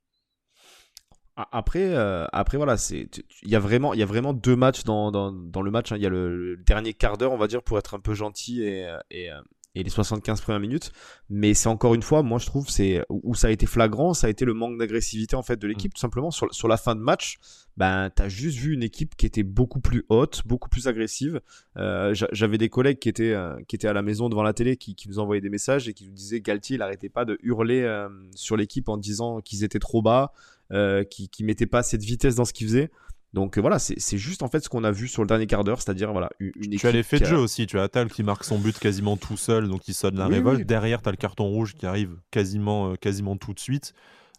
Après, 1.51 1.95
après 2.31 2.57
voilà, 2.57 2.77
c'est 2.77 3.07
il 3.43 3.49
y 3.49 3.55
a 3.55 3.59
vraiment 3.59 3.93
il 3.93 3.99
y 3.99 4.03
a 4.03 4.07
vraiment 4.07 4.33
deux 4.33 4.55
matchs 4.55 4.83
dans, 4.83 5.11
dans, 5.11 5.31
dans 5.31 5.61
le 5.61 5.71
match. 5.71 5.91
Hein. 5.91 5.97
Il 5.97 6.03
y 6.03 6.05
a 6.05 6.09
le, 6.09 6.57
dernier 6.57 6.93
quart 6.93 7.17
d'heure, 7.17 7.31
on 7.31 7.37
va 7.37 7.47
dire, 7.47 7.61
pour 7.61 7.77
être 7.77 7.93
un 7.93 7.99
peu 7.99 8.13
gentil 8.13 8.63
et, 8.63 8.91
et, 9.11 9.29
et 9.77 9.83
les 9.83 9.89
75 9.89 10.41
premières 10.41 10.59
minutes. 10.59 10.91
Mais 11.29 11.53
c'est 11.53 11.69
encore 11.69 11.93
une 11.93 12.01
fois, 12.01 12.23
moi 12.23 12.39
je 12.39 12.45
trouve, 12.45 12.69
c'est 12.69 13.03
où 13.09 13.35
ça 13.35 13.47
a 13.47 13.51
été 13.51 13.65
flagrant, 13.65 14.13
ça 14.13 14.27
a 14.27 14.29
été 14.29 14.43
le 14.45 14.53
manque 14.53 14.77
d'agressivité 14.77 15.35
en 15.35 15.43
fait 15.43 15.57
de 15.57 15.67
l'équipe. 15.67 15.91
Mm. 15.91 15.93
Tout 15.93 16.01
simplement 16.01 16.31
sur, 16.31 16.53
sur 16.53 16.67
la 16.67 16.77
fin 16.77 16.95
de 16.95 17.01
match, 17.01 17.37
ben 17.77 18.09
t'as 18.13 18.27
juste 18.27 18.57
vu 18.57 18.73
une 18.73 18.83
équipe 18.83 19.15
qui 19.15 19.25
était 19.25 19.43
beaucoup 19.43 19.79
plus 19.79 20.03
haute, 20.09 20.41
beaucoup 20.45 20.69
plus 20.69 20.87
agressive. 20.87 21.41
Euh, 21.77 22.13
J'avais 22.31 22.57
des 22.57 22.69
collègues 22.69 22.99
qui 22.99 23.09
étaient 23.09 23.33
euh, 23.33 23.55
qui 23.67 23.75
étaient 23.75 23.87
à 23.87 23.93
la 23.93 24.01
maison 24.01 24.29
devant 24.29 24.43
la 24.43 24.53
télé, 24.53 24.77
qui, 24.77 24.95
qui 24.95 25.07
nous 25.09 25.19
envoyaient 25.19 25.41
des 25.41 25.49
messages 25.49 25.87
et 25.87 25.93
qui 25.93 26.05
nous 26.05 26.13
disaient 26.13 26.41
Galtier, 26.41 26.75
il 26.75 26.81
arrêtait 26.81 27.09
pas 27.09 27.25
de 27.25 27.37
hurler 27.43 27.81
euh, 27.81 28.09
sur 28.35 28.57
l'équipe 28.57 28.89
en 28.89 28.97
disant 28.97 29.41
qu'ils 29.41 29.63
étaient 29.63 29.79
trop 29.79 30.01
bas, 30.01 30.33
euh, 30.71 31.03
qui 31.03 31.29
qui 31.29 31.43
mettaient 31.43 31.65
pas 31.65 31.81
de 31.81 31.97
vitesse 31.97 32.35
dans 32.35 32.45
ce 32.45 32.53
qu'ils 32.53 32.67
faisaient. 32.67 32.91
Donc 33.33 33.57
euh, 33.57 33.61
voilà, 33.61 33.77
c'est 33.77 34.17
juste 34.17 34.41
en 34.41 34.47
fait 34.47 34.61
ce 34.61 34.69
qu'on 34.69 34.83
a 34.83 34.91
vu 34.91 35.07
sur 35.07 35.21
le 35.21 35.27
dernier 35.27 35.47
quart 35.47 35.63
d'heure, 35.63 35.81
c'est-à-dire 35.81 36.11
voilà 36.11 36.29
une, 36.39 36.51
équipe. 36.57 36.79
Tu 36.79 36.87
as 36.87 36.91
l'effet 36.91 37.19
de 37.19 37.25
jeu 37.25 37.37
aussi, 37.37 37.67
tu 37.67 37.77
as 37.77 37.83
Atal 37.83 38.09
qui 38.09 38.23
marque 38.23 38.45
son 38.45 38.57
but 38.57 38.79
quasiment 38.79 39.17
tout 39.17 39.37
seul, 39.37 39.67
donc 39.67 39.87
il 39.87 39.93
sonne 39.93 40.17
la 40.17 40.27
révolte. 40.27 40.65
Derrière, 40.65 41.01
tu 41.01 41.09
as 41.09 41.11
le 41.11 41.17
carton 41.17 41.45
rouge 41.45 41.75
qui 41.75 41.85
arrive 41.85 42.15
quasiment, 42.31 42.91
euh, 42.91 42.95
quasiment 42.95 43.35
tout 43.35 43.53
de 43.53 43.59
suite. 43.59 43.93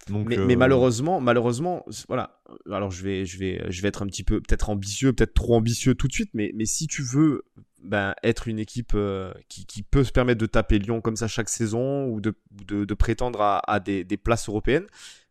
Donc, 0.09 0.27
mais, 0.27 0.38
mais, 0.38 0.57
malheureusement, 0.57 1.21
malheureusement, 1.21 1.85
voilà. 2.09 2.41
Alors 2.73 2.91
je 2.91 3.05
vais, 3.05 3.27
je 3.27 3.38
vais, 3.38 3.62
je 3.69 3.83
vais 3.83 3.88
être 3.88 4.03
un 4.03 4.07
petit 4.07 4.25
peu 4.25 4.41
peut-être 4.41 4.71
ambitieux, 4.71 5.12
peut-être 5.12 5.35
trop 5.35 5.55
ambitieux 5.55 5.95
tout 5.95 6.09
de 6.09 6.12
suite, 6.12 6.31
mais, 6.33 6.51
mais 6.55 6.64
si 6.64 6.87
tu 6.87 7.03
veux 7.03 7.43
ben, 7.83 8.14
être 8.23 8.49
une 8.49 8.59
équipe 8.59 8.97
qui, 9.49 9.67
qui, 9.67 9.83
peut 9.83 10.03
se 10.03 10.12
permettre 10.12 10.41
de 10.41 10.47
taper 10.47 10.79
Lyon 10.79 11.03
comme 11.03 11.17
ça 11.17 11.29
chaque 11.29 11.51
saison 11.51 12.07
ou 12.07 12.21
de, 12.21 12.35
de, 12.67 12.85
de 12.85 12.95
prétendre 12.95 13.43
à, 13.43 13.59
à 13.71 13.81
des, 13.81 14.03
des, 14.03 14.17
places 14.17 14.49
européennes, 14.49 14.87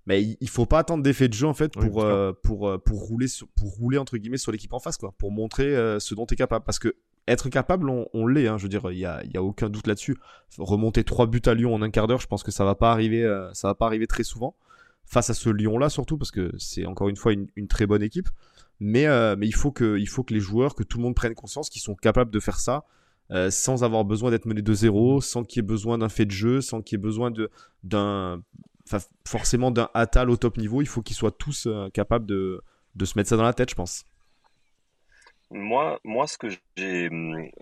mais 0.07 0.37
il, 0.39 0.49
faut 0.49 0.65
pas 0.65 0.79
attendre 0.79 1.03
d'effet 1.03 1.27
de 1.27 1.33
jeu 1.33 1.47
en 1.47 1.53
fait 1.53 1.73
pour 1.73 2.01
euh, 2.01 2.31
pour 2.41 2.69
euh, 2.69 2.77
pour 2.77 3.01
rouler 3.01 3.27
pour 3.57 3.71
rouler 3.75 3.97
entre 3.97 4.17
guillemets 4.17 4.37
sur 4.37 4.53
l'équipe 4.53 4.71
en 4.71 4.79
face 4.79 4.97
quoi, 4.97 5.13
pour 5.17 5.31
montrer 5.31 5.75
euh, 5.75 5.99
ce 5.99 6.15
dont 6.15 6.25
tu 6.25 6.33
es 6.33 6.37
capable 6.37 6.63
parce 6.63 6.79
que 6.79 6.95
être 7.27 7.49
capable 7.49 7.89
on, 7.89 8.07
on 8.13 8.25
l'est 8.25 8.47
hein, 8.47 8.57
je 8.57 8.63
veux 8.63 8.69
dire 8.69 8.89
il 8.89 8.97
y 8.97 9.05
a 9.05 9.21
y 9.25 9.35
a 9.35 9.43
aucun 9.43 9.69
doute 9.69 9.85
là-dessus. 9.85 10.17
Remonter 10.57 11.03
trois 11.03 11.27
buts 11.27 11.41
à 11.45 11.53
Lyon 11.53 11.75
en 11.75 11.81
un 11.81 11.91
quart 11.91 12.07
d'heure, 12.07 12.21
je 12.21 12.27
pense 12.27 12.41
que 12.41 12.51
ça 12.51 12.63
va 12.63 12.73
pas 12.73 12.89
arriver 12.89 13.21
ça 13.53 13.67
va 13.67 13.75
pas 13.75 13.85
arriver 13.85 14.07
très 14.07 14.23
souvent 14.23 14.55
face 15.03 15.29
à 15.29 15.33
ce 15.33 15.49
Lyon 15.49 15.77
là 15.77 15.89
surtout 15.89 16.17
parce 16.17 16.31
que 16.31 16.51
c'est 16.57 16.85
encore 16.85 17.09
une 17.09 17.17
fois 17.17 17.33
une, 17.33 17.47
une, 17.57 17.67
très 17.67 17.85
bonne 17.85 18.01
équipe. 18.01 18.29
Mais 18.79 19.07
mais 19.35 19.45
il 19.45 19.55
faut 19.55 19.71
que 19.71 19.97
il 19.97 20.07
faut 20.07 20.23
que 20.23 20.33
les 20.33 20.39
joueurs 20.39 20.73
que 20.73 20.83
tout 20.83 20.99
le 20.99 21.03
monde 21.03 21.15
prenne 21.15 21.35
conscience 21.35 21.69
qu'ils 21.69 21.81
sont 21.81 21.95
capables 21.95 22.31
de 22.31 22.39
faire 22.39 22.61
ça. 22.61 22.85
sans 23.49 23.83
avoir 23.83 24.05
besoin 24.05 24.31
d'être 24.31 24.45
mené 24.45 24.61
de 24.61 24.73
zéro, 24.73 25.19
sans 25.19 25.43
qu'il 25.43 25.57
y 25.57 25.65
ait 25.65 25.67
besoin 25.67 25.97
d'un 25.97 26.07
fait 26.07 26.25
de 26.25 26.31
jeu, 26.31 26.61
sans 26.61 26.81
qu'il 26.81 26.97
y 26.97 26.97
ait 26.97 27.03
besoin 27.03 27.29
de 27.29 27.51
d'un 27.83 28.41
forcément 29.26 29.71
d'un 29.71 29.89
Atal 29.93 30.30
au 30.30 30.38
top 30.38 30.58
niveau, 30.58 30.82
il 30.82 30.88
faut 30.88 31.02
qu'ils 31.02 31.15
soient 31.15 31.32
tous 31.32 31.67
euh, 31.67 31.89
capables 31.89 32.26
de, 32.26 32.62
de, 32.95 33.06
se 33.06 33.17
mettre 33.17 33.30
ça 33.30 33.38
dans 33.38 33.43
la 33.43 33.54
tête, 33.54 33.69
je 33.69 33.76
pense. 33.76 34.06
Moi, 35.52 36.00
moi 36.04 36.28
ce 36.28 36.38
que 36.38 36.50
j'ai 36.76 37.10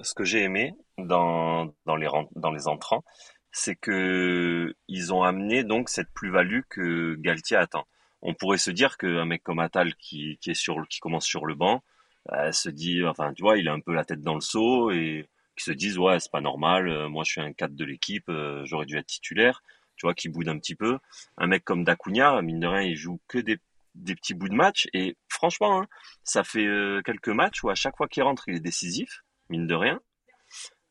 ce 0.02 0.14
que 0.16 0.24
j'ai 0.24 0.42
aimé 0.42 0.74
dans, 0.98 1.72
dans, 1.86 1.96
les, 1.96 2.10
dans 2.36 2.52
les 2.52 2.68
entrants, 2.68 3.04
c'est 3.52 3.76
que 3.76 4.74
ils 4.88 5.14
ont 5.14 5.24
amené 5.24 5.64
donc 5.64 5.90
cette 5.90 6.12
plus-value 6.14 6.62
que 6.70 7.16
Galtier 7.16 7.58
attend. 7.58 7.86
On 8.22 8.34
pourrait 8.34 8.58
se 8.58 8.72
dire 8.72 8.98
qu'un 8.98 9.26
mec 9.26 9.44
comme 9.44 9.60
Atal 9.60 9.96
qui, 9.96 10.38
qui, 10.42 10.52
est 10.52 10.56
sur, 10.56 10.88
qui 10.88 11.00
commence 11.00 11.26
sur 11.26 11.46
le 11.46 11.54
banc, 11.54 11.84
euh, 12.32 12.52
se 12.52 12.70
dit, 12.70 13.06
enfin, 13.06 13.34
tu 13.34 13.44
vois, 13.44 13.58
il 13.58 13.68
a 13.68 13.74
un 13.74 13.80
peu 13.82 13.94
la 13.94 14.04
tête 14.04 14.22
dans 14.22 14.34
le 14.34 14.42
seau 14.42 14.90
et 14.90 15.28
qui 15.56 15.64
se 15.64 15.72
disent, 15.72 16.00
ouais, 16.00 16.20
c'est 16.20 16.32
pas 16.32 16.42
normal, 16.42 16.90
euh, 16.90 17.08
moi 17.08 17.24
je 17.24 17.32
suis 17.34 17.42
un 17.42 17.54
4 17.54 17.76
de 17.76 17.86
l'équipe, 17.86 18.32
j'aurais 18.64 18.88
dû 18.88 18.98
être 18.98 19.06
titulaire 19.06 19.62
tu 19.96 20.06
vois, 20.06 20.14
qui 20.14 20.30
boude 20.30 20.48
un 20.48 20.58
petit 20.58 20.76
peu. 20.76 20.98
Un 21.38 21.48
mec 21.48 21.64
comme 21.64 21.84
Dacunia, 21.84 22.42
mine 22.42 22.60
de 22.60 22.68
rien, 22.68 22.82
il 22.82 22.96
joue 22.96 23.20
que 23.28 23.38
des, 23.38 23.60
des 23.96 24.16
petits 24.16 24.34
bouts 24.34 24.50
de 24.50 24.56
match. 24.56 24.88
Et 24.94 25.18
franchement, 25.30 25.82
hein, 25.82 25.88
ça 26.24 26.44
fait 26.44 26.66
euh, 26.66 27.02
quelques 27.04 27.30
matchs 27.30 27.64
où 27.64 27.70
à 27.70 27.76
chaque 27.76 27.98
fois 27.98 28.08
qu'il 28.08 28.24
rentre, 28.24 28.48
il 28.48 28.56
est 28.56 28.60
décisif, 28.62 29.24
mine 29.50 29.68
de 29.68 29.76
rien. 29.76 30.00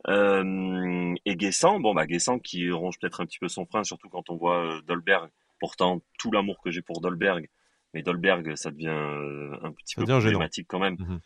Euh, 0.09 1.15
et 1.25 1.37
Guessant, 1.37 1.81
bon 1.81 1.95
bah 1.95 2.07
Guessant 2.07 2.39
qui 2.39 2.71
ronge 2.71 2.99
peut-être 2.99 3.21
un 3.21 3.27
petit 3.27 3.39
peu 3.39 3.49
son 3.49 3.65
frein, 3.65 3.85
surtout 3.85 4.09
quand 4.09 4.29
on 4.31 4.37
voit 4.37 4.65
euh, 4.65 4.83
Dolberg. 4.83 5.31
Pourtant, 5.61 6.03
tout 6.19 6.31
l'amour 6.31 6.61
que 6.63 6.71
j'ai 6.71 6.83
pour 6.83 7.01
Dolberg, 7.01 7.49
mais 7.95 8.03
Dolberg, 8.03 8.55
ça 8.57 8.71
devient 8.71 8.89
un 8.89 9.73
petit 9.73 9.95
peu 9.95 10.05
problématique 10.05 10.67
quand 10.69 10.81
même. 10.81 10.97
Mhm. 10.99 11.21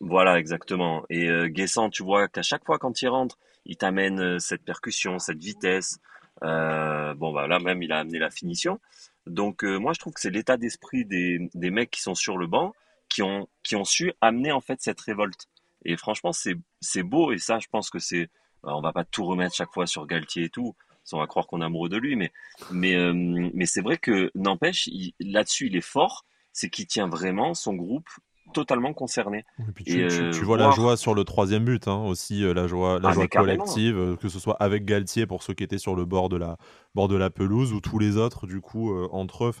Voilà, 0.00 0.38
exactement. 0.38 1.04
Et 1.10 1.28
euh, 1.28 1.48
Guessant, 1.48 1.90
tu 1.90 2.02
vois 2.02 2.28
qu'à 2.28 2.42
chaque 2.42 2.64
fois 2.64 2.78
quand 2.78 3.02
il 3.02 3.08
rentre, 3.08 3.38
il 3.66 3.76
t'amène 3.76 4.38
cette 4.38 4.64
percussion, 4.64 5.18
cette 5.18 5.38
vitesse, 5.38 5.98
euh, 6.42 7.14
bon, 7.14 7.32
bah 7.32 7.46
là 7.46 7.58
même, 7.58 7.82
il 7.82 7.92
a 7.92 8.00
amené 8.00 8.18
la 8.18 8.30
finition. 8.30 8.80
Donc, 9.26 9.64
euh, 9.64 9.78
moi, 9.78 9.92
je 9.92 10.00
trouve 10.00 10.12
que 10.12 10.20
c'est 10.20 10.30
l'état 10.30 10.56
d'esprit 10.56 11.04
des, 11.04 11.50
des 11.54 11.70
mecs 11.70 11.90
qui 11.90 12.00
sont 12.00 12.14
sur 12.14 12.36
le 12.36 12.46
banc 12.46 12.74
qui 13.12 13.22
ont, 13.22 13.48
qui 13.62 13.76
ont 13.76 13.84
su 13.84 14.12
amener 14.20 14.52
en 14.52 14.60
fait 14.60 14.80
cette 14.80 15.00
révolte. 15.00 15.48
Et 15.84 15.96
franchement, 15.96 16.32
c'est, 16.32 17.02
beau. 17.02 17.32
Et 17.32 17.38
ça, 17.38 17.58
je 17.58 17.68
pense 17.68 17.90
que 17.90 17.98
c'est. 17.98 18.30
Bah, 18.62 18.74
on 18.76 18.80
va 18.80 18.92
pas 18.92 19.04
tout 19.04 19.24
remettre 19.24 19.54
chaque 19.54 19.72
fois 19.72 19.86
sur 19.86 20.06
Galtier 20.06 20.44
et 20.44 20.48
tout. 20.48 20.74
On 21.12 21.18
va 21.18 21.26
croire 21.26 21.46
qu'on 21.46 21.60
est 21.60 21.64
amoureux 21.64 21.88
de 21.88 21.96
lui, 21.96 22.14
mais 22.14 22.32
mais 22.70 22.94
euh, 22.94 23.12
mais 23.12 23.66
c'est 23.66 23.80
vrai 23.82 23.98
que 23.98 24.30
n'empêche, 24.36 24.88
là-dessus, 25.20 25.66
il 25.66 25.76
est 25.76 25.80
fort. 25.80 26.24
C'est 26.52 26.70
qu'il 26.70 26.86
tient 26.86 27.08
vraiment 27.08 27.54
son 27.54 27.74
groupe 27.74 28.08
totalement 28.52 28.92
concerné. 28.92 29.44
tu, 29.84 30.02
euh, 30.02 30.30
vois 30.42 30.56
la 30.56 30.70
joie 30.70 30.96
sur 30.96 31.14
le 31.14 31.24
troisième 31.24 31.64
but 31.64 31.88
hein, 31.88 32.04
aussi, 32.04 32.44
euh, 32.44 32.54
la 32.54 32.66
joie, 32.66 33.00
la 33.00 33.08
ah, 33.08 33.12
joie 33.12 33.26
collective, 33.26 33.98
euh, 33.98 34.16
que 34.16 34.28
ce 34.28 34.38
soit 34.38 34.56
avec 34.60 34.84
Galtier 34.84 35.26
pour 35.26 35.42
ceux 35.42 35.54
qui 35.54 35.64
étaient 35.64 35.78
sur 35.78 35.96
le 35.96 36.04
bord 36.04 36.28
de 36.28 36.36
la, 36.36 36.56
bord 36.94 37.08
de 37.08 37.16
la 37.16 37.30
pelouse 37.30 37.72
ou 37.72 37.80
tous 37.80 37.98
les 37.98 38.16
autres 38.16 38.46
du 38.46 38.60
coup 38.60 38.96
entre 39.10 39.46
eux. 39.46 39.52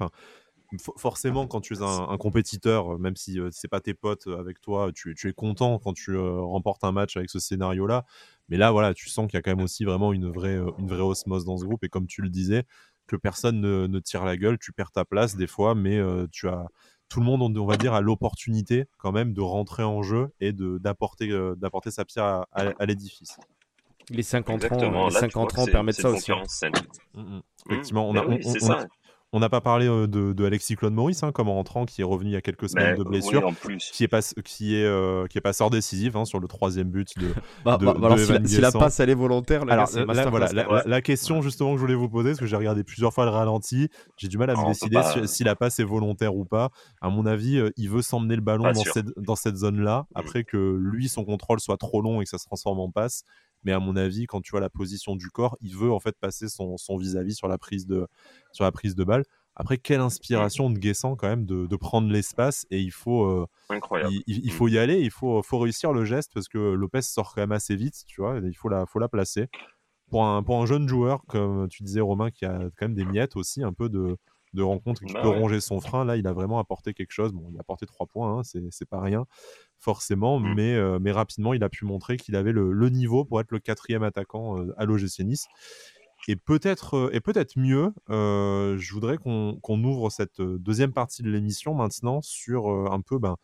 Forcément 0.96 1.46
quand 1.46 1.60
tu 1.60 1.74
es 1.74 1.82
un, 1.82 2.16
compétiteur, 2.16 2.98
même 2.98 3.16
si 3.16 3.38
c'est 3.50 3.68
pas 3.68 3.80
tes 3.80 3.92
potes 3.92 4.26
avec 4.26 4.60
toi, 4.60 4.90
tu, 4.94 5.14
tu 5.14 5.28
es 5.28 5.32
content 5.34 5.78
quand 5.78 5.92
tu 5.92 6.16
remportes 6.16 6.82
un 6.84 6.92
match 6.92 7.16
avec 7.16 7.28
ce 7.28 7.38
scénario-là. 7.38 8.04
Mais 8.48 8.56
là, 8.56 8.70
voilà, 8.70 8.94
tu 8.94 9.10
sens 9.10 9.26
qu'il 9.26 9.36
y 9.36 9.38
a 9.38 9.42
quand 9.42 9.54
même 9.54 9.64
aussi 9.64 9.84
vraiment 9.84 10.14
une 10.14 10.30
vraie, 10.30 10.58
une 10.78 10.88
vraie 10.88 11.02
osmose 11.02 11.44
dans 11.44 11.58
ce 11.58 11.64
groupe. 11.66 11.84
Et 11.84 11.90
comme 11.90 12.06
tu 12.06 12.22
le 12.22 12.30
disais, 12.30 12.64
que 13.06 13.16
personne 13.16 13.60
ne, 13.60 13.86
ne 13.86 14.00
tire 14.00 14.24
la 14.24 14.38
gueule, 14.38 14.58
tu 14.58 14.72
perds 14.72 14.92
ta 14.92 15.04
place 15.04 15.36
des 15.36 15.46
fois, 15.46 15.74
mais 15.74 16.00
tu 16.30 16.48
as 16.48 16.66
tout 17.12 17.20
le 17.20 17.26
monde, 17.26 17.58
on 17.58 17.66
va 17.66 17.76
dire, 17.76 17.92
a 17.92 18.00
l'opportunité 18.00 18.86
quand 18.96 19.12
même 19.12 19.34
de 19.34 19.42
rentrer 19.42 19.82
en 19.82 20.02
jeu 20.02 20.32
et 20.40 20.52
d'apporter 20.52 21.30
euh, 21.30 21.54
d'apporter 21.56 21.90
sa 21.90 22.06
pierre 22.06 22.46
à, 22.52 22.86
l'édifice. 22.86 23.38
Les 24.08 24.22
50 24.22 24.72
ans, 24.72 25.08
les 25.08 25.14
50 25.14 25.58
ans 25.58 25.66
permettent 25.66 26.00
ça 26.00 26.08
aussi. 26.08 26.32
Mmh, 26.32 27.20
mmh. 27.20 27.40
Effectivement, 27.68 28.08
on 28.08 28.16
a, 28.16 28.24
on 28.24 28.38
n'a 29.40 29.48
pas 29.48 29.60
parlé 29.62 29.88
euh, 29.88 30.06
de, 30.06 30.44
Alexis 30.44 30.76
Claude 30.76 30.92
Maurice, 30.92 31.22
hein, 31.22 31.32
comme 31.32 31.48
rentrant, 31.48 31.86
qui 31.86 32.02
est 32.02 32.04
revenu 32.04 32.30
il 32.30 32.32
y 32.34 32.36
a 32.36 32.42
quelques 32.42 32.68
semaines 32.68 32.98
de 32.98 33.02
blessure, 33.02 33.50
qui 33.92 34.04
est 34.04 34.08
pas 34.08 34.20
qui 34.44 34.76
est 34.76 34.84
euh, 34.84 35.26
qui 35.26 35.38
est 35.38 35.40
passeur 35.40 35.70
décisif 35.70 36.16
hein, 36.16 36.24
sur 36.24 36.38
le 36.38 36.46
troisième 36.48 36.90
but 36.90 37.18
de. 37.18 37.28
bah, 37.64 37.78
bah, 37.80 37.94
alors 38.02 38.18
si, 38.18 38.60
la, 38.60 38.70
passe 38.70 39.00
elle 39.00 39.10
est 39.10 39.14
volontaire, 39.14 39.62
alors, 39.68 39.88
la, 39.94 40.28
voilà, 40.28 40.82
la, 40.84 41.00
question 41.00 41.40
justement 41.40 41.72
que 41.72 41.76
je 41.76 41.80
voulais 41.80 41.94
vous 41.94 42.10
poser, 42.10 42.30
parce 42.30 42.40
que 42.40 42.46
j'ai 42.46 42.56
regardé 42.56 42.84
plusieurs 42.84 43.14
fois 43.14 43.24
le 43.24 43.30
ralenti, 43.30 43.88
j'ai 44.18 44.28
du 44.28 44.36
mal 44.36 44.50
à 44.50 44.54
me 44.54 44.66
décider 44.66 45.00
si, 45.26 45.44
la 45.44 45.56
passe 45.56 45.78
est 45.78 45.84
volontaire 45.84 46.34
ou 46.36 46.44
pas. 46.44 46.70
À 47.00 47.08
mon 47.08 47.24
avis, 47.24 47.58
euh, 47.58 47.70
il 47.76 47.88
veut 47.88 48.02
s'emmener 48.02 48.36
le 48.36 48.42
ballon 48.42 48.64
dans 48.64 48.74
cette, 48.74 49.18
dans 49.18 49.36
cette 49.36 49.56
zone-là, 49.56 50.06
mm. 50.10 50.18
après 50.18 50.44
que 50.44 50.76
lui 50.78 51.08
son 51.08 51.24
contrôle 51.24 51.60
soit 51.60 51.78
trop 51.78 52.02
long 52.02 52.20
et 52.20 52.24
que 52.24 52.30
ça 52.30 52.38
se 52.38 52.44
transforme 52.44 52.80
en 52.80 52.90
passe 52.90 53.24
mais 53.64 53.72
à 53.72 53.78
mon 53.78 53.96
avis, 53.96 54.26
quand 54.26 54.40
tu 54.40 54.50
vois 54.52 54.60
la 54.60 54.70
position 54.70 55.16
du 55.16 55.30
corps, 55.30 55.56
il 55.60 55.76
veut 55.76 55.92
en 55.92 56.00
fait 56.00 56.16
passer 56.18 56.48
son 56.48 56.96
vis-à-vis 56.96 57.34
sur 57.34 57.48
la 57.48 57.58
prise 57.58 57.86
de 57.86 58.06
sur 58.52 58.64
la 58.64 58.72
prise 58.72 58.94
de 58.94 59.04
balle. 59.04 59.24
Après, 59.54 59.76
quelle 59.76 60.00
inspiration 60.00 60.70
de 60.70 60.78
Guessant 60.78 61.14
quand 61.14 61.28
même 61.28 61.44
de, 61.44 61.76
prendre 61.76 62.10
l'espace 62.10 62.66
et 62.70 62.80
il 62.80 62.90
faut 62.90 63.24
euh, 63.24 63.46
Il, 64.26 64.50
faut 64.50 64.68
y 64.68 64.78
aller, 64.78 65.00
il 65.00 65.10
faut, 65.10 65.42
faut 65.42 65.58
réussir 65.58 65.92
le 65.92 66.04
geste 66.04 66.32
parce 66.32 66.48
que 66.48 66.58
Lopez 66.58 67.02
sort 67.02 67.34
quand 67.34 67.42
même 67.42 67.52
assez 67.52 67.76
vite, 67.76 68.04
tu 68.06 68.20
vois, 68.20 68.38
il 68.42 68.56
faut 68.56 68.68
la, 68.68 68.86
faut 68.86 68.98
la 68.98 69.08
placer. 69.08 69.48
Pour 70.10 70.24
un, 70.24 70.42
pour 70.42 70.60
un 70.60 70.66
jeune 70.66 70.88
joueur, 70.88 71.22
comme 71.26 71.68
tu 71.68 71.82
disais 71.82 72.00
Romain, 72.00 72.30
qui 72.30 72.44
a 72.44 72.70
quand 72.76 72.86
même 72.86 72.94
des 72.94 73.04
miettes 73.04 73.36
aussi, 73.36 73.62
un 73.62 73.72
peu 73.72 73.88
de, 73.88 74.16
de 74.52 74.62
rencontres 74.62 75.02
qui 75.04 75.12
bah 75.12 75.22
peut 75.22 75.28
ronger 75.28 75.60
son 75.60 75.80
frein, 75.80 76.04
là, 76.04 76.16
il 76.16 76.26
a 76.26 76.32
vraiment 76.32 76.58
apporté 76.58 76.92
quelque 76.92 77.12
chose. 77.12 77.32
Bon, 77.32 77.46
il 77.50 77.56
a 77.56 77.60
apporté 77.60 77.86
trois 77.86 78.06
points, 78.06 78.38
hein, 78.38 78.42
c'est 78.70 78.88
pas 78.88 79.00
rien 79.00 79.26
forcément, 79.82 80.38
mmh. 80.38 80.54
mais, 80.54 80.74
euh, 80.74 80.98
mais 81.00 81.10
rapidement, 81.10 81.52
il 81.54 81.64
a 81.64 81.68
pu 81.68 81.84
montrer 81.84 82.16
qu'il 82.16 82.36
avait 82.36 82.52
le, 82.52 82.88
niveau 82.88 83.24
pour 83.24 83.40
être 83.40 83.50
le 83.50 83.58
quatrième 83.58 84.04
attaquant 84.04 84.58
euh, 84.58 84.72
à 84.78 84.84
l'OGC 84.84 85.20
Nice. 85.20 85.46
Et 86.28 86.36
peut-être 86.36 86.94
euh, 86.94 87.10
et 87.12 87.20
peut-être 87.20 87.58
mieux, 87.58 87.92
je 88.08 88.92
voudrais 88.92 89.18
qu'on 89.18 89.84
ouvre 89.84 90.08
cette 90.08 90.40
deuxième 90.40 90.92
partie 90.92 91.22
de 91.22 91.30
l'émission 91.30 91.74
maintenant 91.74 92.22
sur 92.22 92.68
un 92.68 93.00
peu, 93.00 93.18
ben, 93.18 93.36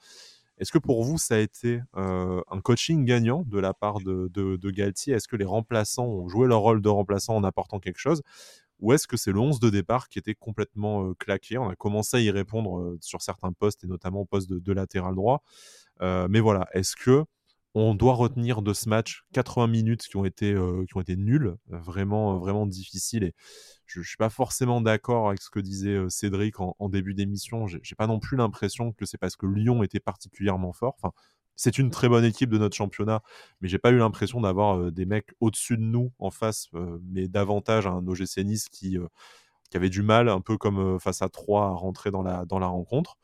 est-ce 0.59 0.71
que 0.71 0.79
pour 0.79 1.03
vous 1.03 1.19
ça 1.19 1.35
a 1.35 1.39
été 1.39 1.81
un 1.95 2.61
coaching 2.63 3.05
gagnant 3.05 3.43
de 3.47 3.59
la 3.59 3.75
part 3.75 3.99
de, 3.99 4.31
de 4.33 4.71
Galtier? 4.71 5.15
Est-ce 5.15 5.27
que 5.27 5.37
les 5.37 5.45
remplaçants 5.45 6.07
ont 6.07 6.29
joué 6.29 6.47
leur 6.47 6.61
rôle 6.61 6.81
de 6.81 6.89
remplaçant 6.89 7.35
en 7.35 7.43
apportant 7.43 7.81
quelque 7.81 7.99
chose? 7.99 8.23
Ou 8.81 8.93
est-ce 8.93 9.09
que 9.09 9.17
c'est 9.17 9.33
le 9.33 9.41
11 9.41 9.59
de 9.59 9.71
départ 9.71 10.09
qui 10.09 10.21
était 10.21 10.35
complètement 10.35 11.13
claqué? 11.15 11.59
On 11.59 11.69
a 11.69 11.75
commencé 11.75 12.17
à 12.17 12.21
y 12.21 12.31
répondre 12.31 12.97
sur 13.01 13.23
certains 13.23 13.53
postes, 13.53 13.83
et 13.83 13.89
notamment 13.89 14.21
au 14.21 14.25
poste 14.25 14.53
de, 14.53 14.73
latéral 14.73 15.17
droit. 15.17 15.43
Mais 16.01 16.41
voilà, 16.41 16.67
est-ce 16.73 16.97
que 16.97 17.25
on 17.75 17.95
doit 17.95 18.15
retenir 18.15 18.63
de 18.63 18.73
ce 18.73 18.89
match 18.89 19.25
80 19.35 19.67
minutes 19.69 20.03
qui 20.09 20.17
ont 20.17 20.25
été, 20.25 20.53
qui 20.53 20.97
ont 20.97 21.01
été 21.01 21.17
nulles, 21.17 21.57
vraiment, 21.69 22.39
vraiment 22.39 22.67
difficiles 22.67 23.25
et 23.25 23.35
je 23.87 24.01
ne 24.01 24.05
suis 24.05 24.17
pas 24.17 24.31
forcément 24.31 24.81
d'accord 24.81 25.29
avec 25.29 25.41
ce 25.41 25.51
que 25.51 25.61
disait 25.61 25.99
Cédric 26.09 26.61
en, 26.61 26.89
début 26.89 27.15
d'émission. 27.15 27.67
J'ai 27.67 27.95
pas 27.97 28.07
non 28.07 28.19
plus 28.21 28.37
l'impression 28.37 28.93
que 28.93 29.07
c'est 29.07 29.19
parce 29.19 29.37
que 29.37 29.47
Lyon 29.47 29.83
était 29.83 30.01
particulièrement 30.01 30.73
fort. 30.73 30.95
Enfin, 31.01 31.13
c'est 31.59 31.77
une 31.79 31.91
très 31.91 32.09
bonne 32.09 32.25
équipe 32.25 32.51
de 32.51 32.57
notre 32.57 32.77
championnat, 32.77 33.21
mais 33.61 33.69
j'ai 33.69 33.79
pas 33.79 33.91
eu 33.91 33.99
l'impression 33.99 34.41
d'avoir 34.41 34.79
euh, 34.79 34.91
des 34.93 35.07
mecs 35.07 35.35
au-dessus 35.41 35.77
de 35.77 35.83
nous 35.83 36.13
en 36.21 36.31
face, 36.31 36.69
euh, 36.75 36.99
mais 37.11 37.27
davantage 37.27 37.87
un 37.87 38.07
OGC 38.07 38.71
qui, 38.71 38.97
euh, 38.97 39.09
qui 39.71 39.77
avait 39.77 39.91
du 39.91 40.03
mal, 40.03 40.29
un 40.29 40.41
peu 40.41 40.57
comme 40.57 40.99
face 41.01 41.23
à 41.23 41.29
3, 41.29 41.67
à 41.67 41.71
rentrer 41.71 42.11
dans 42.11 42.23
la, 42.23 42.67
rencontre. 42.67 43.19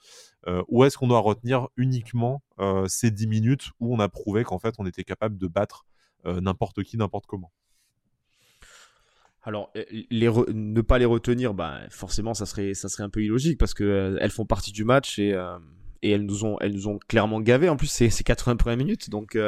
ou 0.69 0.85
est-ce 0.85 0.99
qu'on 0.99 1.09
doit 1.09 1.21
retenir 1.21 1.69
uniquement 1.77 2.43
ces 2.87 3.11
10 3.11 3.27
minutes 3.27 3.71
où 3.81 3.95
on 3.95 3.99
a 3.99 4.09
prouvé 4.09 4.45
qu'en 4.45 4.59
fait 4.59 4.75
on 4.79 4.87
était 4.87 5.05
capable 5.05 5.39
de 5.39 5.47
battre 5.47 5.87
n'importe 6.25 6.83
qui, 6.83 6.97
n'importe 6.97 7.27
comment? 7.27 7.53
Alors, 9.43 9.71
ne 9.75 10.81
pas 10.81 10.99
les 10.99 11.05
retenir, 11.05 11.55
bah, 11.55 11.81
forcément, 11.91 12.35
ça 12.35 12.47
serait, 12.47 12.75
ça 12.75 12.89
serait 12.89 13.05
un 13.05 13.11
peu 13.11 13.23
illogique 13.23 13.59
parce 13.59 13.75
qu'elles 13.75 14.19
elles 14.21 14.31
font 14.31 14.47
partie 14.47 14.73
du 14.73 14.85
match 14.85 15.19
et, 15.19 15.31
et 16.03 16.11
elles 16.11 16.25
nous 16.25 16.45
ont, 16.45 16.59
elles 16.61 16.73
nous 16.73 16.89
ont 16.89 16.99
clairement 17.09 17.41
gavé. 17.41 17.69
En 17.69 17.77
plus, 17.77 17.89
c'est 17.89 18.11
80 18.23 18.57
premières 18.57 18.79
minutes, 18.79 19.11
donc. 19.11 19.39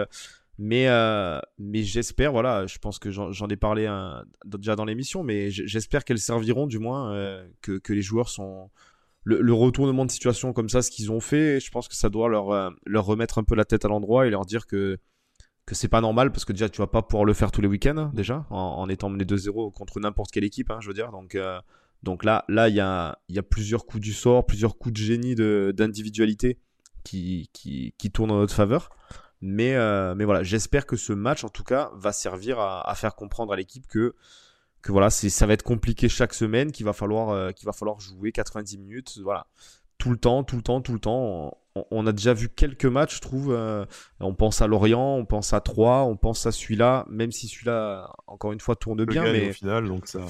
Euh, 0.58 0.62
mais 0.62 0.88
euh, 0.88 1.40
mais 1.58 1.82
j'espère, 1.82 2.32
voilà, 2.32 2.66
je 2.66 2.78
pense 2.78 2.98
que 2.98 3.10
j'en 3.10 3.48
ai 3.48 3.56
parlé 3.56 3.88
déjà 4.44 4.76
dans 4.76 4.84
l'émission, 4.84 5.22
mais 5.22 5.50
j'espère 5.50 6.04
qu'elles 6.04 6.18
serviront 6.18 6.66
du 6.66 6.78
moins, 6.78 7.12
euh, 7.12 7.46
que, 7.62 7.78
que, 7.78 7.92
les 7.92 8.02
joueurs 8.02 8.28
sont. 8.28 8.70
Le, 9.24 9.52
retournement 9.52 10.06
de 10.06 10.10
situation 10.12 10.52
comme 10.52 10.68
ça, 10.68 10.82
ce 10.82 10.90
qu'ils 10.90 11.10
ont 11.10 11.18
fait, 11.18 11.58
je 11.58 11.70
pense 11.72 11.88
que 11.88 11.96
ça 11.96 12.08
doit 12.08 12.28
leur, 12.28 12.72
leur 12.86 13.04
remettre 13.04 13.38
un 13.38 13.44
peu 13.44 13.56
la 13.56 13.64
tête 13.64 13.84
à 13.84 13.88
l'endroit 13.88 14.26
et 14.26 14.30
leur 14.30 14.46
dire 14.46 14.66
que 14.66 14.98
que 15.66 15.74
c'est 15.74 15.88
pas 15.88 16.00
normal 16.00 16.30
parce 16.30 16.44
que 16.44 16.52
déjà 16.52 16.68
tu 16.68 16.78
vas 16.78 16.86
pas 16.86 17.02
pouvoir 17.02 17.24
le 17.24 17.34
faire 17.34 17.50
tous 17.50 17.60
les 17.60 17.66
week-ends 17.66 17.96
hein, 17.96 18.12
déjà 18.14 18.46
en, 18.50 18.88
étant 18.88 19.08
mené 19.08 19.24
2-0 19.24 19.72
contre 19.72 19.98
n'importe 19.98 20.30
quelle 20.30 20.44
équipe 20.44 20.70
hein, 20.70 20.78
je 20.80 20.86
veux 20.86 20.94
dire 20.94 21.10
donc 21.10 21.36
donc 22.02 22.24
là, 22.24 22.44
là, 22.48 22.68
il 22.68 22.74
y 22.76 22.80
a, 22.80 23.18
y 23.28 23.38
a 23.38 23.42
plusieurs 23.42 23.84
coups 23.84 24.02
du 24.02 24.12
sort, 24.12 24.46
plusieurs 24.46 24.78
coups 24.78 24.92
de 24.92 24.98
génie 24.98 25.34
d'individualité 25.34 26.58
qui, 27.04 27.50
qui, 27.52 27.94
qui, 27.98 28.10
tournent 28.10 28.30
en 28.30 28.38
notre 28.38 28.54
faveur. 28.54 28.90
Mais, 29.40 29.74
euh, 29.74 30.14
mais 30.14 30.24
voilà, 30.24 30.42
j'espère 30.42 30.86
que 30.86 30.96
ce 30.96 31.12
match, 31.12 31.44
en 31.44 31.48
tout 31.48 31.64
cas, 31.64 31.90
va 31.94 32.12
servir 32.12 32.58
à, 32.58 32.88
à 32.88 32.94
faire 32.94 33.14
comprendre 33.14 33.52
à 33.52 33.56
l'équipe 33.56 33.86
que, 33.86 34.14
que 34.82 34.92
voilà, 34.92 35.10
ça 35.10 35.46
va 35.46 35.52
être 35.52 35.62
compliqué 35.62 36.08
chaque 36.08 36.32
semaine, 36.32 36.72
qu'il 36.72 36.86
va 36.86 36.92
falloir, 36.92 37.30
euh, 37.30 37.50
qu'il 37.50 37.66
va 37.66 37.72
falloir 37.72 38.00
jouer 38.00 38.32
90 38.32 38.78
minutes. 38.78 39.18
Voilà, 39.22 39.46
tout 39.98 40.10
le 40.10 40.16
temps, 40.16 40.44
tout 40.44 40.56
le 40.56 40.62
temps, 40.62 40.80
tout 40.80 40.92
le 40.92 41.00
temps. 41.00 41.58
On, 41.90 42.06
a 42.06 42.12
déjà 42.12 42.32
vu 42.32 42.48
quelques 42.48 42.86
matchs, 42.86 43.16
je 43.16 43.20
trouve. 43.20 43.52
Euh, 43.52 43.84
on 44.20 44.34
pense 44.34 44.62
à 44.62 44.66
Lorient, 44.66 45.16
on 45.16 45.24
pense 45.24 45.52
à 45.52 45.60
Troyes, 45.60 46.04
on 46.04 46.16
pense 46.16 46.46
à 46.46 46.52
celui-là, 46.52 47.06
même 47.08 47.32
si 47.32 47.48
celui-là, 47.48 48.10
encore 48.26 48.52
une 48.52 48.60
fois, 48.60 48.76
tourne 48.76 49.04
bien. 49.04 49.22
Mais 49.24 49.50
au 49.50 49.52
final, 49.52 49.86
donc 49.86 50.08
ça. 50.08 50.20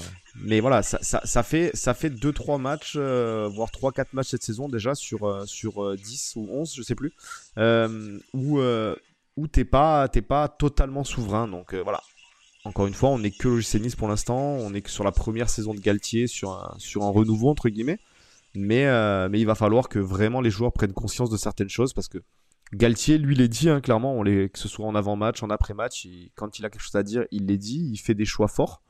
Mais 0.43 0.61
voilà, 0.61 0.83
ça, 0.83 0.99
ça, 1.01 1.21
ça 1.25 1.43
fait 1.43 1.71
ça 1.75 1.95
fait 1.95 2.11
deux 2.11 2.33
trois 2.33 2.59
matchs, 2.59 2.95
euh, 2.97 3.49
voire 3.53 3.71
3-4 3.71 4.07
matchs 4.13 4.29
cette 4.29 4.43
saison 4.43 4.69
déjà 4.69 4.95
sur 4.95 5.25
euh, 5.25 5.47
sur 5.47 5.97
10 5.97 6.35
ou 6.37 6.49
11, 6.51 6.75
je 6.75 6.83
sais 6.83 6.95
plus, 6.95 7.13
où 8.35 8.61
où 9.37 9.47
t'es 9.49 9.65
pas 9.65 10.09
t'es 10.09 10.23
pas 10.23 10.49
totalement 10.49 11.05
souverain. 11.05 11.49
Donc 11.49 11.75
voilà. 11.75 12.03
Encore 12.65 12.89
une 12.89 12.95
fois, 12.95 13.11
on 13.11 13.21
n'est 13.21 13.31
que 13.31 13.47
le 13.47 13.79
Nice 13.79 13.95
pour 13.95 14.09
l'instant. 14.09 14.37
On 14.37 14.75
est 14.75 14.83
que 14.83 14.91
sur 14.91 15.05
la 15.05 15.13
première 15.13 15.49
saison 15.49 15.73
de 15.73 15.79
Galtier, 15.79 16.27
sur 16.27 16.51
un, 16.51 16.75
sur 16.79 17.05
un 17.05 17.11
renouveau 17.11 17.49
entre 17.49 17.69
guillemets. 17.69 18.01
Mais, 18.57 18.87
euh, 18.87 19.29
mais 19.29 19.41
il 19.41 19.47
va 19.47 19.55
falloir 19.55 19.89
que 19.89 19.99
vraiment 19.99 20.41
les 20.41 20.51
joueurs 20.51 20.73
prennent 20.73 20.93
conscience 20.93 21.31
de 21.31 21.37
certaines 21.37 21.69
choses 21.69 21.93
parce 21.93 22.09
que 22.09 22.19
Galtier, 22.73 23.19
lui, 23.19 23.37
les 23.37 23.49
dit 23.49 23.71
hein, 23.71 23.81
clairement, 23.81 24.23
que 24.25 24.59
ce 24.59 24.69
soit 24.69 24.87
en 24.87 24.95
avant-match, 24.97 25.43
en 25.43 25.51
après-match, 25.51 26.07
quand 26.35 26.59
il 26.59 26.65
a 26.65 26.71
quelque 26.71 26.83
chose 26.83 26.97
à 26.97 27.05
dire, 27.05 27.25
il 27.31 27.47
les 27.47 27.59
dit, 27.59 27.89
il 27.93 27.97
fait 27.97 28.15
des 28.15 28.25
choix 28.25 28.49
forts. 28.49 28.83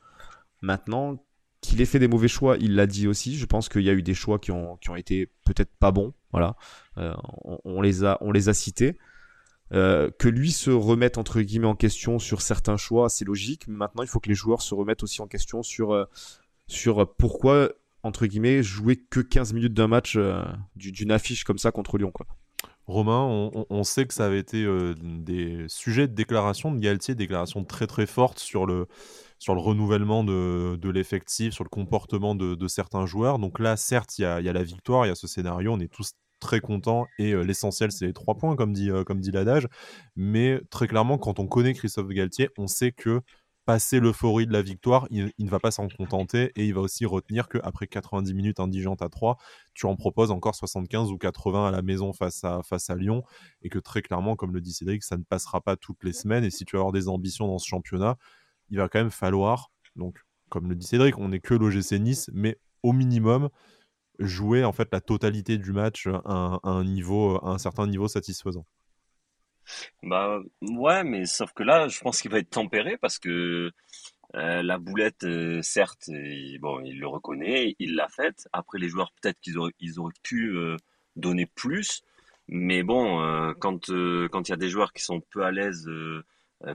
Maintenant, 0.61 1.23
qu'il 1.61 1.79
ait 1.81 1.85
fait 1.85 1.99
des 1.99 2.07
mauvais 2.07 2.27
choix, 2.27 2.57
il 2.57 2.75
l'a 2.75 2.87
dit 2.87 3.07
aussi. 3.07 3.37
Je 3.37 3.45
pense 3.45 3.69
qu'il 3.69 3.83
y 3.83 3.89
a 3.89 3.93
eu 3.93 4.01
des 4.01 4.15
choix 4.15 4.39
qui 4.39 4.51
ont, 4.51 4.77
qui 4.77 4.89
ont 4.89 4.95
été 4.95 5.27
peut-être 5.45 5.71
pas 5.79 5.91
bons. 5.91 6.13
Voilà, 6.31 6.55
euh, 6.97 7.13
on, 7.65 7.81
les 7.81 8.03
a, 8.03 8.17
on 8.21 8.31
les 8.31 8.49
a 8.49 8.53
cités. 8.53 8.97
Euh, 9.73 10.09
que 10.17 10.29
lui 10.29 10.51
se 10.51 10.71
remette 10.71 11.17
entre 11.17 11.41
guillemets 11.41 11.67
en 11.67 11.75
question 11.75 12.19
sur 12.19 12.41
certains 12.41 12.77
choix, 12.77 13.09
c'est 13.09 13.25
logique. 13.25 13.67
Maintenant, 13.67 14.01
il 14.01 14.09
faut 14.09 14.19
que 14.19 14.29
les 14.29 14.35
joueurs 14.35 14.61
se 14.61 14.73
remettent 14.73 15.03
aussi 15.03 15.21
en 15.21 15.27
question 15.27 15.61
sur, 15.61 16.07
sur 16.67 17.13
pourquoi 17.15 17.69
entre 18.03 18.25
guillemets, 18.25 18.63
jouer 18.63 18.97
que 19.09 19.19
15 19.19 19.53
minutes 19.53 19.73
d'un 19.73 19.87
match, 19.87 20.15
euh, 20.15 20.43
d'une 20.75 21.11
affiche 21.11 21.43
comme 21.43 21.57
ça 21.57 21.71
contre 21.71 21.97
Lyon. 21.97 22.11
Quoi. 22.11 22.25
Romain, 22.85 23.51
on, 23.69 23.83
sait 23.83 24.05
que 24.05 24.13
ça 24.13 24.25
avait 24.25 24.39
été 24.39 24.63
euh, 24.63 24.95
des 25.01 25.65
sujets 25.67 26.07
de 26.07 26.13
déclaration 26.13 26.71
de 26.71 26.79
Galtier, 26.79 27.15
déclaration 27.15 27.65
très 27.65 27.85
très 27.85 28.05
fortes 28.05 28.39
sur 28.39 28.65
le, 28.65 28.87
sur 29.39 29.55
le 29.55 29.59
renouvellement 29.59 30.23
de, 30.23 30.77
de 30.77 30.89
l'effectif, 30.89 31.53
sur 31.53 31.65
le 31.65 31.69
comportement 31.69 32.33
de, 32.33 32.67
certains 32.67 33.05
joueurs. 33.05 33.39
Donc 33.39 33.59
là, 33.59 33.75
certes, 33.75 34.17
il 34.17 34.21
y 34.21 34.25
a, 34.25 34.39
y 34.39 34.47
a, 34.47 34.53
la 34.53 34.63
victoire, 34.63 35.05
il 35.05 35.09
y 35.09 35.11
a 35.11 35.15
ce 35.15 35.27
scénario, 35.27 35.73
on 35.73 35.79
est 35.81 35.91
tous 35.91 36.13
très 36.39 36.61
contents 36.61 37.07
et 37.19 37.33
euh, 37.33 37.41
l'essentiel, 37.41 37.91
c'est 37.91 38.05
les 38.05 38.13
trois 38.13 38.35
points, 38.35 38.55
comme 38.55 38.71
dit, 38.71 38.89
comme 39.05 39.19
dit 39.19 39.31
l'adage. 39.31 39.67
Mais 40.15 40.61
très 40.69 40.87
clairement, 40.87 41.17
quand 41.17 41.39
on 41.39 41.47
connaît 41.47 41.73
Christophe 41.73 42.07
Galtier, 42.07 42.49
on 42.57 42.67
sait 42.67 42.93
que 42.93 43.21
passer 43.67 43.99
l'euphorie 43.99 44.47
de 44.47 44.53
la 44.53 44.61
victoire, 44.61 45.07
il, 45.11 45.29
ne 45.37 45.49
va 45.49 45.59
pas 45.59 45.71
s'en 45.71 45.89
contenter 45.89 46.53
et 46.55 46.65
il 46.65 46.73
va 46.73 46.79
aussi 46.79 47.05
retenir 47.05 47.49
qu'après 47.49 47.85
90 47.85 48.33
minutes 48.33 48.61
indigentes 48.61 49.01
à 49.01 49.09
3, 49.09 49.35
tu 49.73 49.87
en 49.87 49.97
proposes 49.97 50.31
encore 50.31 50.55
75 50.55 51.11
ou 51.11 51.17
80 51.17 51.67
à 51.67 51.71
la 51.71 51.81
maison 51.81 52.13
face 52.13 52.45
à, 52.45 52.95
Lyon 52.95 53.25
et 53.63 53.67
que 53.67 53.77
très 53.77 54.01
clairement, 54.01 54.37
comme 54.37 54.53
le 54.53 54.61
dit 54.61 54.71
Cédric, 54.71 55.03
ça 55.03 55.17
ne 55.17 55.23
passera 55.23 55.59
pas 55.59 55.75
toutes 55.75 56.01
les 56.05 56.13
semaines 56.13 56.45
et 56.45 56.49
si 56.49 56.63
tu 56.63 56.77
veux 56.77 56.79
avoir 56.79 56.93
des 56.93 57.09
ambitions 57.09 57.45
dans 57.45 57.57
ce 57.59 57.67
championnat, 57.67 58.15
il 58.69 58.77
va 58.77 58.87
quand 58.87 58.99
même 58.99 59.11
falloir, 59.11 59.69
donc 59.97 60.17
comme 60.47 60.69
le 60.69 60.75
dit 60.75 60.87
Cédric, 60.87 61.17
on 61.17 61.27
n'est 61.27 61.41
que 61.41 61.53
l'OGC 61.53 61.99
Nice, 61.99 62.29
mais 62.33 62.57
au 62.83 62.93
minimum 62.93 63.49
jouer 64.17 64.63
en 64.63 64.71
fait 64.71 64.87
la 64.93 65.01
totalité 65.01 65.57
du 65.57 65.73
match 65.73 66.07
à 66.07 66.59
un, 66.63 66.85
niveau, 66.85 67.35
à 67.45 67.49
un 67.49 67.57
certain 67.57 67.85
niveau 67.85 68.07
satisfaisant. 68.07 68.65
Bah 70.03 70.39
ouais, 70.61 71.03
mais 71.03 71.25
sauf 71.25 71.53
que 71.53 71.63
là, 71.63 71.87
je 71.87 71.99
pense 71.99 72.21
qu'il 72.21 72.31
va 72.31 72.39
être 72.39 72.49
tempéré 72.49 72.97
parce 72.97 73.19
que 73.19 73.71
euh, 74.35 74.61
la 74.61 74.77
boulette, 74.77 75.23
euh, 75.23 75.61
certes, 75.61 76.07
il, 76.07 76.59
bon, 76.59 76.81
il 76.81 76.99
le 76.99 77.07
reconnaît, 77.07 77.75
il 77.79 77.95
l'a 77.95 78.07
faite. 78.07 78.47
Après, 78.53 78.77
les 78.79 78.89
joueurs, 78.89 79.11
peut-être 79.21 79.39
qu'ils 79.39 79.57
auraient, 79.57 80.11
pu 80.23 80.49
euh, 80.55 80.75
donner 81.15 81.45
plus, 81.45 82.03
mais 82.47 82.83
bon, 82.83 83.53
quand 83.59 83.89
quand 84.31 84.47
il 84.47 84.51
y 84.51 84.53
a 84.53 84.57
des 84.57 84.69
joueurs 84.69 84.93
qui 84.93 85.03
sont 85.03 85.21
peu 85.31 85.43
à 85.43 85.51
l'aise, 85.51 85.89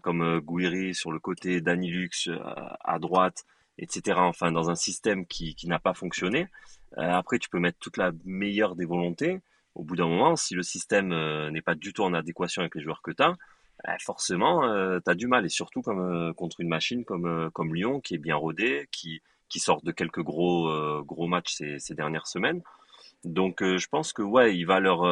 comme 0.03 0.41
Gouiri 0.41 0.95
sur 0.95 1.13
le 1.13 1.19
côté, 1.19 1.61
Danny 1.61 1.91
Lux 1.91 2.29
à 2.85 2.99
droite, 2.99 3.45
etc. 3.79 4.19
Enfin, 4.21 4.53
dans 4.53 4.71
un 4.71 4.75
système 4.75 5.27
qui, 5.27 5.55
qui 5.55 5.69
n'a 5.69 5.79
pas 5.79 5.95
fonctionné, 5.95 6.49
après, 6.97 7.39
tu 7.39 7.49
peux 7.49 7.59
mettre 7.59 7.79
toute 7.79 7.97
la 7.97 8.13
meilleure 8.25 8.77
des 8.77 8.85
volontés. 8.85 9.41
Au 9.75 9.85
bout 9.85 9.97
d'un 9.97 10.07
moment, 10.07 10.37
si 10.37 10.55
le 10.55 10.63
système 10.63 11.09
n'est 11.51 11.63
pas 11.63 11.75
du 11.75 11.93
tout 11.93 12.03
en 12.03 12.15
adéquation 12.15 12.61
avec 12.61 12.75
les 12.75 12.83
joueurs 12.83 13.03
que 13.03 13.11
tu 13.11 13.23
as, 13.23 13.37
forcément, 14.01 14.63
tu 15.01 15.11
as 15.11 15.15
du 15.15 15.27
mal. 15.27 15.47
Et 15.47 15.49
surtout 15.49 15.81
comme, 15.81 16.35
contre 16.35 16.61
une 16.61 16.69
machine 16.69 17.05
comme, 17.05 17.51
comme 17.53 17.75
Lyon, 17.75 18.01
qui 18.01 18.15
est 18.15 18.19
bien 18.19 18.37
rodée, 18.37 18.87
qui, 18.93 19.23
qui 19.49 19.61
sort 19.61 19.81
de 19.83 19.91
quelques 19.91 20.23
gros, 20.23 21.03
gros 21.05 21.27
matchs 21.27 21.57
ces, 21.79 21.95
dernières 21.95 22.27
semaines. 22.27 22.61
Donc, 23.25 23.63
je 23.63 23.87
pense 23.89 24.13
que 24.13 24.23
ouais, 24.23 24.55
il 24.57 24.65
va 24.65 24.79
leur 24.79 25.07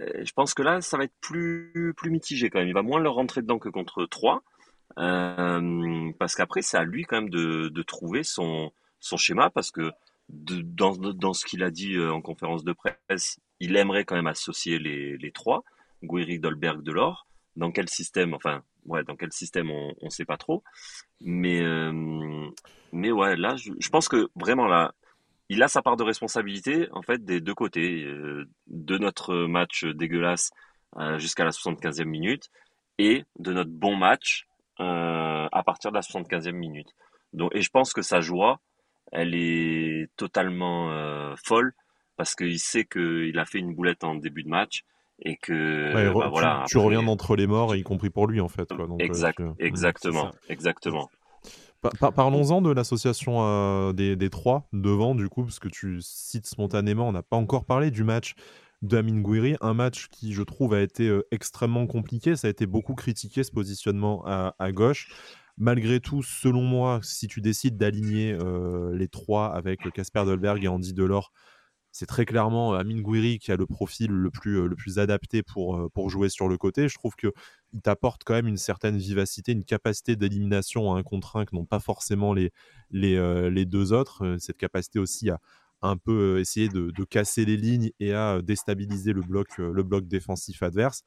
euh, 0.00 0.24
je 0.24 0.32
pense 0.32 0.54
que 0.54 0.62
là, 0.62 0.80
ça 0.80 0.96
va 0.96 1.04
être 1.04 1.14
plus, 1.20 1.94
plus 1.96 2.10
mitigé 2.10 2.50
quand 2.50 2.58
même. 2.58 2.68
Il 2.68 2.74
va 2.74 2.82
moins 2.82 3.00
leur 3.00 3.14
rentrer 3.14 3.42
dedans 3.42 3.58
que 3.58 3.68
contre 3.68 4.06
3. 4.06 4.42
Euh, 4.98 6.12
parce 6.18 6.34
qu'après, 6.34 6.62
c'est 6.62 6.76
à 6.76 6.84
lui 6.84 7.04
quand 7.04 7.16
même 7.16 7.30
de, 7.30 7.68
de 7.68 7.82
trouver 7.82 8.22
son, 8.22 8.72
son 9.00 9.16
schéma. 9.16 9.50
Parce 9.50 9.70
que 9.70 9.92
dans, 10.28 11.32
ce 11.32 11.44
qu'il 11.44 11.62
a 11.62 11.70
dit 11.70 11.94
euh, 11.94 12.12
en 12.12 12.20
conférence 12.20 12.64
de 12.64 12.72
presse, 12.72 13.38
il 13.60 13.76
aimerait 13.76 14.04
quand 14.04 14.16
même 14.16 14.26
associer 14.26 14.78
les, 14.78 15.32
trois. 15.32 15.64
Guiri, 16.02 16.38
Dolberg, 16.38 16.82
Delors. 16.82 17.26
Dans 17.56 17.70
quel 17.70 17.88
système 17.88 18.34
Enfin, 18.34 18.62
ouais, 18.84 19.02
dans 19.04 19.16
quel 19.16 19.32
système 19.32 19.70
On 19.70 19.94
ne 20.02 20.10
sait 20.10 20.24
pas 20.24 20.36
trop. 20.36 20.62
Mais, 21.20 21.62
euh, 21.62 22.50
mais 22.92 23.10
ouais, 23.10 23.36
là, 23.36 23.56
je, 23.56 23.88
pense 23.88 24.08
que 24.08 24.28
vraiment 24.34 24.66
là, 24.66 24.92
il 25.48 25.62
a 25.62 25.68
sa 25.68 25.80
part 25.80 25.96
de 25.96 26.02
responsabilité 26.02 26.88
en 26.92 27.02
fait 27.02 27.24
des 27.24 27.40
deux 27.40 27.54
côtés 27.54 28.02
euh, 28.04 28.48
de 28.66 28.98
notre 28.98 29.46
match 29.46 29.84
dégueulasse 29.84 30.50
jusqu'à 31.18 31.44
la 31.44 31.50
75e 31.50 32.04
minute 32.04 32.50
et 32.96 33.24
de 33.38 33.52
notre 33.52 33.70
bon 33.70 33.96
match 33.96 34.46
à 34.78 35.62
partir 35.64 35.90
de 35.90 35.96
la 35.96 36.00
75e 36.00 36.52
minute. 36.52 36.88
Donc 37.34 37.54
et 37.54 37.60
je 37.60 37.68
pense 37.68 37.92
que 37.92 38.00
sa 38.00 38.22
joie, 38.22 38.60
elle 39.12 39.34
est 39.34 40.08
totalement 40.16 40.90
folle 41.36 41.72
parce 42.16 42.34
qu'il 42.34 42.58
sait 42.58 42.84
qu'il 42.84 43.38
a 43.38 43.44
fait 43.44 43.58
une 43.58 43.74
boulette 43.74 44.04
en 44.04 44.14
début 44.14 44.42
de 44.42 44.48
match 44.48 44.84
et 45.20 45.36
que 45.36 45.92
bah, 45.92 46.28
voilà, 46.28 46.64
tu, 46.68 46.78
reviens 46.78 47.02
d'entre 47.02 47.36
les 47.36 47.46
morts 47.46 47.74
y 47.74 47.82
compris 47.82 48.10
pour 48.10 48.26
lui 48.26 48.40
en 48.40 48.48
fait 48.48 48.68
quoi. 48.74 48.86
exact, 48.98 49.40
exactement, 49.58 50.30
exactement. 50.48 51.10
Parlons-en 52.14 52.62
de 52.62 52.70
l'association 52.70 53.38
euh, 53.40 53.92
des, 53.92 54.30
trois 54.30 54.68
devant, 54.72 55.14
du 55.14 55.28
coup, 55.28 55.44
parce 55.44 55.58
que 55.58 55.68
tu 55.68 55.98
cites 56.00 56.46
spontanément, 56.46 57.08
on 57.08 57.12
n'a 57.12 57.22
pas 57.22 57.36
encore 57.36 57.64
parlé 57.64 57.90
du 57.90 58.04
match 58.04 58.34
d'Amin 58.82 59.20
Gouiri, 59.20 59.56
un 59.60 59.74
match 59.74 60.08
qui, 60.08 60.32
je 60.32 60.42
trouve, 60.42 60.74
a 60.74 60.80
été 60.80 61.08
euh, 61.08 61.26
extrêmement 61.30 61.86
compliqué. 61.86 62.36
Ça 62.36 62.48
a 62.48 62.50
été 62.50 62.66
beaucoup 62.66 62.94
critiqué, 62.94 63.42
ce 63.42 63.50
positionnement 63.50 64.24
à, 64.26 64.72
gauche. 64.72 65.08
Malgré 65.58 66.00
tout, 66.00 66.22
selon 66.22 66.62
moi, 66.62 67.00
si 67.02 67.28
tu 67.28 67.40
décides 67.40 67.76
d'aligner 67.76 68.32
euh, 68.32 68.94
les 68.94 69.08
trois 69.08 69.54
avec 69.54 69.90
Casper 69.92 70.24
Dolberg 70.26 70.62
et 70.62 70.68
Andy 70.68 70.92
Delors, 70.92 71.32
c'est 71.98 72.04
très 72.04 72.26
clairement 72.26 72.74
Amin 72.74 73.00
Gouiri 73.00 73.38
qui 73.38 73.52
a 73.52 73.56
le 73.56 73.64
profil 73.64 74.10
le 74.10 74.30
plus, 74.30 74.68
plus 74.76 74.98
adapté 74.98 75.42
pour, 75.42 76.10
jouer 76.10 76.28
sur 76.28 76.46
le 76.46 76.58
côté. 76.58 76.88
Je 76.88 76.94
trouve 76.94 77.14
que 77.16 77.32
il 77.72 77.80
t'apporte 77.80 78.22
quand 78.22 78.34
même 78.34 78.48
une 78.48 78.58
certaine 78.58 78.98
vivacité, 78.98 79.52
une 79.52 79.64
capacité 79.64 80.14
d'élimination 80.14 80.92
à 80.94 80.98
un 80.98 81.02
contre 81.02 81.36
un 81.36 81.46
que 81.46 81.56
n'ont 81.56 81.64
pas 81.64 81.80
forcément 81.80 82.34
les, 82.34 82.52
euh, 82.94 83.64
deux 83.64 83.94
autres. 83.94 84.26
Euh, 84.26 84.36
cette 84.38 84.58
capacité 84.58 84.98
aussi 84.98 85.30
à 85.30 85.40
un 85.80 85.96
peu 85.96 86.36
euh, 86.36 86.40
essayer 86.40 86.68
de, 86.68 87.04
casser 87.04 87.46
les 87.46 87.56
lignes 87.56 87.90
et 87.98 88.12
à 88.12 88.42
déstabiliser 88.42 89.14
le 89.14 89.22
bloc, 89.22 89.56
le 89.56 89.82
bloc 89.82 90.06
défensif 90.06 90.62
adverse. 90.62 91.02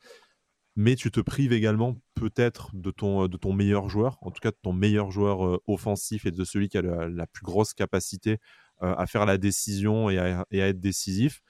Mais 0.76 0.96
tu 0.96 1.12
te 1.12 1.20
prives 1.20 1.52
également 1.52 1.98
peut-être 2.16 2.70
de 2.74 2.92
ton, 2.92 3.28
de 3.28 3.38
ton 3.38 3.54
meilleur 3.54 3.90
joueur, 3.90 4.18
en 4.22 4.32
tout 4.32 4.40
cas 4.40 4.52
de 4.52 4.58
ton 4.62 4.74
meilleur 4.74 5.12
joueur 5.12 5.60
offensif 5.68 6.26
et 6.26 6.32
de 6.32 6.44
celui 6.44 6.70
qui 6.70 6.78
a 6.78 6.82
la, 6.82 7.28
plus 7.28 7.44
grosse 7.44 7.74
capacité 7.74 8.38
à 8.80 9.06
faire 9.08 9.26
la 9.26 9.38
décision 9.38 10.10
et 10.10 10.18
à, 10.18 10.46
être 10.52 10.80
décisif. 10.80 11.42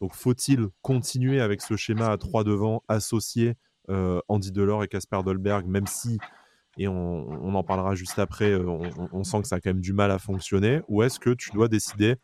Donc 0.00 0.14
faut-il 0.14 0.68
continuer 0.80 1.40
avec 1.40 1.60
ce 1.60 1.76
schéma 1.76 2.10
à 2.10 2.18
trois 2.18 2.44
devant 2.44 2.84
associé 2.86 3.54
euh, 3.90 4.20
Andy 4.28 4.52
Delors 4.52 4.84
et 4.84 4.88
Casper 4.88 5.20
Dolberg, 5.24 5.66
même 5.66 5.86
si, 5.86 6.18
et 6.76 6.86
on, 6.88 7.54
en 7.54 7.64
parlera 7.64 7.94
juste 7.94 8.18
après, 8.18 8.52
euh, 8.52 8.64
on, 9.12 9.24
sent 9.24 9.42
que 9.42 9.48
ça 9.48 9.56
a 9.56 9.60
quand 9.60 9.70
même 9.70 9.80
du 9.80 9.92
mal 9.92 10.10
à 10.10 10.18
fonctionner, 10.18 10.82
ou 10.88 11.02
est-ce 11.02 11.18
que 11.18 11.30
tu 11.30 11.50
dois 11.52 11.68
décider 11.68 12.16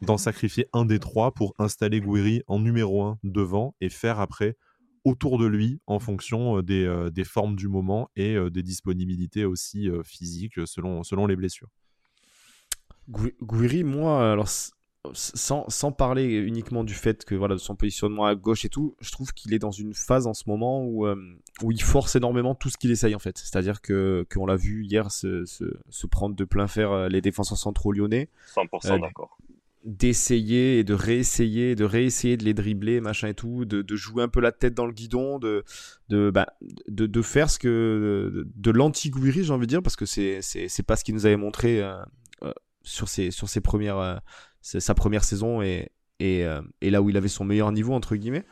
d'en 0.00 0.18
sacrifier 0.18 0.68
un 0.72 0.84
des 0.84 0.98
trois 0.98 1.32
pour 1.32 1.54
installer 1.58 2.00
Guiri 2.00 2.42
en 2.48 2.58
numéro 2.58 3.04
1 3.04 3.18
devant 3.22 3.76
et 3.80 3.88
faire 3.88 4.18
après 4.18 4.56
autour 5.04 5.38
de 5.38 5.46
lui 5.46 5.80
en 5.86 5.98
fonction 5.98 6.58
euh, 6.58 7.10
des, 7.10 7.24
formes 7.24 7.56
du 7.56 7.68
moment 7.68 8.10
et 8.16 8.36
des 8.50 8.62
disponibilités 8.62 9.44
aussi 9.44 9.88
physiques 10.04 10.66
selon, 10.66 11.02
selon 11.02 11.26
les 11.26 11.36
blessures. 11.36 11.68
Guiri, 13.08 13.84
moi, 13.84 14.32
alors 14.32 14.48
sans, 15.12 15.68
sans, 15.68 15.92
parler 15.92 16.24
uniquement 16.24 16.84
du 16.84 16.94
fait 16.94 17.24
que 17.24 17.34
voilà 17.34 17.54
de 17.54 17.60
son 17.60 17.74
positionnement 17.74 18.24
à 18.24 18.34
gauche 18.36 18.64
et 18.64 18.68
tout, 18.68 18.96
je 19.00 19.10
trouve 19.10 19.32
qu'il 19.32 19.52
est 19.52 19.58
dans 19.58 19.72
une 19.72 19.94
phase 19.94 20.26
en 20.26 20.34
ce 20.34 20.44
moment 20.46 20.84
où, 20.84 21.06
euh, 21.06 21.16
où 21.62 21.72
il 21.72 21.82
force 21.82 22.14
énormément 22.14 22.54
tout 22.54 22.70
ce 22.70 22.76
qu'il 22.76 22.92
essaye 22.92 23.14
en 23.14 23.18
fait. 23.18 23.36
C'est-à-dire 23.38 23.80
que 23.80 24.24
qu'on 24.32 24.46
l'a 24.46 24.56
vu 24.56 24.84
hier 24.84 25.10
se, 25.10 25.44
se, 25.44 25.64
se, 25.88 26.06
prendre 26.06 26.36
de 26.36 26.44
plein 26.44 26.68
fer 26.68 27.08
les 27.08 27.20
défenseurs 27.20 27.58
centraux 27.58 27.92
lyonnais. 27.92 28.28
100% 28.54 28.92
euh, 28.92 28.98
d'accord. 29.00 29.36
D'essayer 29.84 30.78
et 30.78 30.84
de 30.84 30.94
réessayer, 30.94 31.74
de 31.74 31.84
réessayer 31.84 32.36
de 32.36 32.44
les 32.44 32.54
dribbler, 32.54 33.00
machin 33.00 33.28
et 33.28 33.34
tout, 33.34 33.64
de, 33.64 33.82
de 33.82 33.96
jouer 33.96 34.22
un 34.22 34.28
peu 34.28 34.40
la 34.40 34.52
tête 34.52 34.74
dans 34.74 34.86
le 34.86 34.92
guidon, 34.92 35.40
de, 35.40 35.64
de, 36.08 36.30
bah, 36.30 36.46
de, 36.86 37.06
de 37.06 37.22
faire 37.22 37.50
ce 37.50 37.58
que. 37.58 38.30
de, 38.32 38.48
de 38.54 38.70
l'anti-Guiri, 38.70 39.42
j'ai 39.42 39.52
envie 39.52 39.66
de 39.66 39.70
dire, 39.70 39.82
parce 39.82 39.96
que 39.96 40.06
c'est 40.06 40.40
pas 40.86 40.96
ce 40.96 41.02
qu'il 41.02 41.14
nous 41.14 41.26
avait 41.26 41.36
montré 41.36 41.82
sur, 42.84 43.08
ses, 43.08 43.30
sur 43.32 43.48
ses 43.48 43.60
premières 43.60 44.20
c'est 44.62 44.80
sa 44.80 44.94
première 44.94 45.24
saison 45.24 45.60
et, 45.60 45.90
euh, 46.22 46.62
et, 46.80 46.90
là 46.90 47.02
où 47.02 47.10
il 47.10 47.16
avait 47.16 47.28
son 47.28 47.44
meilleur 47.44 47.72
niveau 47.72 47.92
entre 47.92 48.16
guillemets. 48.16 48.46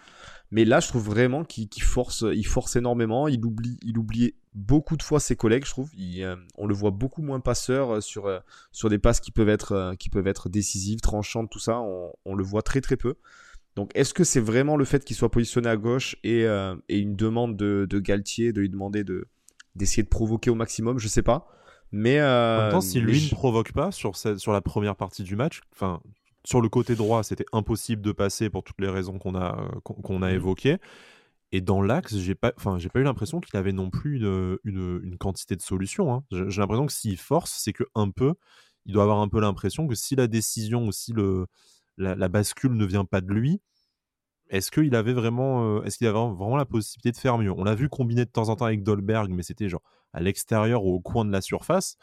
Mais 0.50 0.64
là, 0.64 0.80
je 0.80 0.88
trouve 0.88 1.04
vraiment 1.04 1.44
qu'il 1.44 1.68
force, 1.82 2.24
il 2.32 2.46
force 2.46 2.76
énormément. 2.76 3.28
Il 3.28 3.44
oublie, 3.44 3.78
il 3.82 3.98
oublie 3.98 4.34
beaucoup 4.54 4.96
de 4.96 5.02
fois 5.02 5.20
ses 5.20 5.36
collègues. 5.36 5.64
Je 5.64 5.70
trouve. 5.70 5.90
Euh, 5.98 6.36
on 6.56 6.66
le 6.66 6.74
voit 6.74 6.90
beaucoup 6.90 7.22
moins 7.22 7.40
passeur 7.40 7.96
euh, 7.96 8.00
sur 8.00 8.42
sur 8.72 8.88
des 8.88 8.98
passes 8.98 9.20
qui 9.20 9.30
peuvent 9.30 9.48
être 9.48 9.94
qui 9.98 10.10
peuvent 10.10 10.26
être 10.26 10.48
décisives, 10.48 11.00
tranchantes, 11.00 11.50
tout 11.50 11.60
ça. 11.60 11.80
On, 11.80 12.34
le 12.34 12.42
voit 12.42 12.62
très 12.62 12.80
très 12.80 12.96
peu. 12.96 13.14
Donc, 13.76 13.92
est-ce 13.94 14.12
que 14.12 14.24
c'est 14.24 14.40
vraiment 14.40 14.76
le 14.76 14.84
fait 14.84 15.04
qu'il 15.04 15.16
soit 15.16 15.30
positionné 15.30 15.68
à 15.68 15.76
gauche 15.76 16.16
et, 16.24 16.42
et 16.88 16.98
une 16.98 17.14
demande 17.14 17.56
de, 17.56 17.86
de, 17.88 17.98
Galtier 18.00 18.52
de 18.52 18.60
lui 18.60 18.68
demander 18.68 19.04
de 19.04 19.28
d'essayer 19.76 20.02
de 20.02 20.08
provoquer 20.08 20.50
au 20.50 20.56
maximum? 20.56 20.98
Je 20.98 21.06
sais 21.06 21.22
pas. 21.22 21.46
Mais 21.92 22.20
en 22.20 22.58
même 22.58 22.70
temps, 22.70 22.78
euh, 22.78 22.80
si 22.80 23.00
lui 23.00 23.20
ne 23.20 23.30
provoque 23.30 23.72
pas 23.72 23.90
sur, 23.90 24.16
sur 24.16 24.52
la 24.52 24.60
première 24.60 24.96
partie 24.96 25.22
du 25.22 25.34
match, 25.34 25.60
enfin, 25.72 26.00
sur 26.44 26.60
le 26.60 26.68
côté 26.68 26.94
droit, 26.94 27.22
c'était 27.22 27.46
impossible 27.52 28.02
de 28.02 28.12
passer 28.12 28.50
pour 28.50 28.64
toutes 28.64 28.80
les 28.80 28.88
raisons 28.88 29.18
qu'on 29.18 29.34
a, 29.34 29.58
euh, 29.60 29.80
qu'on 29.80 30.22
a 30.22 30.30
mmh. 30.30 30.34
évoquées. 30.34 30.78
Et 31.52 31.60
dans 31.60 31.82
l'axe, 31.82 32.16
j'ai 32.16 32.34
pas, 32.34 32.52
enfin, 32.56 32.78
j'ai 32.78 32.88
pas 32.88 33.00
eu 33.00 33.02
l'impression 33.02 33.40
qu'il 33.40 33.56
avait 33.56 33.72
non 33.72 33.90
plus 33.90 34.16
une, 34.16 34.58
une, 34.64 35.00
une 35.02 35.18
quantité 35.18 35.56
de 35.56 35.62
solutions. 35.62 36.14
Hein. 36.14 36.24
J'ai 36.30 36.60
l'impression 36.60 36.86
que 36.86 36.92
s'il 36.92 37.16
force, 37.16 37.50
c'est 37.52 37.72
que 37.72 37.84
un 37.94 38.10
peu, 38.10 38.34
il 38.86 38.92
doit 38.94 39.02
avoir 39.02 39.18
un 39.20 39.28
peu 39.28 39.40
l'impression 39.40 39.88
que 39.88 39.94
si 39.94 40.14
la 40.14 40.28
décision 40.28 40.86
ou 40.86 40.92
si 40.92 41.12
le, 41.12 41.46
la, 41.96 42.14
la, 42.14 42.28
bascule 42.28 42.74
ne 42.74 42.84
vient 42.84 43.04
pas 43.04 43.20
de 43.20 43.32
lui, 43.32 43.60
est-ce 44.48 44.70
qu'il 44.70 44.94
avait 44.94 45.12
vraiment, 45.12 45.78
euh, 45.78 45.82
est-ce 45.82 45.98
qu'il 45.98 46.06
avait 46.06 46.18
vraiment 46.18 46.56
la 46.56 46.64
possibilité 46.66 47.12
de 47.12 47.16
faire 47.16 47.38
mieux? 47.38 47.52
On 47.52 47.64
l'a 47.64 47.74
vu 47.74 47.88
combiner 47.88 48.24
de 48.24 48.30
temps 48.30 48.48
en 48.48 48.56
temps 48.56 48.66
avec 48.66 48.82
Dolberg, 48.82 49.30
mais 49.30 49.42
c'était 49.42 49.68
genre 49.68 49.82
à 50.12 50.20
l'extérieur 50.20 50.84
ou 50.84 50.94
au 50.94 51.00
coin 51.00 51.24
de 51.24 51.32
la 51.32 51.40
surface. 51.40 51.96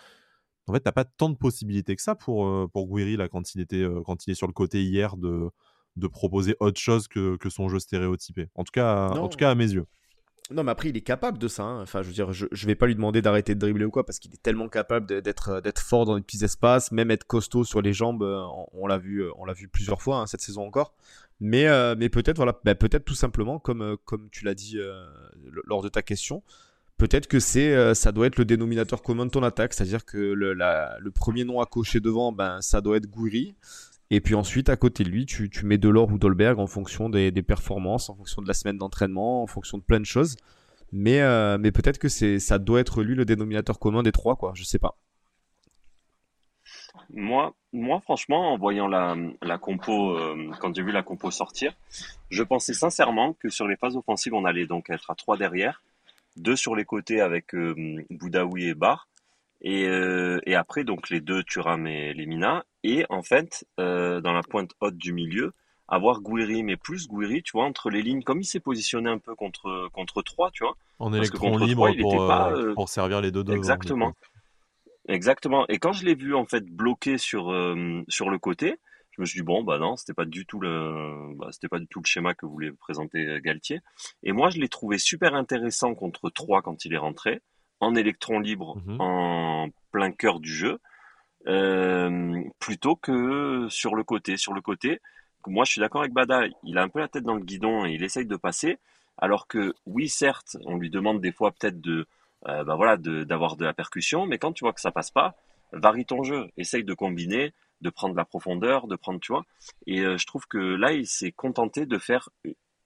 En 0.67 0.73
fait, 0.73 0.81
t'as 0.81 0.91
pas 0.91 1.05
tant 1.05 1.29
de 1.29 1.37
possibilités 1.37 1.95
que 1.95 2.01
ça 2.01 2.15
pour, 2.15 2.45
euh, 2.45 2.67
pour 2.71 2.87
Guiri 2.87 3.17
là, 3.17 3.29
quand, 3.29 3.55
il 3.55 3.61
était, 3.61 3.83
euh, 3.83 4.01
quand 4.05 4.27
il 4.27 4.31
est 4.31 4.35
sur 4.35 4.47
le 4.47 4.53
côté 4.53 4.83
hier 4.83 5.17
de, 5.17 5.49
de 5.95 6.07
proposer 6.07 6.55
autre 6.59 6.79
chose 6.79 7.07
que, 7.07 7.37
que 7.37 7.49
son 7.49 7.69
jeu 7.69 7.79
stéréotypé. 7.79 8.49
En 8.55 8.63
tout 8.63 8.71
cas, 8.71 9.09
en 9.09 9.27
tout 9.29 9.37
cas 9.37 9.51
à 9.51 9.55
mes 9.55 9.71
yeux. 9.71 9.85
Non, 10.49 10.63
mais 10.63 10.71
après, 10.71 10.89
il 10.89 10.95
est 10.95 11.01
capable 11.01 11.37
de 11.37 11.49
ça. 11.49 11.63
Hein. 11.63 11.81
Enfin, 11.81 12.01
je 12.01 12.07
veux 12.07 12.13
dire, 12.13 12.31
je, 12.31 12.45
je 12.53 12.67
vais 12.67 12.75
pas 12.75 12.85
lui 12.85 12.95
demander 12.95 13.21
d'arrêter 13.21 13.53
de 13.53 13.59
dribbler 13.59 13.83
ou 13.83 13.91
quoi, 13.91 14.05
parce 14.05 14.17
qu'il 14.17 14.33
est 14.33 14.41
tellement 14.41 14.69
capable 14.69 15.21
d'être, 15.21 15.59
d'être 15.59 15.81
fort 15.81 16.05
dans 16.05 16.15
les 16.15 16.21
petits 16.21 16.43
espaces, 16.43 16.93
même 16.93 17.11
être 17.11 17.25
costaud 17.25 17.65
sur 17.65 17.81
les 17.81 17.91
jambes. 17.91 18.23
On, 18.71 18.87
l'a 18.87 18.97
vu, 18.97 19.25
on 19.35 19.43
l'a 19.43 19.51
vu 19.51 19.67
plusieurs 19.67 20.01
fois 20.01 20.19
hein, 20.19 20.25
cette 20.25 20.39
saison 20.39 20.65
encore. 20.65 20.93
Mais, 21.39 21.67
euh, 21.67 21.95
mais 21.97 22.09
peut-être, 22.09 22.37
voilà, 22.37 22.59
bah, 22.63 22.75
peut-être 22.75 23.05
tout 23.05 23.15
simplement, 23.15 23.59
comme, 23.59 23.81
euh, 23.81 23.95
comme 24.05 24.29
tu 24.31 24.43
l'as 24.45 24.55
dit 24.55 24.79
euh, 24.79 25.05
lors 25.65 25.83
de 25.83 25.89
ta 25.89 26.01
question, 26.01 26.43
peut-être 26.97 27.27
que 27.27 27.39
c'est, 27.39 27.93
ça 27.95 28.11
doit 28.11 28.27
être 28.27 28.37
le 28.37 28.45
dénominateur 28.45 29.01
commun 29.01 29.25
de 29.25 29.31
ton 29.31 29.43
attaque, 29.43 29.73
c'est-à-dire 29.73 30.05
que 30.05 30.17
le, 30.17 30.53
le 30.53 31.11
premier 31.11 31.43
nom 31.43 31.59
à 31.61 31.65
cocher 31.65 31.99
devant, 31.99 32.31
ben, 32.31 32.61
ça 32.61 32.81
doit 32.81 32.97
être 32.97 33.07
Gouiri. 33.07 33.55
Et 34.09 34.21
puis 34.21 34.35
ensuite, 34.35 34.69
à 34.69 34.77
côté 34.77 35.03
de 35.03 35.09
lui, 35.09 35.25
tu, 35.25 35.49
tu 35.49 35.65
mets 35.65 35.77
Delors 35.77 36.11
ou 36.11 36.17
Dolberg 36.17 36.59
en 36.59 36.67
fonction 36.67 37.09
des, 37.09 37.31
performances, 37.43 38.09
en 38.09 38.15
fonction 38.15 38.41
de 38.41 38.47
la 38.47 38.53
semaine 38.53 38.77
d'entraînement, 38.77 39.43
en 39.43 39.47
fonction 39.47 39.77
de 39.77 39.83
plein 39.83 39.99
de 39.99 40.05
choses. 40.05 40.37
Mais, 40.93 41.19
mais 41.57 41.71
peut-être 41.71 41.97
que 41.97 42.07
c'est, 42.07 42.39
ça 42.39 42.57
doit 42.57 42.79
être 42.79 43.03
lui 43.03 43.15
le 43.15 43.25
dénominateur 43.25 43.79
commun 43.79 44.03
des 44.03 44.13
trois, 44.13 44.37
quoi. 44.37 44.53
Je 44.55 44.63
sais 44.63 44.79
pas. 44.79 44.97
Moi, 47.13 47.53
moi, 47.73 47.99
franchement, 48.01 48.53
en 48.53 48.57
voyant 48.57 48.87
la, 48.87 49.15
la 49.41 49.57
compo, 49.57 50.17
euh, 50.17 50.51
quand 50.59 50.75
j'ai 50.75 50.83
vu 50.83 50.91
la 50.91 51.03
compo 51.03 51.31
sortir, 51.31 51.73
je 52.29 52.43
pensais 52.43 52.73
sincèrement 52.73 53.33
que 53.33 53.49
sur 53.49 53.67
les 53.67 53.75
phases 53.75 53.95
offensives, 53.95 54.33
on 54.33 54.45
allait 54.45 54.65
donc 54.65 54.89
être 54.89 55.11
à 55.11 55.15
trois 55.15 55.37
derrière, 55.37 55.81
deux 56.37 56.55
sur 56.55 56.75
les 56.75 56.85
côtés 56.85 57.21
avec 57.21 57.53
euh, 57.53 57.75
Boudaoui 58.09 58.67
et 58.67 58.73
Bar, 58.73 59.07
Et, 59.61 59.85
euh, 59.87 60.39
et 60.45 60.55
après, 60.55 60.83
donc 60.83 61.09
les 61.09 61.21
deux, 61.21 61.43
Thuram 61.43 61.87
et 61.87 62.13
Lemina. 62.13 62.65
Et 62.83 63.05
en 63.09 63.23
fait, 63.23 63.65
euh, 63.79 64.21
dans 64.21 64.33
la 64.33 64.43
pointe 64.43 64.71
haute 64.81 64.97
du 64.97 65.13
milieu, 65.13 65.53
avoir 65.87 66.21
Gouiri, 66.21 66.63
mais 66.63 66.75
plus 66.75 67.07
Gouiri, 67.07 67.43
tu 67.43 67.53
vois, 67.53 67.65
entre 67.65 67.89
les 67.89 68.01
lignes, 68.01 68.23
comme 68.23 68.41
il 68.41 68.45
s'est 68.45 68.59
positionné 68.59 69.09
un 69.09 69.19
peu 69.19 69.35
contre, 69.35 69.89
contre 69.93 70.21
3, 70.21 70.51
tu 70.51 70.63
vois. 70.63 70.75
En 70.99 71.13
électron 71.13 71.57
libre 71.57 71.91
pour, 71.99 72.31
euh, 72.31 72.73
pour, 72.73 72.89
servir 72.89 73.21
les 73.21 73.31
deux 73.31 73.43
devants. 73.43 73.57
Exactement. 73.57 74.13
Exactement. 75.07 75.65
Et 75.69 75.79
quand 75.79 75.93
je 75.93 76.03
l'ai 76.03 76.15
vu 76.15 76.35
en 76.35 76.45
fait 76.45 76.65
bloqué 76.65 77.17
sur, 77.17 77.55
sur 78.09 78.29
le 78.29 78.39
côté, 78.39 78.77
je 79.17 79.21
me 79.23 79.25
suis 79.25 79.39
dit 79.39 79.45
bon 79.45 79.63
bah 79.63 79.79
non 79.79 79.95
c'était 79.95 80.13
pas 80.13 80.25
du 80.25 80.45
tout 80.45 80.59
le 80.59 81.33
bah, 81.35 81.47
c'était 81.51 81.67
pas 81.67 81.79
du 81.79 81.87
tout 81.87 81.99
le 81.99 82.05
schéma 82.05 82.35
que 82.35 82.45
voulait 82.45 82.71
présenter 82.71 83.41
Galtier. 83.41 83.81
Et 84.23 84.31
moi 84.31 84.51
je 84.51 84.59
l'ai 84.59 84.69
trouvé 84.69 84.99
super 84.99 85.33
intéressant 85.33 85.95
contre 85.95 86.29
3 86.29 86.61
quand 86.61 86.85
il 86.85 86.93
est 86.93 86.99
rentré 86.99 87.41
en 87.79 87.95
électron 87.95 88.39
libre 88.39 88.77
mhm. 88.85 89.01
en 89.01 89.69
plein 89.91 90.11
cœur 90.11 90.39
du 90.39 90.53
jeu 90.53 90.79
euh, 91.47 92.43
plutôt 92.59 92.95
que 92.95 93.67
sur 93.69 93.95
le 93.95 94.03
côté 94.03 94.37
sur 94.37 94.53
le 94.53 94.61
côté. 94.61 95.01
Moi 95.47 95.65
je 95.65 95.71
suis 95.71 95.81
d'accord 95.81 96.01
avec 96.01 96.13
Bada 96.13 96.43
il 96.63 96.77
a 96.77 96.83
un 96.83 96.89
peu 96.89 96.99
la 96.99 97.07
tête 97.07 97.23
dans 97.23 97.35
le 97.35 97.43
guidon 97.43 97.85
et 97.85 97.93
il 97.93 98.03
essaye 98.03 98.25
de 98.25 98.35
passer. 98.35 98.77
Alors 99.17 99.47
que 99.47 99.73
oui 99.87 100.09
certes 100.09 100.57
on 100.65 100.77
lui 100.77 100.91
demande 100.91 101.21
des 101.21 101.31
fois 101.31 101.51
peut-être 101.51 101.81
de 101.81 102.05
euh, 102.47 102.63
bah 102.63 102.75
voilà 102.75 102.97
d'avoir 102.97 103.55
de, 103.55 103.61
de 103.61 103.65
la 103.65 103.73
percussion 103.73 104.27
mais 104.27 104.37
quand 104.37 104.53
tu 104.53 104.63
vois 104.63 104.73
que 104.73 104.81
ça 104.81 104.91
passe 104.91 105.09
pas 105.09 105.33
varie 105.71 106.05
ton 106.05 106.21
jeu 106.21 106.49
essaye 106.55 106.83
de 106.83 106.93
combiner 106.93 107.51
de 107.81 107.89
prendre 107.89 108.15
la 108.15 108.25
profondeur, 108.25 108.87
de 108.87 108.95
prendre, 108.95 109.19
tu 109.19 109.31
vois. 109.31 109.45
Et 109.85 110.01
euh, 110.01 110.17
je 110.17 110.25
trouve 110.25 110.47
que 110.47 110.57
là, 110.57 110.93
il 110.93 111.07
s'est 111.07 111.31
contenté 111.31 111.85
de 111.85 111.97
faire 111.97 112.29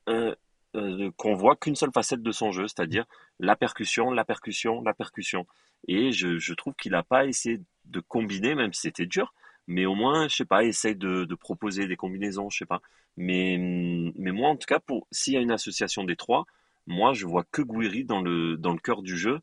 euh, 0.10 0.36
qu'on 1.18 1.34
voit 1.34 1.56
qu'une 1.56 1.76
seule 1.76 1.92
facette 1.94 2.24
de 2.24 2.32
son 2.32 2.52
jeu, 2.52 2.68
c'est-à-dire 2.68 3.06
la 3.40 3.56
percussion, 3.56 4.12
la 4.12 4.26
percussion, 4.26 4.82
la 4.82 4.94
percussion. 4.94 5.46
Et 5.88 6.12
je, 6.12 6.54
trouve 6.54 6.74
qu'il 6.76 6.92
n'a 6.92 7.04
pas 7.04 7.26
essayé 7.26 7.62
de 7.86 8.00
combiner, 8.00 8.56
même 8.56 8.74
si 8.74 8.82
c'était 8.82 9.06
dur, 9.06 9.34
mais 9.68 9.86
au 9.86 9.96
moins, 9.96 10.28
je 10.28 10.36
sais 10.38 10.46
pas, 10.46 10.64
essaye 10.64 10.96
de, 10.96 11.26
proposer 11.36 11.88
des 11.88 11.96
combinaisons, 11.96 12.50
je 12.50 12.60
sais 12.60 12.66
pas. 12.66 12.82
Mais, 13.18 13.58
mais 14.16 14.32
moi, 14.32 14.50
en 14.50 14.56
tout 14.56 14.68
cas, 14.68 14.80
s'il 15.12 15.34
y 15.34 15.38
a 15.38 15.42
une 15.42 15.52
association 15.52 16.04
des 16.04 16.16
trois, 16.16 16.46
moi, 16.88 17.14
je 17.14 17.26
vois 17.26 17.44
que 17.52 17.62
Guiri 17.62 18.06
dans 18.06 18.22
le, 18.22 18.58
dans 18.58 18.74
le 18.74 18.80
cœur 18.80 19.02
du 19.02 19.18
jeu, 19.18 19.40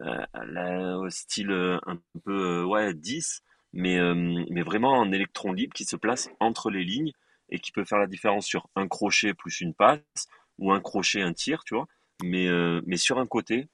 euh, 0.00 1.10
style 1.10 1.50
euh, 1.50 1.78
un 1.86 1.98
peu 2.24 2.64
ouais 2.64 2.94
10 2.94 3.42
mais, 3.72 3.98
euh, 3.98 4.44
mais 4.50 4.62
vraiment 4.62 5.00
un 5.00 5.12
électron 5.12 5.52
libre 5.52 5.72
qui 5.74 5.84
se 5.84 5.96
place 5.96 6.30
entre 6.40 6.70
les 6.70 6.84
lignes 6.84 7.12
et 7.48 7.58
qui 7.58 7.72
peut 7.72 7.84
faire 7.84 7.98
la 7.98 8.06
différence 8.06 8.46
sur 8.46 8.68
un 8.76 8.86
crochet 8.86 9.34
plus 9.34 9.60
une 9.60 9.74
passe 9.74 10.28
ou 10.58 10.72
un 10.72 10.80
crochet, 10.80 11.22
un 11.22 11.32
tir, 11.32 11.64
tu 11.64 11.74
vois. 11.74 11.86
Mais, 12.22 12.46
euh, 12.46 12.80
mais 12.86 12.96
sur 12.96 13.18
un 13.18 13.26
côté, 13.26 13.68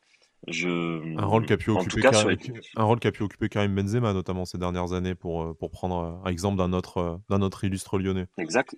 je... 0.46 1.16
un 1.18 1.26
rôle 1.26 1.46
qu'a 1.46 1.56
pu, 1.56 1.70
occuper 1.70 2.00
Karim, 2.00 2.36
un 2.76 2.84
rôle 2.84 3.00
pu 3.00 3.22
occuper 3.22 3.48
Karim 3.48 3.74
Benzema 3.74 4.12
notamment 4.12 4.44
ces 4.44 4.56
dernières 4.56 4.92
années 4.92 5.14
pour, 5.14 5.42
euh, 5.42 5.54
pour 5.54 5.70
prendre 5.70 6.22
un 6.24 6.30
exemple 6.30 6.56
d'un 6.56 6.72
autre, 6.72 7.20
d'un 7.28 7.42
autre 7.42 7.64
illustre 7.64 7.98
lyonnais. 7.98 8.26
Exact. 8.38 8.76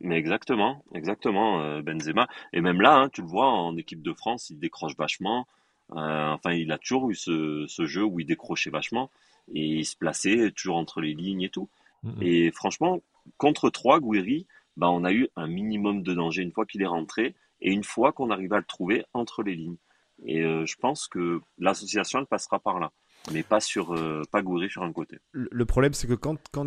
Mais 0.00 0.16
exactement, 0.16 0.82
exactement, 0.94 1.80
Benzema. 1.82 2.28
Et 2.54 2.62
même 2.62 2.80
là, 2.80 2.94
hein, 2.94 3.08
tu 3.10 3.20
le 3.20 3.26
vois, 3.26 3.48
en 3.48 3.76
équipe 3.76 4.00
de 4.00 4.14
France, 4.14 4.48
il 4.48 4.58
décroche 4.58 4.96
vachement. 4.96 5.46
enfin, 5.90 6.52
il 6.52 6.72
a 6.72 6.78
toujours 6.78 7.10
eu 7.10 7.14
ce, 7.14 7.66
ce, 7.68 7.84
jeu 7.84 8.02
où 8.02 8.18
il 8.18 8.24
décrochait 8.24 8.70
vachement 8.70 9.10
et 9.54 9.78
il 9.78 9.84
se 9.84 9.96
plaçait 9.96 10.50
toujours 10.52 10.76
entre 10.76 11.00
les 11.00 11.14
lignes 11.14 11.42
et 11.42 11.50
tout. 11.50 11.68
Mm-hmm. 12.04 12.22
Et 12.22 12.50
franchement, 12.50 13.02
contre 13.36 13.70
3, 13.70 14.00
Guiri, 14.00 14.46
bah, 14.76 14.90
on 14.90 15.04
a 15.04 15.12
eu 15.12 15.28
un 15.36 15.46
minimum 15.46 16.02
de 16.02 16.14
danger 16.14 16.42
une 16.42 16.52
fois 16.52 16.66
qu'il 16.66 16.82
est 16.82 16.86
rentré 16.86 17.34
et 17.60 17.72
une 17.72 17.84
fois 17.84 18.12
qu'on 18.12 18.30
arrive 18.30 18.52
à 18.52 18.58
le 18.58 18.64
trouver 18.64 19.04
entre 19.14 19.42
les 19.42 19.54
lignes. 19.54 19.78
Et 20.24 20.42
euh, 20.44 20.64
je 20.66 20.76
pense 20.76 21.08
que 21.08 21.40
l'association 21.58 22.20
elle 22.20 22.26
passera 22.26 22.58
par 22.58 22.80
là, 22.80 22.90
mais 23.32 23.42
pas 23.42 23.60
sur 23.60 23.92
euh, 23.92 24.22
pas 24.30 24.42
sur 24.68 24.82
un 24.82 24.92
côté. 24.92 25.18
Le 25.32 25.66
problème 25.66 25.92
c'est 25.92 26.06
que 26.06 26.14
quand 26.14 26.38
quand 26.52 26.66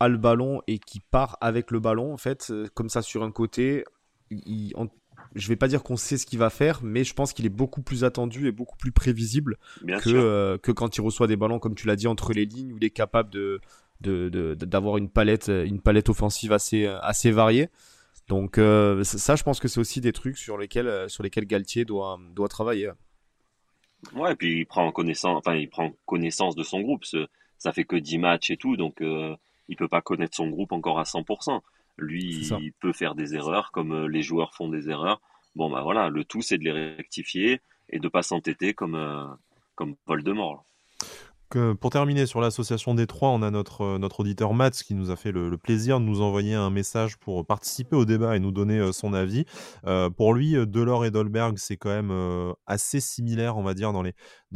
a 0.00 0.08
le 0.08 0.18
ballon 0.18 0.60
et 0.66 0.78
qu'il 0.78 1.00
part 1.00 1.38
avec 1.40 1.70
le 1.70 1.80
ballon 1.80 2.12
en 2.12 2.18
fait, 2.18 2.48
euh, 2.50 2.66
comme 2.74 2.90
ça 2.90 3.00
sur 3.00 3.22
un 3.22 3.32
côté, 3.32 3.84
il, 4.30 4.74
je 5.34 5.48
vais 5.48 5.56
pas 5.56 5.68
dire 5.68 5.82
qu'on 5.82 5.96
sait 5.96 6.18
ce 6.18 6.26
qu'il 6.26 6.38
va 6.38 6.50
faire, 6.50 6.80
mais 6.82 7.04
je 7.04 7.14
pense 7.14 7.32
qu'il 7.32 7.46
est 7.46 7.50
beaucoup 7.50 7.82
plus 7.82 8.04
attendu 8.04 8.48
et 8.48 8.52
beaucoup 8.52 8.76
plus 8.76 8.92
prévisible 8.92 9.58
que, 9.84 10.10
euh, 10.10 10.58
que 10.58 10.72
quand 10.72 10.96
il 10.96 11.00
reçoit 11.00 11.26
des 11.26 11.36
ballons, 11.36 11.58
comme 11.58 11.74
tu 11.74 11.86
l'as 11.86 11.96
dit, 11.96 12.06
entre 12.06 12.32
les 12.32 12.44
lignes, 12.44 12.72
où 12.72 12.76
il 12.76 12.84
est 12.84 12.90
capable 12.90 13.30
de, 13.30 13.60
d'avoir 14.00 14.96
une 14.96 15.08
palette, 15.08 15.48
une 15.48 15.80
palette 15.80 16.08
offensive 16.08 16.52
assez, 16.52 16.86
assez 16.86 17.30
variée. 17.30 17.68
Donc 18.28 18.58
euh, 18.58 19.02
ça, 19.04 19.36
je 19.36 19.42
pense 19.42 19.60
que 19.60 19.68
c'est 19.68 19.80
aussi 19.80 20.00
des 20.00 20.12
trucs 20.12 20.38
sur 20.38 20.56
lesquels, 20.56 21.08
sur 21.08 21.22
lesquels 21.22 21.46
Galtier 21.46 21.84
doit, 21.84 22.18
doit 22.34 22.48
travailler. 22.48 22.90
Ouais, 24.14 24.32
et 24.32 24.36
puis 24.36 24.60
il 24.60 24.66
prend 24.66 24.90
connaissance, 24.92 25.38
enfin 25.38 25.54
il 25.54 25.68
prend 25.68 25.92
connaissance 26.06 26.56
de 26.56 26.62
son 26.62 26.80
groupe. 26.80 27.04
Ça 27.58 27.72
fait 27.72 27.84
que 27.84 27.96
10 27.96 28.18
matchs 28.18 28.50
et 28.50 28.56
tout, 28.56 28.76
donc 28.76 29.00
euh, 29.02 29.36
il 29.68 29.76
peut 29.76 29.88
pas 29.88 30.00
connaître 30.00 30.36
son 30.36 30.48
groupe 30.48 30.72
encore 30.72 30.98
à 30.98 31.04
100%. 31.04 31.60
Lui, 32.00 32.48
il 32.60 32.72
peut 32.80 32.92
faire 32.92 33.14
des 33.14 33.34
erreurs 33.34 33.70
comme 33.72 33.92
euh, 33.92 34.08
les 34.08 34.22
joueurs 34.22 34.54
font 34.54 34.68
des 34.68 34.90
erreurs. 34.90 35.20
Bon, 35.54 35.70
bah 35.70 35.82
voilà, 35.82 36.08
le 36.08 36.24
tout, 36.24 36.42
c'est 36.42 36.58
de 36.58 36.64
les 36.64 36.94
rectifier 36.96 37.60
et 37.88 37.98
de 37.98 38.08
pas 38.08 38.22
s'entêter 38.22 38.74
comme, 38.74 38.94
euh, 38.94 39.26
comme 39.74 39.96
Voldemort 40.06 40.64
pour 41.50 41.90
terminer 41.90 42.26
sur 42.26 42.40
l'association 42.40 42.94
des 42.94 43.06
trois, 43.06 43.30
on 43.30 43.42
a 43.42 43.50
notre, 43.50 43.82
euh, 43.82 44.08
auditeur 44.18 44.54
Mats 44.54 44.70
qui 44.70 44.94
nous 44.94 45.10
a 45.10 45.16
fait 45.16 45.32
le, 45.32 45.56
plaisir 45.58 45.98
de 45.98 46.04
nous 46.04 46.20
envoyer 46.20 46.54
un 46.54 46.70
message 46.70 47.16
pour 47.18 47.44
participer 47.44 47.96
au 47.96 48.04
débat 48.04 48.36
et 48.36 48.40
nous 48.40 48.52
donner 48.52 48.78
euh, 48.78 48.92
son 48.92 49.14
avis. 49.14 49.44
Euh, 49.86 50.10
pour 50.10 50.32
lui, 50.32 50.52
Delors 50.52 51.04
et 51.04 51.10
Dolberg, 51.10 51.58
c'est 51.58 51.76
quand 51.76 51.90
même 51.90 52.54
assez 52.66 53.00
similaire, 53.00 53.56
on 53.56 53.62
va 53.62 53.74
dire, 53.74 53.92
dans 53.92 54.02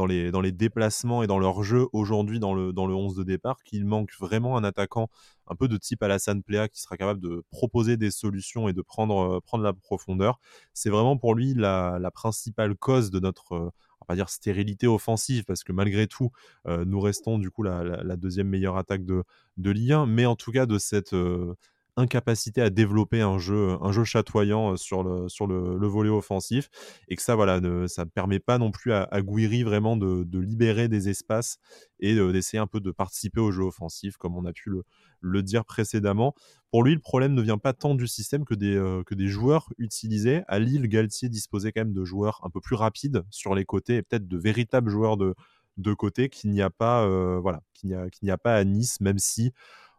les, 0.07 0.53
déplacements 0.53 1.23
et 1.23 1.27
dans 1.27 1.39
leur 1.39 1.63
jeu 1.65 1.87
aujourd'hui 1.93 2.39
dans 2.39 2.55
le, 2.55 2.73
dans 2.73 2.87
le 2.87 2.95
11 2.95 3.17
de 3.17 3.25
départ, 3.25 3.63
qu'il 3.65 3.85
manque 3.87 4.13
vraiment 4.21 4.57
un 4.57 4.65
attaquant 4.65 5.09
un 5.47 5.57
peu 5.57 5.69
de 5.69 5.77
type 5.77 6.03
Alassane 6.03 6.43
Plea 6.43 6.69
qui 6.69 6.81
sera 6.81 6.97
capable 6.97 7.21
de 7.21 7.43
proposer 7.51 7.97
des 7.97 8.11
solutions 8.11 8.69
et 8.69 8.73
de 8.73 8.83
prendre, 8.83 9.43
la 9.59 9.73
profondeur. 9.73 10.39
C'est 10.73 10.91
vraiment 10.91 11.17
pour 11.17 11.35
lui 11.35 11.55
la 11.55 12.11
principale 12.13 12.77
cause 12.77 13.11
de 13.11 13.19
notre 13.19 13.73
va 14.01 14.07
pas 14.07 14.15
dire 14.15 14.29
stérilité 14.29 14.87
offensive, 14.87 15.45
parce 15.45 15.65
que 15.65 15.73
malgré 15.73 16.07
tout, 16.07 16.31
euh, 16.67 16.85
nous 16.85 17.01
restons 17.01 17.39
du 17.39 17.51
coup 17.51 17.63
la, 17.63 18.17
deuxième 18.17 18.49
meilleure 18.49 18.77
attaque 18.77 19.05
de, 19.05 19.25
de 19.57 19.93
1, 19.93 20.07
mais 20.07 20.27
en 20.27 20.37
tout 20.37 20.53
cas 20.53 20.67
de 20.67 20.79
cette 20.79 21.15
euh, 21.15 21.55
incapacité 21.97 22.61
à 22.61 22.71
développer 22.71 23.21
un 23.21 23.39
jeu, 23.39 23.77
un 23.81 23.93
jeu 23.93 24.05
chatoyant 24.05 24.77
sur 24.77 25.03
le, 25.05 25.29
sur 25.29 25.47
le, 25.47 25.87
volet 25.87 26.11
offensif, 26.11 26.69
et 27.09 27.17
que 27.17 27.23
ça, 27.23 27.35
voilà, 27.37 27.61
ne, 27.61 27.87
ça 27.87 28.05
permet 28.07 28.41
pas 28.41 28.59
non 28.59 28.71
plus 28.71 28.93
à, 28.93 29.05
à 29.05 29.23
Guiri 29.23 29.63
vraiment 29.63 29.97
de, 29.97 30.25
de, 30.25 30.39
libérer 30.41 30.89
des 30.89 31.09
espaces 31.09 31.59
et 32.01 32.15
d'essayer 32.15 32.59
un 32.59 32.67
peu 32.67 32.81
de 32.81 32.91
participer 32.91 33.41
au 33.41 33.53
jeu 33.53 33.63
offensif, 33.63 34.17
comme 34.17 34.37
on 34.37 34.45
a 34.45 34.53
pu 34.53 34.71
le, 34.71 34.83
le 35.21 35.43
dire 35.43 35.65
précédemment. 35.65 36.35
Pour 36.71 36.83
lui, 36.83 36.95
le 36.95 37.01
problème 37.01 37.35
ne 37.35 37.43
vient 37.43 37.59
pas 37.59 37.73
tant 37.73 37.95
du 37.95 38.09
système 38.09 38.45
que 38.45 38.55
des, 38.55 38.75
que 39.07 39.15
des 39.15 39.29
joueurs 39.29 39.69
utilisés. 39.79 40.43
À 40.49 40.59
Lille, 40.59 40.89
Galtier 40.89 41.29
disposait 41.29 41.71
quand 41.71 41.83
même 41.83 41.93
de 41.93 42.05
joueurs 42.05 42.41
un 42.43 42.51
peu 42.51 42.61
plus 42.61 42.75
rapides 42.75 43.23
sur 43.31 43.55
les 43.55 43.65
côtés 43.65 43.97
et 43.97 44.03
peut-être 44.03 44.27
de 44.27 44.37
véritables 44.37 44.91
joueurs 44.91 45.17
de, 45.17 45.35
de 45.77 45.95
côté 45.95 46.29
qu'il 46.29 46.51
n'y 46.51 46.63
a 46.63 46.71
voilà 46.79 47.61
qu'il 47.73 47.95
a, 47.95 48.07
n'y 48.23 48.31
a 48.31 48.39
pas 48.39 48.57
à 48.57 48.65
Nice, 48.65 49.01
même 49.01 49.19
si 49.19 49.53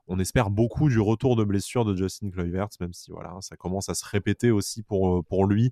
on 0.07 0.19
espère 0.19 0.49
beaucoup 0.49 0.89
du 0.89 0.99
retour 0.99 1.35
de 1.35 1.43
blessure 1.43 1.85
de 1.85 1.95
Justin 1.95 2.29
Kluivert, 2.29 2.67
même 2.79 2.93
si 2.93 3.11
voilà, 3.11 3.35
ça 3.41 3.55
commence 3.55 3.89
à 3.89 3.95
se 3.95 4.05
répéter 4.05 4.51
aussi 4.51 4.83
pour, 4.83 5.17
euh, 5.17 5.47
lui. 5.47 5.71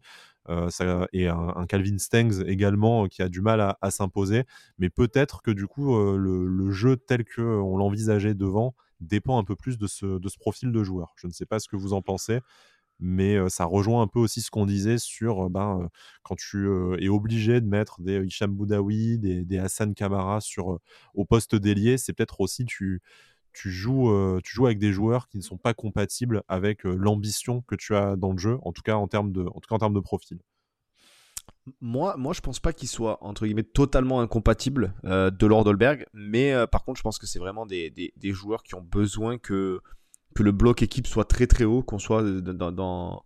ça, 0.70 1.08
et 1.14 1.28
un, 1.28 1.66
Calvin 1.68 1.98
Stengs 1.98 2.44
également 2.46 3.08
qui 3.08 3.22
a 3.22 3.30
du 3.30 3.42
mal 3.42 3.62
à, 3.80 3.92
s'imposer. 3.92 4.44
Mais 4.78 4.90
peut-être 4.90 5.42
que 5.42 5.52
du 5.52 5.68
coup, 5.68 5.96
le, 6.16 6.72
jeu 6.72 6.98
tel 6.98 7.24
qu'on 7.26 7.78
l'envisageait 7.78 8.34
devant 8.34 8.76
dépend 9.00 9.38
un 9.38 9.44
peu 9.44 9.56
plus 9.56 9.78
de 9.78 9.88
ce, 9.88 10.38
profil 10.38 10.72
de 10.72 10.84
joueur. 10.84 11.14
Je 11.16 11.28
ne 11.28 11.32
sais 11.32 11.46
pas 11.46 11.60
ce 11.60 11.68
que 11.68 11.76
vous 11.76 11.94
en 11.94 12.02
pensez, 12.02 12.40
mais 13.00 13.38
ça 13.50 13.66
rejoint 13.66 14.02
un 14.02 14.08
peu 14.08 14.20
aussi 14.20 14.42
ce 14.42 14.52
qu'on 14.52 14.66
disait 14.66 14.98
sur 14.98 15.50
ben, 15.50 15.90
quand 16.24 16.36
tu 16.36 16.68
es 17.00 17.10
obligé 17.10 17.62
de 17.62 17.68
mettre 17.68 18.02
des 18.02 18.24
Hicham 18.26 18.52
Boudaoui, 18.52 19.20
des, 19.20 19.46
des 19.46 19.58
Hassan 19.58 19.94
Kamara 19.94 20.42
sur, 20.42 20.80
au 21.14 21.26
poste 21.26 21.56
d'ailier, 21.56 21.98
c'est 21.98 22.14
peut-être 22.14 22.42
aussi 22.42 22.66
tu, 22.66 23.02
tu, 23.54 23.72
joues, 23.72 24.40
tu 24.44 24.56
joues 24.56 24.66
avec 24.66 24.80
des 24.80 24.92
joueurs 24.92 25.28
qui 25.28 25.38
ne 25.38 25.44
sont 25.44 25.58
pas 25.58 25.74
compatibles 25.74 26.44
avec 26.48 26.84
l'ambition 26.84 27.62
que 27.62 27.76
tu 27.76 27.96
as 27.96 28.16
dans 28.16 28.32
le 28.32 28.38
jeu, 28.38 28.58
en 28.64 28.72
tout 28.72 28.82
cas 28.82 28.96
en 28.96 29.08
termes 29.08 29.32
de, 29.32 29.42
en 29.42 29.60
tout 29.60 29.68
cas 29.70 29.76
en 29.76 29.80
termes 29.80 29.94
de 29.94 30.00
profil. 30.00 30.40
Moi, 31.80 32.16
moi, 32.18 32.34
je 32.34 32.42
pense 32.42 32.60
pas 32.60 32.74
qu'il 32.74 32.90
soit 32.90 33.24
entre 33.24 33.46
guillemets 33.46 33.64
totalement 33.64 34.20
incompatible 34.20 34.94
euh, 35.06 35.32
de 35.32 35.46
Lord 35.46 35.66
Holberg, 35.66 36.06
mais 36.14 36.54
euh, 36.54 36.68
par 36.68 36.84
contre, 36.84 36.98
je 36.98 37.04
pense 37.04 37.18
que 37.18 37.26
c'est 37.26 37.40
vraiment 37.40 37.66
des, 37.66 37.90
des, 37.90 38.32
joueurs 38.32 38.64
qui 38.64 38.76
ont 38.76 38.82
besoin 38.82 39.38
que, 39.38 39.80
que 40.36 40.44
le 40.44 40.52
bloc 40.52 40.82
équipe 40.82 41.08
soit 41.08 41.24
très 41.24 41.48
très 41.48 41.64
haut, 41.64 41.82
qu'on 41.82 42.00
soit 42.00 42.22
dans 42.22 43.24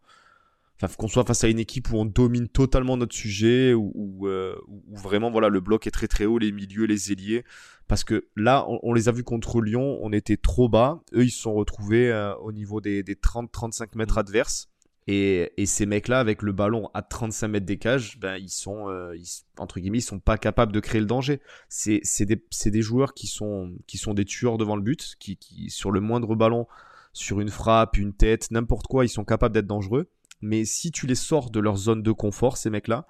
enfin, 0.82 0.94
qu'on 0.98 1.08
soit 1.08 1.26
face 1.26 1.44
à 1.44 1.48
une 1.48 1.60
équipe 1.60 1.92
où 1.92 1.98
on 1.98 2.06
domine 2.06 2.48
totalement 2.48 2.98
notre 2.98 3.16
sujet, 3.16 3.74
où, 3.74 4.28
euh, 4.28 4.56
vraiment 4.92 5.32
voilà 5.32 5.50
le 5.50 5.60
bloc 5.60 5.88
est 5.88 5.92
très 5.92 6.08
très 6.08 6.26
haut, 6.26 6.38
les 6.38 6.52
milieux, 6.52 6.86
les 6.86 7.12
ailiers, 7.12 7.44
parce 7.88 8.04
que 8.04 8.28
là, 8.36 8.66
on, 8.84 8.94
les 8.94 9.08
a 9.10 9.12
vus 9.12 9.24
contre 9.24 9.62
Lyon, 9.62 10.00
on 10.02 10.12
était 10.12 10.38
trop 10.38 10.68
bas, 10.70 11.02
eux 11.14 11.24
ils 11.24 11.32
se 11.32 11.42
sont 11.42 11.54
retrouvés 11.54 12.12
au 12.42 12.52
niveau 12.52 12.82
des, 12.82 13.02
des 13.04 13.16
30-35 13.16 13.96
mètres 13.96 14.16
mmh. 14.16 14.20
adverses 14.20 14.70
Et, 15.08 15.66
ces 15.66 15.86
mecs-là, 15.86 16.20
avec 16.20 16.42
le 16.42 16.52
ballon 16.52 16.90
à 16.94 17.02
35 17.02 17.48
mètres 17.48 17.66
des 17.66 17.78
cages, 17.78 18.20
ben, 18.20 18.36
ils 18.36 18.50
sont, 18.50 18.90
euh, 18.90 19.16
entre 19.58 19.80
guillemets, 19.80 20.00
ils 20.00 20.02
sont 20.02 20.20
pas 20.20 20.38
capables 20.38 20.74
de 20.74 20.80
créer 20.82 21.00
le 21.00 21.08
danger. 21.08 21.40
C'est 21.70 22.02
des, 22.26 22.44
des, 22.66 22.82
joueurs 22.82 23.14
qui 23.14 23.28
sont, 23.28 23.74
qui 23.88 23.98
sont 23.98 24.14
des 24.14 24.26
tueurs 24.26 24.58
devant 24.58 24.76
le 24.76 24.82
but, 24.82 25.16
qui, 25.20 25.38
qui, 25.38 25.70
sur 25.70 25.92
le 25.92 26.02
moindre 26.02 26.36
ballon, 26.36 26.68
sur 27.14 27.40
une 27.40 27.50
frappe, 27.50 27.98
une 27.98 28.14
tête, 28.14 28.52
n'importe 28.52 28.88
quoi, 28.88 29.06
ils 29.06 29.10
sont 29.10 29.26
capables 29.26 29.54
d'être 29.54 29.66
dangereux. 29.66 30.10
Mais 30.42 30.66
si 30.66 30.92
tu 30.92 31.08
les 31.08 31.16
sors 31.16 31.50
de 31.50 31.60
leur 31.60 31.78
zone 31.78 32.04
de 32.04 32.12
confort, 32.12 32.58
ces 32.58 32.70
mecs-là, 32.70 33.08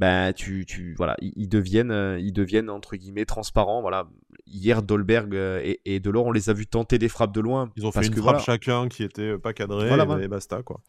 ben 0.00 0.32
tu, 0.32 0.64
tu 0.64 0.94
voilà, 0.96 1.14
ils, 1.20 1.46
deviennent, 1.46 1.90
euh, 1.90 2.18
ils 2.18 2.32
deviennent 2.32 2.70
entre 2.70 2.96
guillemets 2.96 3.26
transparents. 3.26 3.82
Voilà, 3.82 4.08
hier 4.46 4.82
Dolberg 4.82 5.34
euh, 5.34 5.60
et, 5.62 5.82
et, 5.84 6.00
Delors, 6.00 6.24
on 6.24 6.32
les 6.32 6.48
a 6.48 6.54
vus 6.54 6.66
tenter 6.66 6.98
des 6.98 7.10
frappes 7.10 7.34
de 7.34 7.40
loin. 7.40 7.70
Ils 7.76 7.84
ont 7.84 7.92
fait 7.92 8.06
une 8.06 8.16
frappe 8.16 8.40
chacun 8.40 8.88
qui 8.88 9.02
était 9.02 9.36
pas 9.36 9.52
cadrée 9.52 9.90
et, 10.22 10.28
basta 10.28 10.62
quoi. 10.62 10.80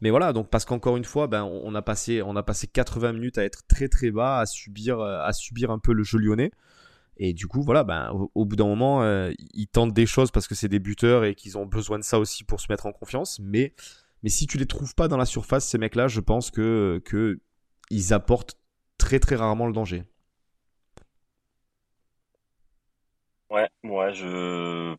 Mais 0.00 0.10
voilà, 0.10 0.32
donc 0.32 0.50
parce 0.50 0.64
qu'encore 0.64 0.96
une 0.96 1.04
fois, 1.04 1.28
ben 1.28 1.44
on 1.44 1.76
a 1.76 1.82
passé, 1.82 2.22
on 2.22 2.34
a 2.34 2.42
passé 2.42 2.66
80 2.66 3.12
minutes 3.12 3.38
à 3.38 3.44
être 3.44 3.64
très 3.68 3.86
très 3.86 4.10
bas, 4.10 4.40
à 4.40 4.46
subir, 4.46 4.98
euh, 4.98 5.20
à 5.22 5.32
subir 5.32 5.70
un 5.70 5.78
peu 5.78 5.92
le 5.92 6.02
jeu 6.02 6.18
lyonnais. 6.18 6.50
Et 7.18 7.34
du 7.34 7.46
coup, 7.46 7.62
voilà, 7.62 7.84
ben, 7.84 8.10
au, 8.34 8.44
bout 8.44 8.56
d'un 8.56 8.66
moment, 8.66 9.02
ils 9.54 9.68
tentent 9.68 9.94
des 9.94 10.04
choses 10.04 10.30
parce 10.30 10.46
que 10.46 10.54
c'est 10.54 10.68
des 10.68 10.80
buteurs 10.80 11.24
et 11.24 11.34
qu'ils 11.34 11.56
ont 11.56 11.64
besoin 11.64 11.98
de 11.98 12.04
ça 12.04 12.18
aussi 12.18 12.44
pour 12.44 12.60
se 12.60 12.66
mettre 12.68 12.84
en 12.84 12.92
confiance. 12.92 13.40
Mais, 13.40 13.72
mais 14.22 14.30
si 14.30 14.46
tu 14.46 14.58
les 14.58 14.66
trouves 14.66 14.94
pas 14.94 15.08
dans 15.08 15.16
la 15.16 15.26
surface, 15.26 15.66
ces 15.66 15.78
mecs-là, 15.78 16.08
je 16.08 16.20
pense 16.20 16.50
que, 16.50 17.00
que 17.04 17.40
ils 17.90 18.12
apportent 18.12 18.58
très 18.98 19.20
très 19.20 19.36
rarement 19.36 19.66
le 19.66 19.72
danger. 19.72 20.04
Ouais, 23.50 23.68
moi 23.82 24.10
je. 24.10 24.96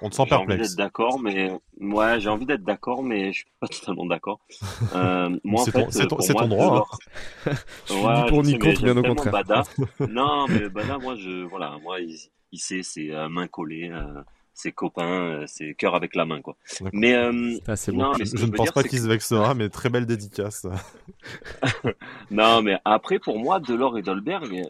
On 0.00 0.10
te 0.10 0.14
sent 0.14 0.26
perplexe. 0.28 0.48
J'ai 0.48 0.62
envie 0.62 0.68
d'être 0.68 0.76
d'accord, 0.76 1.18
mais 1.18 1.50
ouais, 1.80 2.20
j'ai 2.20 2.28
envie 2.28 2.46
d'être 2.46 2.62
d'accord, 2.62 3.02
mais 3.02 3.32
je 3.32 3.38
suis 3.38 3.46
pas 3.58 3.66
totalement 3.68 4.06
d'accord. 4.06 4.40
Euh, 4.94 5.38
moi, 5.44 5.64
c'est 5.64 6.06
ton, 6.06 6.16
ton, 6.16 6.48
droit. 6.48 6.88
Hein. 7.46 7.52
je 7.86 7.92
suis 7.92 8.02
ni 8.02 8.28
pour 8.28 8.42
ni 8.42 8.58
contre, 8.58 8.82
bien 8.82 8.96
au 8.96 9.02
contraire. 9.02 9.32
Bada. 9.32 9.62
non, 10.08 10.46
mais 10.48 10.68
Bada, 10.68 10.98
moi, 10.98 11.14
je, 11.16 11.44
voilà, 11.44 11.76
moi, 11.82 12.00
il, 12.00 12.16
il 12.52 12.58
sait, 12.58 12.82
c'est 12.82 13.10
euh, 13.10 13.28
main 13.28 13.48
collée. 13.48 13.90
Euh, 13.92 14.22
ses 14.58 14.72
copains, 14.72 15.22
euh, 15.22 15.44
c'est 15.46 15.74
cœur 15.74 15.94
avec 15.94 16.16
la 16.16 16.24
main, 16.24 16.42
quoi. 16.42 16.56
Mais, 16.92 17.14
euh, 17.14 17.58
ah, 17.68 17.74
non, 17.92 18.12
mais 18.18 18.24
je, 18.24 18.44
ne 18.44 18.50
pense 18.50 18.72
pas 18.72 18.82
qu'il 18.82 18.98
se 18.98 19.06
vexera, 19.06 19.54
mais 19.54 19.68
très 19.68 19.88
belle 19.88 20.04
dédicace. 20.04 20.66
non, 22.32 22.60
mais 22.62 22.76
après, 22.84 23.20
pour 23.20 23.38
moi, 23.38 23.60
Delors 23.60 23.96
et 23.98 24.02
Dolberg, 24.02 24.66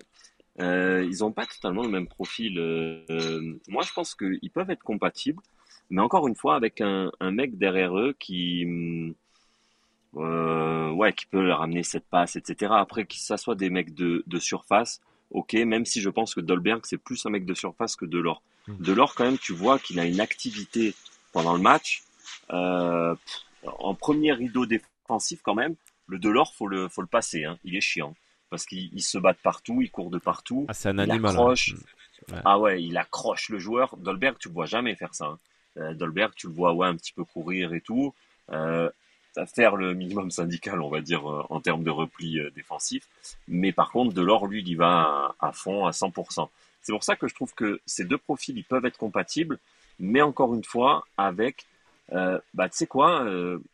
euh, 0.60 1.08
ils 1.10 1.20
n'ont 1.20 1.32
pas 1.32 1.46
totalement 1.46 1.82
le 1.82 1.88
même 1.88 2.06
profil. 2.06 2.56
moi, 3.68 3.82
je 3.82 3.92
pense 3.94 4.14
qu'ils 4.14 4.50
peuvent 4.52 4.70
être 4.70 4.82
compatibles, 4.82 5.42
mais 5.88 6.02
encore 6.02 6.28
une 6.28 6.36
fois, 6.36 6.54
avec 6.54 6.82
un, 6.82 7.10
mec 7.22 7.56
derrière 7.56 7.98
eux 7.98 8.14
qui, 8.18 8.66
ouais, 10.12 11.12
qui 11.14 11.26
peut 11.26 11.42
leur 11.42 11.62
amener 11.62 11.82
cette 11.82 12.06
passe, 12.06 12.36
etc. 12.36 12.72
Après, 12.76 13.06
que 13.06 13.14
ça 13.14 13.38
soit 13.38 13.54
des 13.54 13.70
mecs 13.70 13.94
de, 13.94 14.22
de 14.26 14.38
surface, 14.38 15.00
ok, 15.30 15.54
même 15.54 15.86
si 15.86 16.02
je 16.02 16.10
pense 16.10 16.34
que 16.34 16.42
Dolberg, 16.42 16.82
c'est 16.84 16.98
plus 16.98 17.24
un 17.24 17.30
mec 17.30 17.46
de 17.46 17.54
surface 17.54 17.96
que 17.96 18.04
Delors. 18.04 18.42
Hmm. 18.68 18.82
Delors, 18.82 19.14
quand 19.14 19.24
même, 19.24 19.38
tu 19.38 19.54
vois 19.54 19.78
qu'il 19.78 19.98
a 19.98 20.04
une 20.04 20.20
activité 20.20 20.94
pendant 21.32 21.54
le 21.54 21.60
match. 21.60 22.02
Euh, 22.52 23.14
en 23.64 23.94
premier 23.94 24.32
rideau 24.32 24.66
défensif, 24.66 25.40
quand 25.42 25.54
même, 25.54 25.74
le 26.06 26.18
Delors, 26.18 26.54
faut 26.54 26.68
le, 26.68 26.88
faut 26.88 27.00
le 27.00 27.06
passer. 27.06 27.44
Hein. 27.44 27.58
Il 27.64 27.76
est 27.76 27.80
chiant. 27.80 28.14
Parce 28.50 28.64
qu'il 28.64 29.02
se 29.02 29.18
bat 29.18 29.32
de 29.32 29.38
partout, 29.38 29.80
il 29.82 29.90
court 29.90 30.10
de 30.10 30.18
partout. 30.18 30.66
Ah, 30.68 30.74
c'est 30.74 30.88
un 30.90 30.98
animal. 30.98 31.20
Il 31.20 31.26
hein. 31.26 31.40
accroche. 31.40 31.74
Hmm. 32.28 32.34
Ah 32.44 32.58
ouais, 32.58 32.82
il 32.82 32.96
accroche 32.98 33.48
le 33.48 33.58
joueur. 33.58 33.96
Dolberg, 33.96 34.36
tu 34.38 34.48
le 34.48 34.54
vois 34.54 34.66
jamais 34.66 34.94
faire 34.94 35.14
ça. 35.14 35.26
Hein. 35.26 35.38
Euh, 35.78 35.94
Dolberg, 35.94 36.32
tu 36.34 36.46
le 36.46 36.52
vois 36.52 36.72
ouais, 36.74 36.86
un 36.86 36.96
petit 36.96 37.12
peu 37.12 37.24
courir 37.24 37.72
et 37.72 37.80
tout. 37.80 38.14
Euh, 38.50 38.90
faire 39.54 39.76
le 39.76 39.94
minimum 39.94 40.30
syndical, 40.30 40.82
on 40.82 40.88
va 40.88 41.00
dire, 41.00 41.24
en 41.24 41.60
termes 41.60 41.84
de 41.84 41.90
repli 41.90 42.40
défensif. 42.56 43.06
Mais 43.46 43.70
par 43.70 43.92
contre, 43.92 44.12
Delors, 44.12 44.48
lui, 44.48 44.62
il 44.62 44.68
y 44.68 44.74
va 44.74 45.36
à, 45.38 45.52
fond, 45.52 45.86
à 45.86 45.92
100%. 45.92 46.48
C'est 46.88 46.94
pour 46.94 47.04
ça 47.04 47.16
que 47.16 47.28
je 47.28 47.34
trouve 47.34 47.52
que 47.52 47.82
ces 47.84 48.06
deux 48.06 48.16
profils, 48.16 48.56
ils 48.56 48.64
peuvent 48.64 48.86
être 48.86 48.96
compatibles, 48.96 49.58
mais 50.00 50.22
encore 50.22 50.54
une 50.54 50.64
fois, 50.64 51.06
avec, 51.18 51.66
euh, 52.12 52.38
bah, 52.54 52.70
tu 52.70 52.78
sais 52.78 52.86
quoi, 52.86 53.26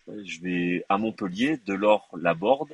je 0.09 0.41
vais 0.41 0.85
à 0.89 0.99
Montpellier, 0.99 1.61
Delors 1.65 2.09
l'aborde, 2.21 2.71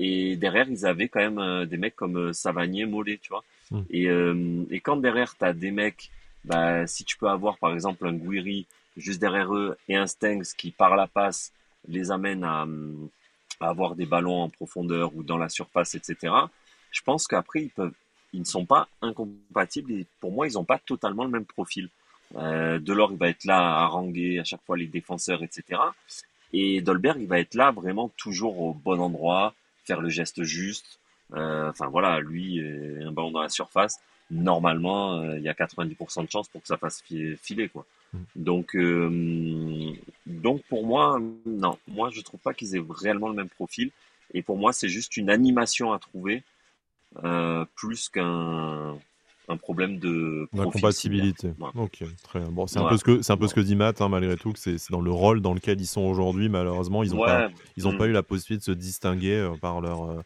et 0.00 0.34
derrière, 0.34 0.68
ils 0.68 0.86
avaient 0.86 1.06
quand 1.06 1.30
même 1.30 1.66
des 1.66 1.76
mecs 1.76 1.94
comme 1.94 2.32
Savanier, 2.32 2.84
Mollet, 2.84 3.20
tu 3.22 3.28
vois. 3.28 3.44
Hmm. 3.70 3.82
Et, 3.90 4.08
et 4.74 4.80
quand 4.80 4.96
derrière, 4.96 5.36
tu 5.36 5.44
as 5.44 5.52
des 5.52 5.70
mecs, 5.70 6.10
bah, 6.42 6.84
si 6.88 7.04
tu 7.04 7.16
peux 7.16 7.28
avoir 7.28 7.56
par 7.58 7.72
exemple 7.72 8.08
un 8.08 8.12
Guiri 8.12 8.66
juste 8.96 9.20
derrière 9.20 9.54
eux 9.54 9.76
et 9.88 9.94
un 9.94 10.08
Stengs 10.08 10.52
qui, 10.56 10.72
par 10.72 10.96
la 10.96 11.06
passe, 11.06 11.52
les 11.86 12.10
amène 12.10 12.42
à, 12.42 12.66
avoir 13.60 13.94
des 13.94 14.06
ballons 14.06 14.42
en 14.42 14.48
profondeur 14.48 15.14
ou 15.14 15.22
dans 15.22 15.38
la 15.38 15.48
surface, 15.48 15.94
etc. 15.94 16.34
Je 16.90 17.00
pense 17.02 17.28
qu'après, 17.28 17.62
ils 17.62 17.70
peuvent, 17.70 17.94
ils 18.32 18.40
ne 18.40 18.44
sont 18.44 18.66
pas 18.66 18.88
incompatibles 19.02 19.92
et 19.92 20.06
pour 20.20 20.32
moi, 20.32 20.46
ils 20.46 20.54
n'ont 20.54 20.64
pas 20.64 20.78
totalement 20.78 21.24
le 21.24 21.30
même 21.30 21.44
profil. 21.44 21.88
Euh, 22.36 22.78
Delors, 22.78 23.12
il 23.12 23.18
va 23.18 23.28
être 23.28 23.44
là 23.44 23.58
à 23.58 23.84
haranguer 23.84 24.38
à 24.38 24.44
chaque 24.44 24.62
fois 24.64 24.76
les 24.76 24.86
défenseurs, 24.86 25.42
etc. 25.42 25.80
Et 26.52 26.80
Dolberg, 26.80 27.18
il 27.20 27.28
va 27.28 27.38
être 27.38 27.54
là 27.54 27.70
vraiment 27.70 28.10
toujours 28.16 28.60
au 28.60 28.74
bon 28.74 29.00
endroit, 29.00 29.54
faire 29.84 30.00
le 30.00 30.08
geste 30.08 30.42
juste. 30.42 30.98
Euh, 31.34 31.70
enfin 31.70 31.86
voilà, 31.86 32.20
lui, 32.20 32.60
un 32.60 33.12
ballon 33.12 33.30
dans 33.30 33.42
la 33.42 33.48
surface, 33.48 34.00
normalement, 34.30 35.20
euh, 35.20 35.38
il 35.38 35.44
y 35.44 35.48
a 35.48 35.52
90% 35.52 36.24
de 36.24 36.30
chances 36.30 36.48
pour 36.48 36.62
que 36.62 36.68
ça 36.68 36.76
fasse 36.76 37.02
filer, 37.02 37.68
quoi. 37.68 37.86
Mm. 38.12 38.18
Donc, 38.36 38.76
euh, 38.76 39.92
donc 40.26 40.62
pour 40.64 40.86
moi, 40.86 41.20
non, 41.44 41.78
moi 41.88 42.10
je 42.10 42.20
trouve 42.20 42.40
pas 42.40 42.54
qu'ils 42.54 42.76
aient 42.76 42.84
réellement 42.88 43.28
le 43.28 43.34
même 43.34 43.48
profil. 43.48 43.90
Et 44.34 44.42
pour 44.42 44.56
moi, 44.56 44.72
c'est 44.72 44.88
juste 44.88 45.16
une 45.16 45.30
animation 45.30 45.92
à 45.92 45.98
trouver 45.98 46.36
euh, 46.36 46.42
plus 47.74 48.08
qu'un 48.08 48.98
un 49.48 49.56
problème 49.56 49.98
de 49.98 50.48
compatibilité. 50.52 51.52
Ok, 51.74 52.02
très 52.22 52.40
bien. 52.40 52.48
Bon, 52.50 52.66
c'est 52.66 52.78
un 52.78 52.88
peu 52.88 52.96
ce 52.96 53.04
que 53.04 53.22
c'est 53.22 53.32
un 53.32 53.36
peu 53.36 53.48
ce 53.48 53.54
que 53.54 53.60
dit 53.60 53.76
Matt 53.76 54.00
hein, 54.00 54.08
malgré 54.08 54.36
tout 54.36 54.52
que 54.52 54.58
c'est 54.58 54.90
dans 54.90 55.00
le 55.00 55.12
rôle 55.12 55.40
dans 55.40 55.54
lequel 55.54 55.80
ils 55.80 55.86
sont 55.86 56.02
aujourd'hui. 56.02 56.48
Malheureusement, 56.48 57.02
ils 57.02 57.12
n'ont 57.12 57.24
pas 57.24 57.48
ils 57.76 57.86
ont 57.86 57.92
mm. 57.92 57.98
pas 57.98 58.06
eu 58.06 58.12
la 58.12 58.22
possibilité 58.22 58.70
de 58.70 58.74
se 58.74 58.78
distinguer 58.78 59.36
euh, 59.36 59.56
par 59.60 59.80
leur 59.80 60.22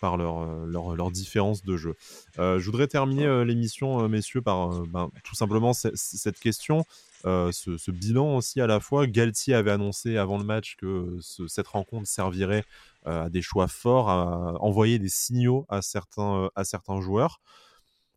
par 0.00 0.16
leur, 0.18 0.44
leur, 0.66 0.94
leur, 0.94 1.10
différence 1.10 1.62
de 1.62 1.78
jeu. 1.78 1.94
je 2.36 2.64
voudrais 2.66 2.88
terminer 2.88 3.44
l'émission, 3.44 4.06
messieurs, 4.06 4.42
par 4.42 4.82
ben, 4.86 5.08
tout 5.22 5.34
simplement 5.34 5.72
cette 5.72 6.38
question. 6.40 6.84
Euh, 7.26 7.50
ce, 7.52 7.90
bilan 7.90 8.36
aussi 8.36 8.60
à 8.60 8.66
la 8.66 8.80
fois. 8.80 9.06
Galtier 9.06 9.54
avait 9.54 9.70
annoncé 9.70 10.16
avant 10.16 10.38
le 10.38 10.44
match 10.44 10.76
que 10.76 11.16
cette 11.48 11.68
rencontre 11.68 12.06
servirait 12.06 12.64
euh, 13.06 13.24
à 13.24 13.30
des 13.30 13.40
choix 13.40 13.66
forts, 13.66 14.10
à 14.10 14.54
envoyer 14.60 14.98
des 14.98 15.08
signaux 15.08 15.64
à 15.68 15.80
certains, 15.80 16.44
euh, 16.44 16.48
à 16.54 16.64
certains 16.64 17.00
joueurs. 17.00 17.40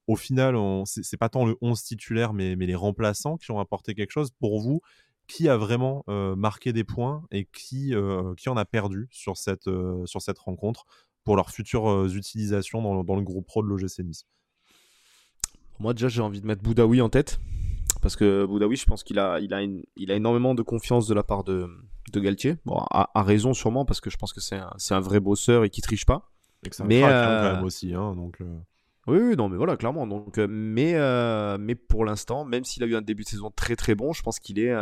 Au 0.08 0.16
final, 0.16 0.56
c'est 0.86 1.18
pas 1.18 1.28
tant 1.28 1.46
le 1.46 1.58
11 1.60 1.84
titulaire, 1.84 2.34
mais, 2.34 2.56
mais, 2.56 2.66
les 2.66 2.76
remplaçants 2.76 3.36
qui 3.36 3.52
ont 3.52 3.60
apporté 3.60 3.94
quelque 3.94 4.12
chose. 4.12 4.30
Pour 4.40 4.62
vous, 4.62 4.80
qui 5.28 5.50
a 5.50 5.58
vraiment 5.58 6.06
marqué 6.08 6.72
des 6.72 6.86
points 6.86 7.26
et 7.30 7.44
qui, 7.52 7.94
qui 8.38 8.48
en 8.48 8.56
a 8.56 8.64
perdu 8.64 9.10
sur 9.12 9.36
cette, 9.36 9.70
sur 10.06 10.22
cette 10.22 10.40
rencontre 10.40 10.86
pour 11.26 11.36
leurs 11.36 11.52
futures 11.52 12.06
utilisations 12.06 12.82
dans, 12.82 13.04
dans 13.04 13.18
le 13.18 13.22
groupe 13.22 13.46
pro 13.46 13.62
de 13.62 13.68
l'OGC 13.68 14.00
Nice? 14.00 14.26
Moi, 15.80 15.94
déjà, 15.94 16.08
j'ai 16.08 16.22
envie 16.22 16.40
de 16.40 16.48
mettre 16.48 16.64
Boudaoui 16.64 17.02
en 17.02 17.10
tête 17.10 17.42
parce 18.02 18.16
que 18.16 18.46
Boudaoui, 18.46 18.76
je 18.76 18.86
pense 18.86 19.04
qu'il 19.04 19.20
a, 19.20 19.40
il 19.40 19.54
a, 19.54 19.62
il 19.62 20.12
a 20.12 20.16
énormément 20.16 20.56
de 20.56 20.62
confiance 20.62 21.08
de 21.08 21.14
la 21.14 21.24
part 21.24 21.44
de, 21.44 21.70
de 22.12 22.20
Galtier. 22.20 22.58
Bon, 22.66 22.78
à, 22.92 23.24
raison 23.24 23.54
sûrement, 23.54 23.86
parce 23.86 24.02
que 24.02 24.10
je 24.10 24.18
pense 24.18 24.34
que 24.34 24.42
c'est 24.42 24.56
un, 24.56 24.72
un, 24.92 25.00
vrai 25.00 25.20
bosseur 25.20 25.64
et 25.64 25.70
qui 25.70 25.82
triche 25.82 26.06
pas. 26.06 26.30
mais 26.86 27.04
hein, 27.04 27.10
euh, 27.10 27.50
quand 27.50 27.56
même 27.56 27.66
aussi, 27.66 27.94
hein, 27.94 28.16
donc. 28.16 28.42
Euh. 28.42 28.60
Oui, 29.08 29.20
oui, 29.20 29.36
non, 29.38 29.48
mais 29.48 29.56
voilà, 29.56 29.78
clairement. 29.78 30.06
Donc, 30.06 30.38
euh, 30.38 30.48
mais, 30.50 30.94
mais 31.58 31.76
pour 31.76 32.04
l'instant, 32.04 32.44
même 32.44 32.66
s'il 32.66 32.84
a 32.84 32.88
eu 32.88 32.96
un 32.96 33.02
début 33.02 33.24
de 33.24 33.30
saison 33.30 33.52
très 33.56 33.76
très 33.76 33.96
bon, 33.96 34.12
je 34.12 34.22
pense 34.22 34.40
qu'il 34.40 34.60
est, 34.60 34.76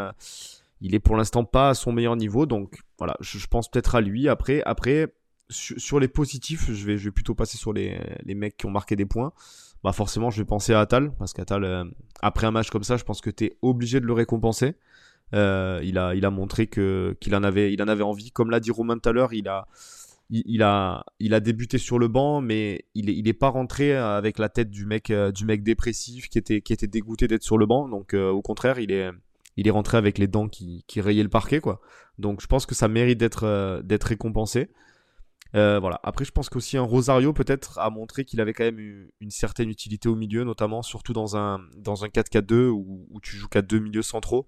il 0.82 0.95
est 0.95 0.99
pour 0.99 1.16
l'instant 1.16 1.43
pas 1.43 1.70
à 1.70 1.74
son 1.76 1.91
meilleur 1.91 2.16
niveau. 2.16 2.47
Donc 2.47 2.80
voilà, 2.97 3.16
je, 3.20 3.45
pense 3.45 3.70
peut-être 3.70 3.93
à 3.93 4.01
lui. 4.01 4.28
Après, 4.28 4.63
après, 4.66 5.13
sur, 5.49 5.99
les 5.99 6.07
positifs, 6.07 6.72
je 6.72 6.86
vais, 6.88 6.97
je 6.97 7.05
vais 7.05 7.11
plutôt 7.11 7.36
passer 7.36 7.57
sur 7.57 7.72
les, 7.72 7.99
les 8.24 8.34
mecs 8.34 8.57
qui 8.57 8.66
ont 8.66 8.72
marqué 8.72 8.95
des 8.95 9.05
points 9.05 9.32
bah 9.86 9.91
forcément 9.91 10.31
je 10.31 10.41
vais 10.41 10.45
penser 10.45 10.73
à 10.73 10.79
Atal 10.79 11.11
parce 11.19 11.31
qu'Atal 11.31 11.63
euh, 11.63 11.83
après 12.19 12.47
un 12.47 12.51
match 12.51 12.71
comme 12.71 12.83
ça 12.83 12.97
je 12.97 13.03
pense 13.03 13.21
que 13.21 13.29
tu 13.29 13.45
es 13.45 13.57
obligé 13.61 13.99
de 13.99 14.07
le 14.07 14.13
récompenser. 14.13 14.73
Euh, 15.36 15.79
il 15.83 15.97
a 15.99 16.29
montré 16.31 16.65
qu'il 16.65 17.36
en 17.36 17.43
avait 17.43 17.71
il 17.71 17.83
en 17.83 17.88
avait 17.88 18.01
envie. 18.01 18.31
Comme 18.31 18.49
l'a 18.49 18.59
dit 18.59 18.71
Romain 18.71 18.97
tout 18.97 19.07
à 19.07 19.11
l'heure 19.11 19.31
il 19.33 19.47
a 20.63 21.39
débuté 21.39 21.77
sur 21.77 21.99
le 21.99 22.07
banc 22.07 22.41
mais 22.41 22.86
il 22.95 23.11
est, 23.11 23.13
il 23.15 23.27
est 23.27 23.33
pas 23.33 23.49
rentré 23.49 23.95
avec 23.95 24.39
la 24.39 24.49
tête 24.49 24.71
du 24.71 24.88
mec 24.88 25.11
euh, 25.11 25.31
dépressif 25.31 26.29
qui 26.29 26.39
était 26.39 26.88
dégoûté 26.88 27.27
d'être 27.27 27.43
sur 27.43 27.59
le 27.59 27.67
banc. 27.67 27.88
Donc 27.88 28.15
au 28.15 28.41
contraire 28.41 28.79
il 28.79 28.91
est 28.91 29.69
rentré 29.69 29.97
avec 29.97 30.17
les 30.17 30.27
dents 30.27 30.47
qui, 30.47 30.83
qui 30.88 30.99
rayaient 30.99 31.21
le 31.21 31.29
parquet 31.29 31.59
quoi. 31.59 31.79
Donc 32.17 32.41
je 32.41 32.47
pense 32.47 32.65
que 32.65 32.73
ça 32.73 32.88
mérite 32.88 33.19
d'être 33.19 33.83
d'être 33.83 34.05
récompensé 34.05 34.69
euh, 35.56 35.80
voilà. 35.80 35.99
Après, 36.03 36.26
je 36.26 36.32
pense 36.32 36.49
qu'aussi 36.49 36.78
un 36.78 36.82
Rosario 36.82 37.34
peut-être 37.34 37.80
a 37.80 37.89
montré 37.89 38.26
qu'il 38.26 38.41
avait 38.41 38.53
quand 38.53 38.66
même 38.66 39.10
une 39.20 39.32
certaine 39.32 39.70
utilité 39.70 40.10
au 40.10 40.16
milieu, 40.16 40.43
notamment 40.43 40.82
surtout 40.82 41.14
dans 41.14 41.38
un 41.38 41.62
dans 41.78 42.03
un 42.03 42.08
4-4-2 42.08 42.68
où, 42.70 43.20
tu 43.22 43.38
joues 43.38 43.47
qu'à 43.47 43.62
deux 43.62 43.80
milieux 43.80 44.01
centraux. 44.01 44.47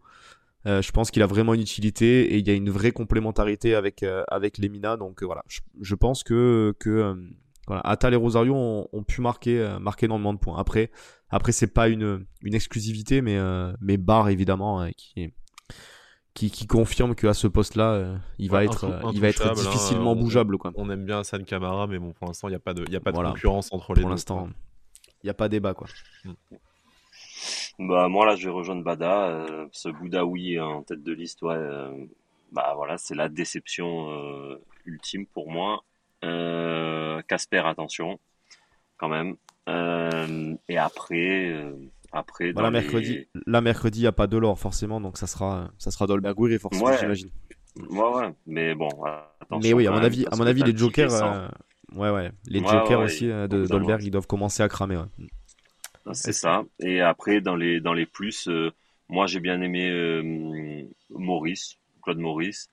je 0.65 0.91
pense 0.91 1.11
qu'il 1.11 1.21
a 1.23 1.27
vraiment 1.27 1.53
une 1.53 1.61
utilité 1.61 2.33
et 2.33 2.37
il 2.37 2.47
y 2.47 2.51
a 2.51 2.53
une 2.53 2.69
vraie 2.69 2.91
complémentarité 2.91 3.73
avec, 3.75 4.03
avec 4.27 4.57
Lemina. 4.57 4.97
Donc 4.97 5.23
voilà, 5.23 5.43
je, 5.47 5.95
pense 5.95 6.23
que, 6.23 6.75
que 6.79 7.15
Atal 7.69 8.13
et 8.13 8.17
Rosario 8.17 8.53
ont, 8.55 9.03
pu 9.03 9.21
marquer, 9.21 9.77
marquer 9.79 10.07
énormément 10.07 10.33
de 10.33 10.39
points. 10.39 10.57
Après, 10.57 10.91
après 11.29 11.53
c'est 11.53 11.73
pas 11.73 11.87
une, 11.87 12.25
une 12.41 12.53
exclusivité, 12.53 13.21
mais, 13.21 13.39
mais 13.79 13.95
Barre 13.95 14.29
évidemment, 14.29 14.81
hein, 14.81 14.91
qui, 14.91 15.31
qui, 16.37 16.51
qui 16.51 16.67
confirme 16.67 17.15
qu'à 17.15 17.33
ce 17.33 17.47
poste-là, 17.47 17.93
euh, 17.93 18.15
il, 18.37 18.51
va 18.51 18.63
être, 18.63 18.83
euh, 18.83 19.11
il 19.11 19.19
va 19.19 19.29
être 19.29 19.55
difficilement 19.55 20.15
bougeable. 20.15 20.59
Quoi. 20.59 20.71
On 20.75 20.87
aime 20.91 21.03
bien 21.03 21.21
Hassan 21.21 21.43
Kamara, 21.43 21.87
mais 21.87 21.97
bon, 21.97 22.11
pour 22.11 22.27
l'instant, 22.27 22.47
il 22.47 22.51
n'y 22.51 22.55
a 22.55 22.59
pas 22.59 22.75
de, 22.75 22.87
y 22.91 22.95
a 22.95 22.99
pas 22.99 23.11
de 23.11 23.17
concurrence 23.17 23.73
entre 23.73 23.93
les 23.93 23.95
deux. 23.95 24.01
Pour 24.03 24.11
l'instant, 24.11 24.47
il 25.23 25.25
n'y 25.25 25.31
a 25.31 25.33
pas 25.33 25.49
débat. 25.49 25.73
Quoi. 25.73 25.87
Bah, 27.79 28.07
moi, 28.07 28.27
là, 28.27 28.35
je 28.35 28.45
vais 28.45 28.53
rejoindre 28.53 28.83
Bada. 28.83 29.29
Euh, 29.29 29.65
ce 29.71 29.89
Boudaoui 29.89 30.59
en 30.59 30.83
tête 30.83 31.01
de 31.01 31.11
liste, 31.11 31.41
ouais, 31.41 31.57
bah, 32.51 32.73
voilà, 32.75 32.99
c'est 32.99 33.15
la 33.15 33.29
déception 33.29 34.59
ultime 34.85 35.25
pour 35.25 35.49
moi. 35.49 35.83
Casper, 37.27 37.63
attention, 37.65 38.19
quand 38.97 39.09
même. 39.09 39.37
et 40.69 40.77
après 40.77 41.65
après, 42.11 42.53
bah, 42.53 42.61
la, 42.61 42.71
mercredi, 42.71 43.27
mercredi, 43.45 43.99
il 43.99 44.03
n'y 44.03 44.07
a 44.07 44.11
pas 44.11 44.27
de 44.27 44.37
l'or 44.37 44.57
forcément, 44.57 45.01
donc 45.01 45.17
ça 45.17 45.27
sera, 45.27 45.71
ça 45.77 45.91
sera 45.91 46.07
Dolberg 46.07 46.57
forcément, 46.57 46.95
j'imagine. 46.97 47.29
Ouais, 47.89 48.09
ouais, 48.09 48.33
mais 48.45 48.75
bon, 48.75 48.89
attention. 49.39 49.59
Mais 49.61 49.73
oui, 49.73 49.87
à 49.87 49.91
mon 49.91 49.97
avis, 49.97 50.25
à 50.31 50.35
mon 50.35 50.47
avis 50.47 50.63
les 50.63 50.75
Jokers, 50.75 51.13
euh, 51.13 51.47
ouais, 51.93 52.09
ouais, 52.09 52.31
les 52.47 52.59
Jokers 52.59 52.99
aussi 52.99 53.29
euh, 53.29 53.47
de 53.47 53.65
Dolberg, 53.65 54.03
ils 54.03 54.11
doivent 54.11 54.27
commencer 54.27 54.63
à 54.63 54.69
cramer. 54.69 55.01
C'est 56.13 56.33
ça. 56.33 56.63
Et 56.79 57.01
après, 57.01 57.41
dans 57.41 57.55
les, 57.55 57.81
dans 57.81 57.93
les 57.93 58.05
plus, 58.05 58.47
euh, 58.47 58.71
moi 59.09 59.27
j'ai 59.27 59.41
bien 59.41 59.61
aimé 59.61 60.89
Maurice, 61.09 61.77
Claude 62.01 62.19
Maurice. 62.19 62.69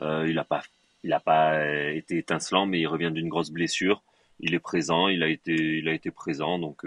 il 0.00 0.34
n'a 0.34 0.44
pas, 0.44 0.62
il 1.02 1.12
a 1.12 1.20
pas 1.20 1.90
été 1.92 2.18
étincelant, 2.18 2.66
mais 2.66 2.80
il 2.80 2.86
revient 2.86 3.10
d'une 3.12 3.28
grosse 3.28 3.50
blessure. 3.50 4.02
Il 4.40 4.54
est 4.54 4.60
présent, 4.60 5.08
il 5.08 5.22
a 5.22 5.28
été, 5.28 5.54
il 5.54 5.88
a 5.88 5.94
été 5.94 6.10
présent, 6.10 6.58
donc 6.58 6.84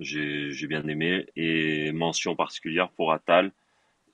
j'ai 0.00 0.66
bien 0.66 0.86
aimé. 0.88 1.26
Et 1.36 1.92
mention 1.92 2.34
particulière 2.34 2.90
pour 2.90 3.12
Atal 3.12 3.52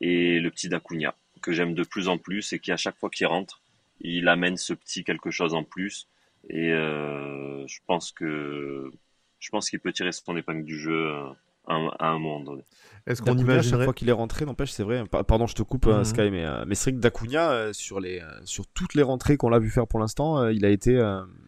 et 0.01 0.41
le 0.41 0.51
petit 0.51 0.69
Dacunia, 0.69 1.15
que 1.43 1.53
j'aime 1.53 1.75
de 1.75 1.83
plus 1.83 2.09
en 2.09 2.19
plus 2.19 2.53
et 2.53 2.59
qui, 2.59 2.73
à 2.73 2.77
chaque 2.77 2.97
fois 2.97 3.11
qu'il 3.11 3.27
rentre, 3.27 3.61
il 4.01 4.29
amène 4.29 4.57
ce 4.57 4.75
petit 4.75 5.05
quelque 5.05 5.31
chose 5.31 5.55
en 5.55 5.65
plus. 5.65 6.09
Et 6.51 6.73
euh, 6.73 7.67
je 7.67 7.79
pense 7.87 8.13
que 8.13 8.91
je 9.39 9.51
pense 9.51 9.71
qu'il 9.71 9.81
peut 9.81 9.93
tirer 9.93 10.13
son 10.13 10.37
épingle 10.37 10.65
du 10.65 10.79
jeu 10.79 11.11
euh, 11.11 11.29
à, 11.67 12.09
un 12.09 12.19
moment 12.19 12.41
donné. 12.41 12.63
Est-ce 13.07 13.23
qu'on 13.23 13.37
imagine 13.37 13.71
chaque 13.71 13.85
fois 13.85 13.95
qu'il 13.95 14.09
est 14.09 14.13
rentré, 14.13 14.45
n'empêche, 14.45 14.71
c'est 14.71 14.83
vrai. 14.83 15.05
Pardon, 15.07 15.47
je 15.47 15.55
te 15.55 15.63
coupe, 15.63 15.87
mhm. 15.87 16.05
Sky, 16.05 16.31
mais, 16.31 16.45
mais 16.67 16.75
c'est 16.75 16.91
vrai 16.91 16.99
que 16.99 17.03
Dacunia, 17.03 17.73
sur 17.73 18.01
les 18.01 18.21
sur 18.45 18.67
toutes 18.67 18.95
les 18.95 19.03
rentrées 19.03 19.37
qu'on 19.37 19.49
l'a 19.49 19.59
vu 19.59 19.71
faire 19.71 19.87
pour 19.87 20.01
l'instant, 20.01 20.49
il 20.49 20.65
a 20.65 20.71
été 20.71 21.01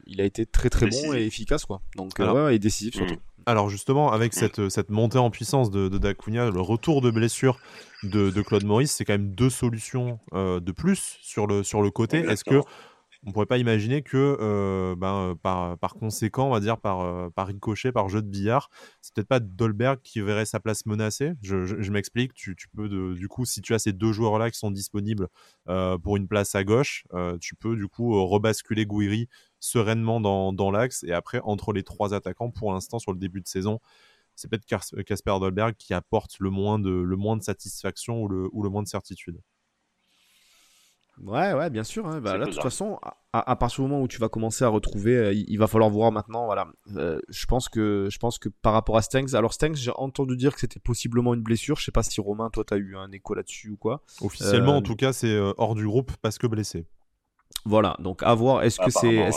il 0.07 0.21
a 0.21 0.25
été 0.25 0.47
très 0.47 0.71
très 0.71 0.87
bon 0.87 1.15
et 1.15 1.27
efficace 1.27 1.65
quoi. 1.67 1.83
Donc 1.97 2.19
ouais, 2.19 2.57
et 2.57 2.59
décisif 2.59 2.95
surtout. 2.95 3.15
Mhm. 3.15 3.36
Alors 3.49 3.69
justement, 3.71 4.11
avec 4.11 4.35
cette, 4.35 4.69
cette 4.71 4.91
montée 4.91 5.19
en 5.19 5.31
puissance 5.31 5.71
de, 5.71 5.89
de 5.89 5.99
Dacunia, 5.99 6.51
le 6.51 6.61
retour 6.61 7.01
de 7.01 7.13
blessure 7.13 7.59
de, 8.03 8.31
de 8.31 8.43
Claude 8.43 8.65
Maurice, 8.65 8.93
c'est 8.93 9.05
quand 9.05 9.15
même 9.15 9.35
deux 9.35 9.51
solutions 9.51 10.19
euh, 10.35 10.59
de 10.59 10.73
plus 10.73 11.19
sur 11.23 11.47
le, 11.47 11.63
sur 11.63 11.81
le 11.81 11.93
côté. 11.93 12.19
Est-ce 12.19 12.43
que 12.43 12.61
on 13.25 13.33
pourrait 13.33 13.47
pas 13.47 13.59
imaginer 13.59 14.03
que 14.03 14.37
euh, 14.41 14.95
ben, 14.97 15.37
par, 15.43 15.79
par, 15.79 15.95
conséquent, 15.95 16.49
on 16.49 16.51
va 16.51 16.61
dire 16.61 16.79
par, 16.79 17.01
euh, 17.01 17.29
ricochet, 17.37 17.93
par 17.93 18.09
jeu 18.09 18.23
de 18.23 18.29
billard, 18.29 18.69
c'est 19.01 19.15
peut-être 19.15 19.29
pas 19.29 19.41
Dolberg 19.41 20.01
qui 20.03 20.21
verrait 20.21 20.47
sa 20.47 20.61
place 20.61 20.87
menacée. 20.87 21.33
Je, 21.43 21.91
m'explique, 21.91 22.35
tu, 22.35 22.55
peux 22.75 22.89
du 23.15 23.29
coup, 23.29 23.45
si 23.45 23.63
tu 23.63 23.75
as 23.75 23.79
ces 23.79 23.93
deux 23.93 24.13
joueurs-là 24.13 24.51
qui 24.51 24.59
sont 24.59 24.71
disponibles 24.71 25.29
pour 26.03 26.17
une 26.17 26.29
place 26.29 26.55
à 26.55 26.65
gauche, 26.65 27.05
tu 27.41 27.55
peux 27.55 27.77
du 27.77 27.89
coup 27.89 28.27
rebasculer 28.27 28.87
Gouiri 28.87 29.29
sereinement 29.61 30.21
dans, 30.21 30.71
l'axe. 30.71 31.05
Et 31.05 31.13
après, 31.13 31.41
entre 31.45 31.73
les 31.73 31.83
trois 31.83 32.15
attaquants, 32.15 32.51
pour 32.51 32.73
l'instant, 32.73 32.99
sur 32.99 33.13
le 33.13 33.19
début 33.19 33.41
de 33.41 33.49
saison, 33.49 33.81
c'est 34.35 34.49
peut-être 34.51 34.67
Casper 35.03 35.37
Dolberg 35.41 35.75
qui 35.77 35.95
apporte 35.95 36.39
le 36.41 36.51
moins 36.51 36.79
de, 36.79 37.41
satisfaction 37.41 38.23
ou 38.23 38.63
le 38.63 38.69
moins 38.69 38.83
de 38.83 38.89
certitude. 38.89 39.41
Ouais, 41.23 41.55
ouais, 41.55 41.71
bien 41.71 41.85
sûr. 41.85 42.07
Hein. 42.07 42.21
Bah, 42.21 42.39
de 42.39 42.45
toute 42.45 42.63
façon, 42.63 42.99
à, 43.33 43.57
partir 43.57 43.85
du 43.85 43.91
moment 43.91 44.03
où 44.03 44.09
tu 44.09 44.19
vas 44.19 44.29
commencer 44.29 44.65
à 44.65 44.69
retrouver, 44.69 45.17
euh, 45.17 45.33
il, 45.33 45.57
va 45.59 45.67
falloir 45.67 45.91
voir 45.91 46.13
maintenant. 46.13 46.47
Voilà, 46.47 46.67
euh, 46.97 47.19
je 47.29 47.47
pense 47.47 47.69
que 47.69 48.09
je 48.11 48.19
pense 48.19 48.39
que 48.39 48.49
par 48.49 48.73
rapport 48.73 48.97
à 48.97 49.03
Stengs, 49.03 49.35
alors 49.35 49.53
Stengs, 49.53 49.77
j'ai 49.77 49.93
entendu 49.95 50.37
dire 50.37 50.55
que 50.55 50.61
c'était 50.61 50.81
possiblement 50.81 51.35
une 51.35 51.43
blessure. 51.43 51.77
Je 51.77 51.85
sais 51.85 51.93
pas 51.93 52.03
si 52.03 52.21
Romain, 52.21 52.51
toi, 52.51 52.65
tu 52.65 52.75
as 52.75 52.77
eu 52.77 52.97
un 52.97 53.11
écho 53.13 53.35
là-dessus 53.35 53.71
ou 53.71 53.77
quoi. 53.77 54.03
Officiellement, 54.21 54.77
en 54.77 54.81
euh, 54.81 54.83
tout 54.83 54.97
cas, 54.97 55.13
c'est 55.13 55.39
hors 55.57 55.75
du 55.75 55.87
groupe 55.87 56.13
parce 56.23 56.39
que 56.39 56.47
blessé. 56.47 56.87
Voilà, 57.67 57.97
donc 57.99 58.23
à 58.23 58.33
voir. 58.33 58.63
Est-ce 58.63 58.79
que 58.79 58.91
c'est, 58.91 59.29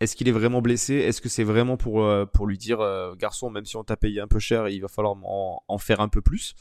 est-ce 0.00 0.16
qu'il 0.16 0.28
est, 0.28 0.32
vraiment 0.32 0.62
blessé? 0.62 0.94
Est-ce 0.94 1.20
que 1.20 1.28
c'est 1.28 1.44
vraiment 1.44 1.76
pour 1.76 2.02
euh, 2.02 2.24
pour 2.24 2.46
lui 2.46 2.56
dire, 2.56 2.80
euh, 2.80 3.14
garçon, 3.14 3.50
même 3.50 3.66
si 3.66 3.76
on 3.76 3.84
t'a 3.84 3.96
payé 3.96 4.20
un 4.20 4.26
peu 4.26 4.38
cher, 4.38 4.68
il 4.68 4.80
va 4.80 4.88
falloir 4.88 5.14
en, 5.22 5.78
faire 5.78 6.00
un 6.00 6.08
peu 6.08 6.22
plus. 6.22 6.54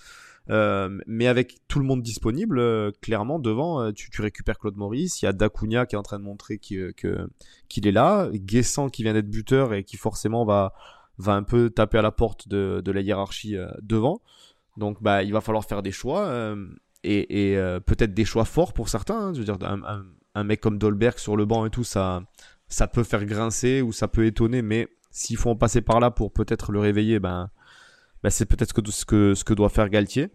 Euh, 0.50 0.98
mais 1.08 1.28
avec 1.28 1.58
tout 1.68 1.80
le 1.80 1.86
monde 1.86 2.02
disponible, 2.02 2.92
clairement 3.02 3.40
devant, 3.40 3.92
tu, 3.94 4.10
récupères 4.22 4.58
Claude 4.60 4.78
Maurice. 4.78 5.22
Il 5.22 5.26
y 5.26 5.28
a 5.28 5.34
Dacunia 5.34 5.86
qui 5.86 5.96
est 5.96 5.98
en 5.98 6.04
train 6.04 6.20
de 6.20 6.24
montrer 6.24 6.58
qu'il 6.58 6.78
est 6.80 7.92
là, 7.92 8.30
Guessant 8.34 8.90
qui 8.90 9.04
vient 9.04 9.14
d'être 9.14 9.30
buteur 9.30 9.74
et 9.74 9.84
qui 9.84 9.98
forcément 9.98 10.46
va 10.46 10.74
un 11.26 11.44
peu 11.44 11.70
taper 11.70 11.98
à 11.98 12.02
la 12.02 12.12
porte 12.12 12.48
de, 12.48 12.92
la 12.92 13.02
hiérarchie 13.02 13.56
devant. 13.82 14.22
Donc 14.78 15.02
bah 15.02 15.24
il 15.24 15.34
va 15.34 15.42
falloir 15.42 15.66
faire 15.66 15.82
des 15.82 15.92
choix 15.92 16.56
et, 17.04 17.58
peut-être 17.86 18.14
des 18.14 18.26
choix 18.26 18.46
forts 18.46 18.74
pour 18.74 18.90
certains. 18.90 19.20
Hein. 19.20 19.34
je 19.34 19.40
veux 19.40 19.46
dire 19.46 19.58
un, 19.62 20.04
un 20.38 20.44
mec 20.44 20.62
comme 20.62 20.78
Dolberg 20.78 21.18
sur 21.18 21.36
le 21.36 21.46
banc 21.46 21.66
et 21.66 21.72
tout, 21.72 21.84
ça, 21.84 22.22
ça 22.68 22.88
peut 22.88 23.04
faire 23.04 23.26
grincer 23.26 23.82
ou 23.82 23.92
ça 23.92 24.08
peut 24.08 24.26
étonner, 24.26 24.62
mais 24.62 24.88
s'il 25.10 25.36
faut 25.36 25.50
en 25.50 25.56
passer 25.56 25.82
par 25.82 26.00
là 26.00 26.12
pour 26.12 26.32
peut-être 26.32 26.72
le 26.72 26.80
réveiller, 26.80 27.20
ben, 27.20 27.50
ben 28.24 28.30
c'est 28.30 28.46
peut-être 28.46 28.74
ce 28.92 29.06
que, 29.06 29.54
doit 29.54 29.70
faire 29.70 29.90
Galtier. 29.90 30.30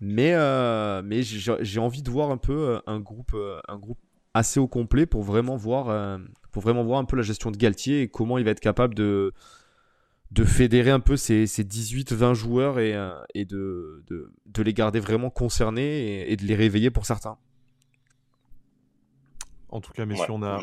Mais, 0.00 0.34
euh, 0.34 1.02
j'ai 1.22 1.80
envie 1.80 2.02
de 2.02 2.10
voir 2.10 2.30
un 2.30 2.36
peu 2.36 2.52
euh, 2.52 2.78
un 2.86 2.98
groupe, 2.98 3.34
euh, 3.34 3.60
un 3.68 3.78
groupe 3.78 3.98
assez 4.34 4.58
au 4.58 4.66
complet 4.66 5.06
pour 5.06 5.22
vraiment 5.22 5.56
voir, 5.56 5.88
un 5.90 7.04
peu 7.04 7.16
la 7.16 7.22
gestion 7.22 7.50
de 7.50 7.56
Galtier 7.56 8.02
et 8.02 8.08
comment 8.08 8.38
il 8.38 8.44
va 8.44 8.50
être 8.50 8.60
capable 8.60 8.94
de, 8.94 9.32
fédérer 10.44 10.90
un 10.90 11.00
peu 11.00 11.16
ces, 11.16 11.44
18-20 11.44 12.34
joueurs 12.34 12.78
et, 12.80 13.44
de, 13.44 14.02
les 14.58 14.74
garder 14.74 15.00
vraiment 15.00 15.30
concernés 15.30 16.30
et 16.30 16.36
de 16.36 16.44
les 16.44 16.56
réveiller 16.56 16.90
pour 16.90 17.06
certains. 17.06 17.36
En 19.72 19.80
tout 19.80 19.92
cas, 19.92 20.04
messieurs, 20.04 20.26
on, 20.28 20.42
a, 20.42 20.60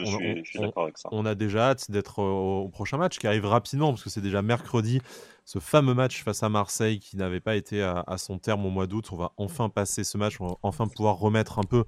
on, 1.12 1.26
a 1.26 1.34
déjà 1.34 1.70
hâte 1.70 1.89
d'être 1.89 2.20
au, 2.20 2.70
prochain 2.70 2.97
match 2.97 3.18
qui 3.18 3.26
arrive 3.26 3.45
rapidement 3.45 3.89
parce 3.89 4.03
que 4.03 4.10
c'est 4.12 4.22
déjà 4.22 4.43
mercredi. 4.43 5.01
Ce 5.45 5.57
fameux 5.57 5.95
match 5.95 6.24
face 6.24 6.43
à 6.43 6.49
Marseille 6.49 6.99
qui 6.99 7.18
n'avait 7.18 7.39
pas 7.39 7.55
été 7.55 7.82
à, 7.82 8.18
son 8.18 8.38
terme 8.38 8.68
au 8.68 8.70
mois 8.70 8.86
d'août. 8.86 9.10
On 9.12 9.16
va 9.16 9.32
enfin 9.38 9.68
passer 9.68 10.03
ce 10.03 10.20
match, 10.20 10.39
on 10.39 10.45
va 10.45 10.55
enfin 10.62 10.88
pouvoir 10.88 11.18
remettre 11.18 11.57
un 11.57 11.64
peu 11.64 11.86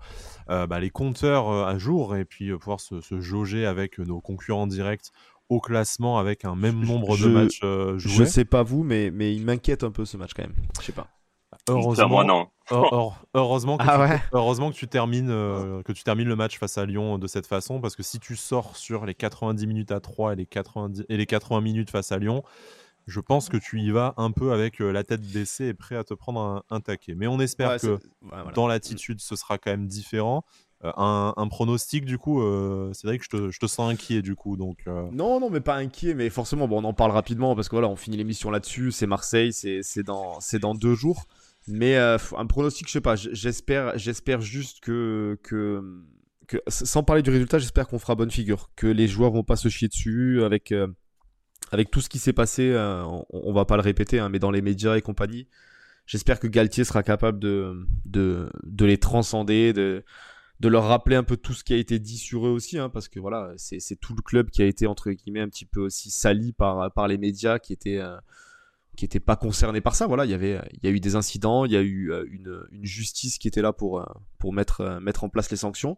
euh, 0.49 0.65
bah, 0.65 0.79
les 0.79 0.89
compteurs 0.89 1.47
euh, 1.47 1.65
à 1.65 1.77
jour 1.77 2.15
et 2.15 2.25
puis 2.25 2.49
euh, 2.49 2.57
pouvoir 2.57 2.79
se, 2.79 2.99
jauger 3.19 3.67
avec 3.67 3.99
nos 3.99 4.19
concurrents 4.19 4.65
directs 4.65 5.11
au 5.47 5.59
classement 5.59 6.17
avec 6.17 6.43
un 6.43 6.55
même 6.55 6.83
nombre 6.83 7.15
de 7.19 7.27
matchs 7.27 7.61
joués. 7.99 7.99
Je 7.99 8.23
sais 8.23 8.45
pas 8.45 8.63
vous, 8.63 8.83
mais, 8.83 9.11
mais 9.11 9.35
il 9.35 9.45
m'inquiète 9.45 9.83
un 9.83 9.91
peu 9.91 10.05
ce 10.05 10.17
match 10.17 10.31
quand 10.35 10.41
même. 10.41 10.55
Je 10.79 10.87
sais 10.87 10.91
pas. 10.91 11.07
Heureusement, 11.69 12.23
non. 12.23 12.47
heureusement, 13.33 13.77
que 13.77 13.83
ah 13.87 14.17
tu, 14.17 14.23
heureusement 14.33 14.71
que 14.71 14.75
tu 14.75 14.87
termines 14.87 15.29
euh, 15.29 15.83
que 15.83 15.91
tu 15.91 16.03
termines 16.03 16.27
le 16.27 16.35
match 16.35 16.57
face 16.57 16.77
à 16.77 16.85
Lyon 16.85 17.17
de 17.17 17.27
cette 17.27 17.47
façon 17.47 17.81
parce 17.81 17.95
que 17.95 18.03
si 18.03 18.19
tu 18.19 18.35
sors 18.35 18.75
sur 18.75 19.05
les 19.05 19.13
90 19.13 19.67
minutes 19.67 19.91
à 19.91 19.99
3 19.99 20.33
et 20.33 20.35
les 20.37 20.45
80 20.45 21.03
et 21.09 21.17
les 21.17 21.25
80 21.25 21.61
minutes 21.61 21.91
face 21.91 22.11
à 22.11 22.17
Lyon, 22.17 22.43
je 23.07 23.19
pense 23.19 23.49
que 23.49 23.57
tu 23.57 23.79
y 23.81 23.91
vas 23.91 24.13
un 24.17 24.31
peu 24.31 24.53
avec 24.53 24.81
euh, 24.81 24.91
la 24.91 25.03
tête 25.03 25.21
baissée 25.21 25.67
et 25.67 25.73
prêt 25.73 25.95
à 25.95 26.03
te 26.03 26.13
prendre 26.13 26.63
un, 26.69 26.79
taquet. 26.79 27.13
Mais 27.15 27.27
on 27.27 27.39
espère 27.39 27.79
que 27.79 27.99
dans 28.55 28.67
l'attitude, 28.67 29.19
ce 29.21 29.35
sera 29.35 29.57
quand 29.57 29.71
même 29.71 29.87
différent. 29.87 30.43
Euh, 30.83 30.91
un, 30.97 31.47
pronostic 31.47 32.05
du 32.05 32.17
coup 32.17 32.41
c'est 32.93 33.05
vrai 33.05 33.19
que 33.19 33.23
je 33.23 33.29
te, 33.29 33.51
je 33.51 33.59
te, 33.59 33.67
sens 33.67 33.91
inquiet 33.91 34.23
du 34.23 34.35
coup 34.35 34.57
donc 34.57 34.87
non 35.11 35.39
non 35.39 35.51
mais 35.51 35.59
pas 35.59 35.75
inquiet 35.75 36.15
mais 36.15 36.31
forcément 36.31 36.67
bon 36.67 36.81
on 36.83 36.87
en 36.87 36.93
parle 36.93 37.11
rapidement 37.11 37.53
parce 37.53 37.69
que 37.69 37.75
voilà 37.75 37.87
on 37.87 37.95
finit 37.95 38.17
l'émission 38.17 38.49
là-dessus 38.49 38.91
c'est 38.91 39.05
Marseille 39.05 39.53
c'est 39.53 40.01
dans 40.01 40.39
c'est 40.39 40.57
dans 40.57 40.73
deux 40.73 40.95
jours 40.95 41.27
mais 41.67 41.95
euh, 41.97 42.17
un 42.37 42.45
pronostic, 42.47 42.87
je 42.87 42.93
sais 42.93 43.01
pas. 43.01 43.15
J'espère, 43.15 43.97
j'espère 43.97 44.41
juste 44.41 44.79
que, 44.79 45.37
que, 45.43 45.81
sans 46.67 47.03
parler 47.03 47.21
du 47.21 47.29
résultat, 47.29 47.59
j'espère 47.59 47.87
qu'on 47.87 47.99
fera 47.99 48.15
bonne 48.15 48.31
figure, 48.31 48.71
que 48.75 48.87
les 48.87 49.07
joueurs 49.07 49.31
vont 49.31 49.43
pas 49.43 49.55
se 49.55 49.69
chier 49.69 49.87
dessus 49.87 50.43
avec, 50.43 50.71
euh, 50.71 50.87
avec 51.71 51.91
tout 51.91 52.01
ce 52.01 52.09
qui 52.09 52.19
s'est 52.19 52.33
passé. 52.33 52.71
Euh, 52.71 53.03
on, 53.29 53.53
va 53.53 53.65
pas 53.65 53.75
le 53.75 53.83
répéter, 53.83 54.19
hein, 54.19 54.29
mais 54.29 54.39
dans 54.39 54.51
les 54.51 54.61
médias 54.61 54.95
et 54.95 55.01
compagnie, 55.01 55.47
j'espère 56.07 56.39
que 56.39 56.47
Galtier 56.47 56.83
sera 56.83 57.03
capable 57.03 57.39
de, 57.39 57.87
de, 58.05 58.49
de 58.63 58.85
les 58.85 58.97
transcender, 58.97 59.71
de, 59.71 60.03
de 60.59 60.67
leur 60.67 60.85
rappeler 60.85 61.15
un 61.15 61.23
peu 61.23 61.37
tout 61.37 61.53
ce 61.53 61.63
qui 61.63 61.73
a 61.73 61.77
été 61.77 61.99
dit 61.99 62.17
sur 62.17 62.47
eux 62.47 62.51
aussi, 62.51 62.79
hein, 62.79 62.89
parce 62.89 63.07
que 63.07 63.19
voilà, 63.19 63.53
c'est 63.57 63.99
tout 63.99 64.15
le 64.15 64.23
club 64.23 64.49
qui 64.49 64.63
a 64.63 64.65
été 64.65 64.87
entre 64.87 65.11
guillemets 65.11 65.41
un 65.41 65.49
petit 65.49 65.65
peu 65.65 65.81
aussi 65.81 66.09
sali 66.09 66.53
par, 66.53 66.91
par 66.91 67.07
les 67.07 67.19
médias, 67.19 67.59
qui 67.59 67.71
était 67.71 68.01
qui 68.97 69.05
était 69.05 69.19
pas 69.19 69.35
concerné 69.35 69.81
par 69.81 69.95
ça. 69.95 70.07
Voilà, 70.07 70.25
il 70.25 70.31
y 70.31 70.33
avait, 70.33 70.59
il 70.73 70.79
y 70.83 70.87
a 70.87 70.91
eu 70.91 70.99
des 70.99 71.15
incidents, 71.15 71.65
il 71.65 71.71
y 71.71 71.77
a 71.77 71.81
eu 71.81 72.11
une, 72.29 72.63
une 72.71 72.85
justice 72.85 73.37
qui 73.37 73.47
était 73.47 73.61
là 73.61 73.73
pour 73.73 74.05
pour 74.37 74.53
mettre 74.53 74.99
mettre 75.01 75.23
en 75.23 75.29
place 75.29 75.49
les 75.51 75.57
sanctions. 75.57 75.97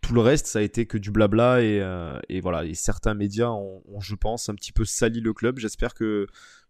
Tout 0.00 0.14
le 0.14 0.20
reste, 0.20 0.46
ça 0.46 0.58
a 0.58 0.62
été 0.62 0.86
que 0.86 0.98
du 0.98 1.10
blabla 1.10 1.62
et, 1.62 1.82
et 2.28 2.40
voilà. 2.40 2.64
Et 2.64 2.74
certains 2.74 3.14
médias 3.14 3.50
ont, 3.50 4.00
je 4.00 4.14
pense, 4.14 4.48
un 4.48 4.54
petit 4.54 4.72
peu 4.72 4.84
sali 4.84 5.20
le 5.20 5.32
club. 5.32 5.58
J'espère 5.58 5.94
que 5.94 6.26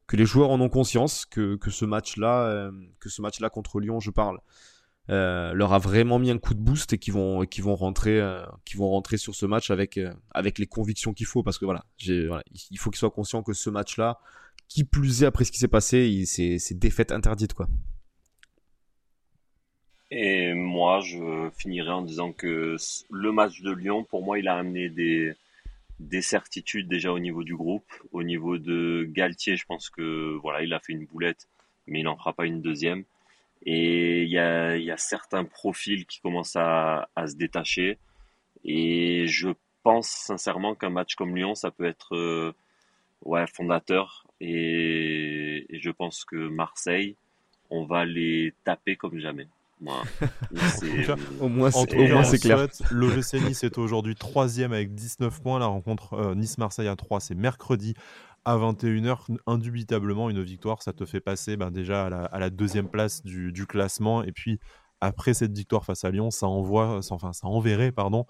que 0.07 0.17
les 0.17 0.27
joueurs 0.27 0.51
en 0.51 0.61
ont 0.61 0.69
conscience, 0.69 1.25
que, 1.25 1.57
que 1.57 1.71
ce 1.71 1.85
match-là, 1.85 2.71
que 3.01 3.09
ce 3.09 3.23
match-là 3.23 3.51
contre 3.51 3.81
Lyon, 3.81 4.01
je 4.01 4.11
parle, 4.11 4.39
euh, 5.11 5.53
leur 5.53 5.75
a 5.75 5.79
vraiment 5.79 6.19
mis 6.19 6.31
un 6.31 6.39
coup 6.39 6.55
de 6.55 6.61
boost 6.61 6.95
et 6.95 6.99
qui 6.99 7.11
vont 7.11 7.45
qui 7.45 7.61
vont 7.61 7.77
rentrer 7.77 8.19
euh, 8.19 8.43
qui 8.65 8.79
vont 8.79 8.89
rentrer 8.89 9.19
sur 9.19 9.35
ce 9.35 9.45
match 9.45 9.71
avec 9.71 9.99
euh, 9.99 10.15
avec 10.31 10.59
les 10.59 10.67
convictions 10.67 11.13
qu'il 11.13 11.27
faut 11.27 11.43
parce 11.43 11.59
que 11.59 11.67
voilà 11.67 11.85
il 11.99 12.79
faut 12.79 12.89
qu'ils 12.89 13.01
soient 13.01 13.11
conscients 13.11 13.43
que 13.43 13.53
ce 13.53 13.69
match 13.69 13.99
là 13.99 14.19
qui 14.69 14.85
plus 14.85 15.23
est 15.23 15.27
après 15.27 15.45
ce 15.45 15.53
qui 15.53 15.59
s'est 15.59 15.69
passé 15.69 16.25
c'est 16.27 16.79
défaite 16.79 17.13
interdite 17.13 17.55
quoi. 17.55 17.69
Et 20.11 20.55
moi 20.55 21.01
je 21.01 21.51
finirai 21.57 21.91
en 21.91 22.03
disant 22.03 22.33
que 22.33 22.77
le 23.11 23.33
match 23.33 23.63
de 23.63 23.73
Lyon 23.73 24.05
pour 24.05 24.25
moi 24.25 24.39
il 24.39 24.49
a 24.49 24.57
amené 24.57 24.89
des 24.89 25.35
des 26.01 26.23
certitudes 26.23 26.89
déjà 26.89 27.13
au 27.13 27.19
niveau 27.19 27.45
du 27.45 27.57
groupe. 27.57 27.87
Au 28.13 28.23
niveau 28.23 28.59
de 28.59 29.09
Galtier 29.11 29.57
je 29.57 29.65
pense 29.67 29.91
que 29.91 30.37
voilà 30.43 30.63
il 30.63 30.73
a 30.73 30.81
fait 30.81 30.93
une 30.93 31.07
boulette 31.07 31.49
mais 31.87 32.01
il 32.01 32.05
n'en 32.05 32.17
fera 32.17 32.33
pas 32.33 32.47
une 32.47 32.63
deuxième. 32.63 33.05
Et 33.67 34.23
il 34.25 34.31
y 34.31 34.39
a, 34.39 34.97
certains 34.97 35.45
profils 35.45 36.07
qui 36.07 36.21
commencent 36.21 36.57
à, 36.57 37.09
à, 37.17 37.27
se 37.27 37.37
détacher. 37.37 37.99
Et 38.65 39.27
je 39.27 39.49
pense 39.83 40.09
sincèrement 40.09 40.75
qu'un 40.75 40.91
match 40.91 41.15
comme 41.15 41.37
Lyon, 41.37 41.55
ça 41.55 41.71
peut 41.71 41.85
être 41.85 42.15
euh, 42.15 42.55
ouais, 43.25 43.47
fondateur. 43.47 44.27
Et, 44.41 45.67
et, 45.69 45.81
je 45.81 45.91
pense 45.91 46.25
que 46.25 46.49
Marseille, 46.49 47.17
on 47.71 47.85
va 47.85 48.05
les 48.05 48.55
taper 48.65 48.97
comme 48.97 49.19
jamais. 49.19 49.49
au 51.41 51.49
moins, 51.49 51.71
c'est 51.71 52.39
clair. 52.39 52.67
L'OGC 52.91 53.35
Nice 53.47 53.65
est 53.65 53.79
aujourd'hui 53.79 54.15
troisième 54.15 54.73
avec 54.73 54.95
19 54.95 55.43
points. 55.43 55.59
La 55.59 55.67
rencontre 55.67 56.15
euh, 56.15 56.35
Nice-Marseille 56.35 56.89
à 56.89 56.97
3, 56.97 57.21
c'est 57.21 57.35
mercredi 57.35 57.95
à 58.45 58.57
21h, 58.57 59.39
indubitablement, 59.47 60.29
une 60.29 60.43
victoire, 60.43 60.83
ça 60.83 60.93
te 60.93 61.07
fait 61.07 61.21
passer 61.21 61.57
ben, 61.57 61.71
déjà 61.71 62.07
à 62.07 62.39
la, 62.39 62.51
deuxième 62.51 62.89
place 62.89 63.23
du, 63.23 63.67
classement. 63.67 64.23
Et 64.23 64.33
puis, 64.33 64.61
après 65.01 65.33
cette 65.33 65.57
victoire 65.57 65.85
face 65.85 66.05
à 66.05 66.11
Lyon, 66.11 66.31
ça 66.31 66.47
envoie, 66.47 67.01
enfin, 67.11 67.33
ça 67.33 67.47
enverrait, 67.47 67.91
pardon, 67.91 68.27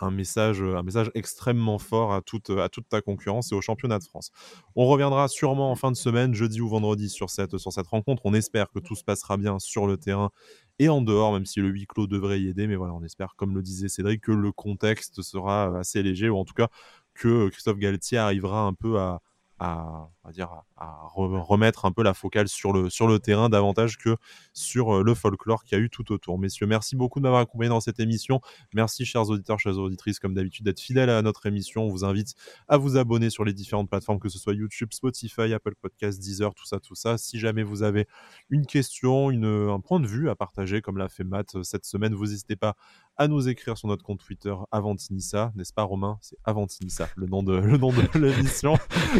un 0.00 0.10
message, 0.10 0.62
un 0.62 0.82
message 0.82 1.10
extrêmement 1.14 1.78
fort 1.78 2.12
à 2.12 2.20
toute, 2.20 2.50
à 2.50 2.68
ta 2.68 3.00
concurrence 3.00 3.52
et 3.52 3.54
au 3.54 3.60
championnat 3.60 3.98
de 3.98 4.04
France. 4.04 4.30
On 4.76 4.86
reviendra 4.86 5.28
sûrement 5.28 5.70
en 5.70 5.76
fin 5.76 5.90
de 5.90 5.96
semaine, 5.96 6.34
jeudi 6.34 6.60
ou 6.60 6.68
vendredi, 6.68 7.08
sur 7.08 7.30
cette, 7.30 7.58
sur 7.58 7.72
cette 7.72 7.86
rencontre. 7.86 8.22
On 8.24 8.34
espère 8.34 8.70
que 8.70 8.78
tout 8.78 8.94
se 8.94 9.04
passera 9.04 9.36
bien 9.36 9.58
sur 9.58 9.86
le 9.86 9.96
terrain 9.96 10.30
et 10.78 10.88
en 10.88 11.02
dehors, 11.02 11.32
même 11.32 11.46
si 11.46 11.60
le 11.60 11.68
huis 11.68 11.86
clos 11.86 12.06
devrait 12.06 12.40
y 12.40 12.48
aider. 12.48 12.66
Mais 12.66 12.76
voilà, 12.76 12.94
on 12.94 13.02
espère, 13.02 13.34
comme 13.36 13.54
le 13.54 13.62
disait 13.62 13.88
Cédric, 13.88 14.22
que 14.22 14.32
le 14.32 14.52
contexte 14.52 15.22
sera 15.22 15.78
assez 15.78 16.02
léger, 16.02 16.28
ou 16.28 16.36
en 16.36 16.44
tout 16.44 16.54
cas 16.54 16.68
que 17.14 17.48
Christophe 17.48 17.78
Galtier 17.78 18.18
arrivera 18.18 18.62
un 18.62 18.74
peu 18.74 18.98
à, 18.98 19.20
à, 19.58 20.08
dire, 20.32 20.50
à 20.76 21.00
remettre 21.08 21.84
un 21.84 21.92
peu 21.92 22.02
la 22.02 22.14
focale 22.14 22.48
sur 22.48 22.72
le, 22.72 22.90
sur 22.90 23.08
le 23.08 23.18
terrain 23.18 23.48
davantage 23.48 23.98
que 23.98 24.16
sur 24.52 24.96
euh, 24.96 25.02
le 25.02 25.14
folklore 25.14 25.64
qu'il 25.64 25.76
y 25.76 25.80
a 25.80 25.84
eu 25.84 25.90
tout 25.90 26.12
autour. 26.12 26.38
Messieurs, 26.38 26.66
merci 26.66 26.94
beaucoup 26.94 27.18
de 27.18 27.24
m'avoir 27.24 27.40
accompagné 27.40 27.68
dans 27.68 27.80
cette 27.80 27.98
émission. 27.98 28.40
Merci, 28.72 29.04
chers 29.04 29.28
auditeurs, 29.28 29.58
chères 29.58 29.76
auditrices, 29.76 30.20
comme 30.20 30.34
d'habitude, 30.34 30.64
d'être 30.64 30.80
fidèles 30.80 31.10
à 31.10 31.22
notre 31.22 31.46
émission. 31.46 31.84
On 31.84 31.88
vous 31.88 32.04
invite 32.04 32.34
à 32.68 32.76
vous 32.76 32.96
abonner 32.96 33.30
sur 33.30 33.44
les 33.44 33.52
différentes 33.52 33.88
plateformes, 33.88 34.20
que 34.20 34.28
ce 34.28 34.38
soit 34.38 34.54
YouTube, 34.54 34.90
Spotify, 34.92 35.52
Apple 35.52 35.74
Podcasts, 35.80 36.20
Deezer, 36.20 36.54
tout 36.54 36.66
ça, 36.66 36.78
tout 36.78 36.94
ça. 36.94 37.18
Si 37.18 37.38
jamais 37.40 37.62
vous 37.64 37.82
avez 37.82 38.06
une 38.50 38.66
question, 38.66 39.30
une, 39.30 39.44
un 39.44 39.80
point 39.80 39.98
de 39.98 40.06
vue 40.06 40.30
à 40.30 40.36
partager, 40.36 40.82
comme 40.82 40.98
l'a 40.98 41.08
fait 41.08 41.24
Matt 41.24 41.56
euh, 41.56 41.62
cette 41.62 41.84
semaine, 41.84 42.14
vous 42.14 42.26
n'hésitez 42.26 42.56
pas 42.56 42.76
à 43.18 43.26
nous 43.26 43.48
écrire 43.48 43.76
sur 43.76 43.88
notre 43.88 44.04
compte 44.04 44.20
Twitter 44.20 44.54
Avantinissa, 44.70 45.52
n'est-ce 45.56 45.72
pas 45.72 45.82
Romain? 45.82 46.18
C'est 46.20 46.38
Avantinissa, 46.44 47.08
le 47.16 47.26
nom 47.26 47.42
de 47.42 47.56
le 47.56 47.76
nom 47.76 47.90
de 47.92 48.18
l'émission. 48.18 48.76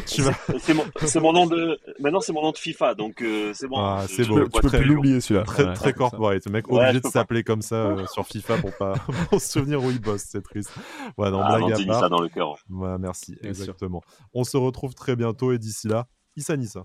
c'est 0.07 0.75
mon, 0.75 0.85
mon, 1.21 1.33
nom 1.33 1.47
de 1.47 1.79
maintenant 1.99 2.21
c'est 2.21 2.33
mon 2.33 2.43
nom 2.43 2.53
de 2.53 2.57
FIFA 2.57 2.95
donc 2.95 3.21
euh, 3.23 3.53
c'est 3.55 3.67
bon. 3.67 3.77
Ah, 3.79 4.05
c'est 4.09 4.27
bon, 4.27 4.45
tu 4.45 4.61
peux 4.61 4.71
plus 4.71 4.85
l'oublier 4.85 5.21
celui-là. 5.21 5.45
Très, 5.45 5.73
très 5.75 5.93
corporate, 5.93 6.47
le 6.47 6.53
mec 6.53 6.71
obligé 6.71 7.01
de 7.01 7.09
s'appeler 7.09 7.43
comme 7.43 7.63
ça 7.63 7.75
euh, 7.75 8.07
sur 8.07 8.25
FIFA 8.25 8.59
pour 8.59 8.77
pas 8.77 8.95
pour 9.31 9.41
se 9.41 9.49
souvenir 9.49 9.83
où 9.83 9.91
il 9.91 10.01
bosse, 10.01 10.25
c'est 10.29 10.43
triste. 10.43 10.73
Ouais, 11.17 11.31
non, 11.31 11.41
ah, 11.43 11.59
blague 11.59 11.73
à 11.73 11.85
part. 11.87 12.11
dans 12.11 12.21
le 12.21 12.29
cœur. 12.29 12.57
Ouais, 12.71 12.99
merci, 12.99 13.37
exactement. 13.43 14.03
On 14.33 14.45
se 14.45 14.57
retrouve 14.57 14.95
très 14.95 15.17
bientôt 15.17 15.53
et 15.53 15.59
d'ici 15.59 15.89
là, 15.89 16.07
Issa 16.37 16.57
Nissa. 16.57 16.85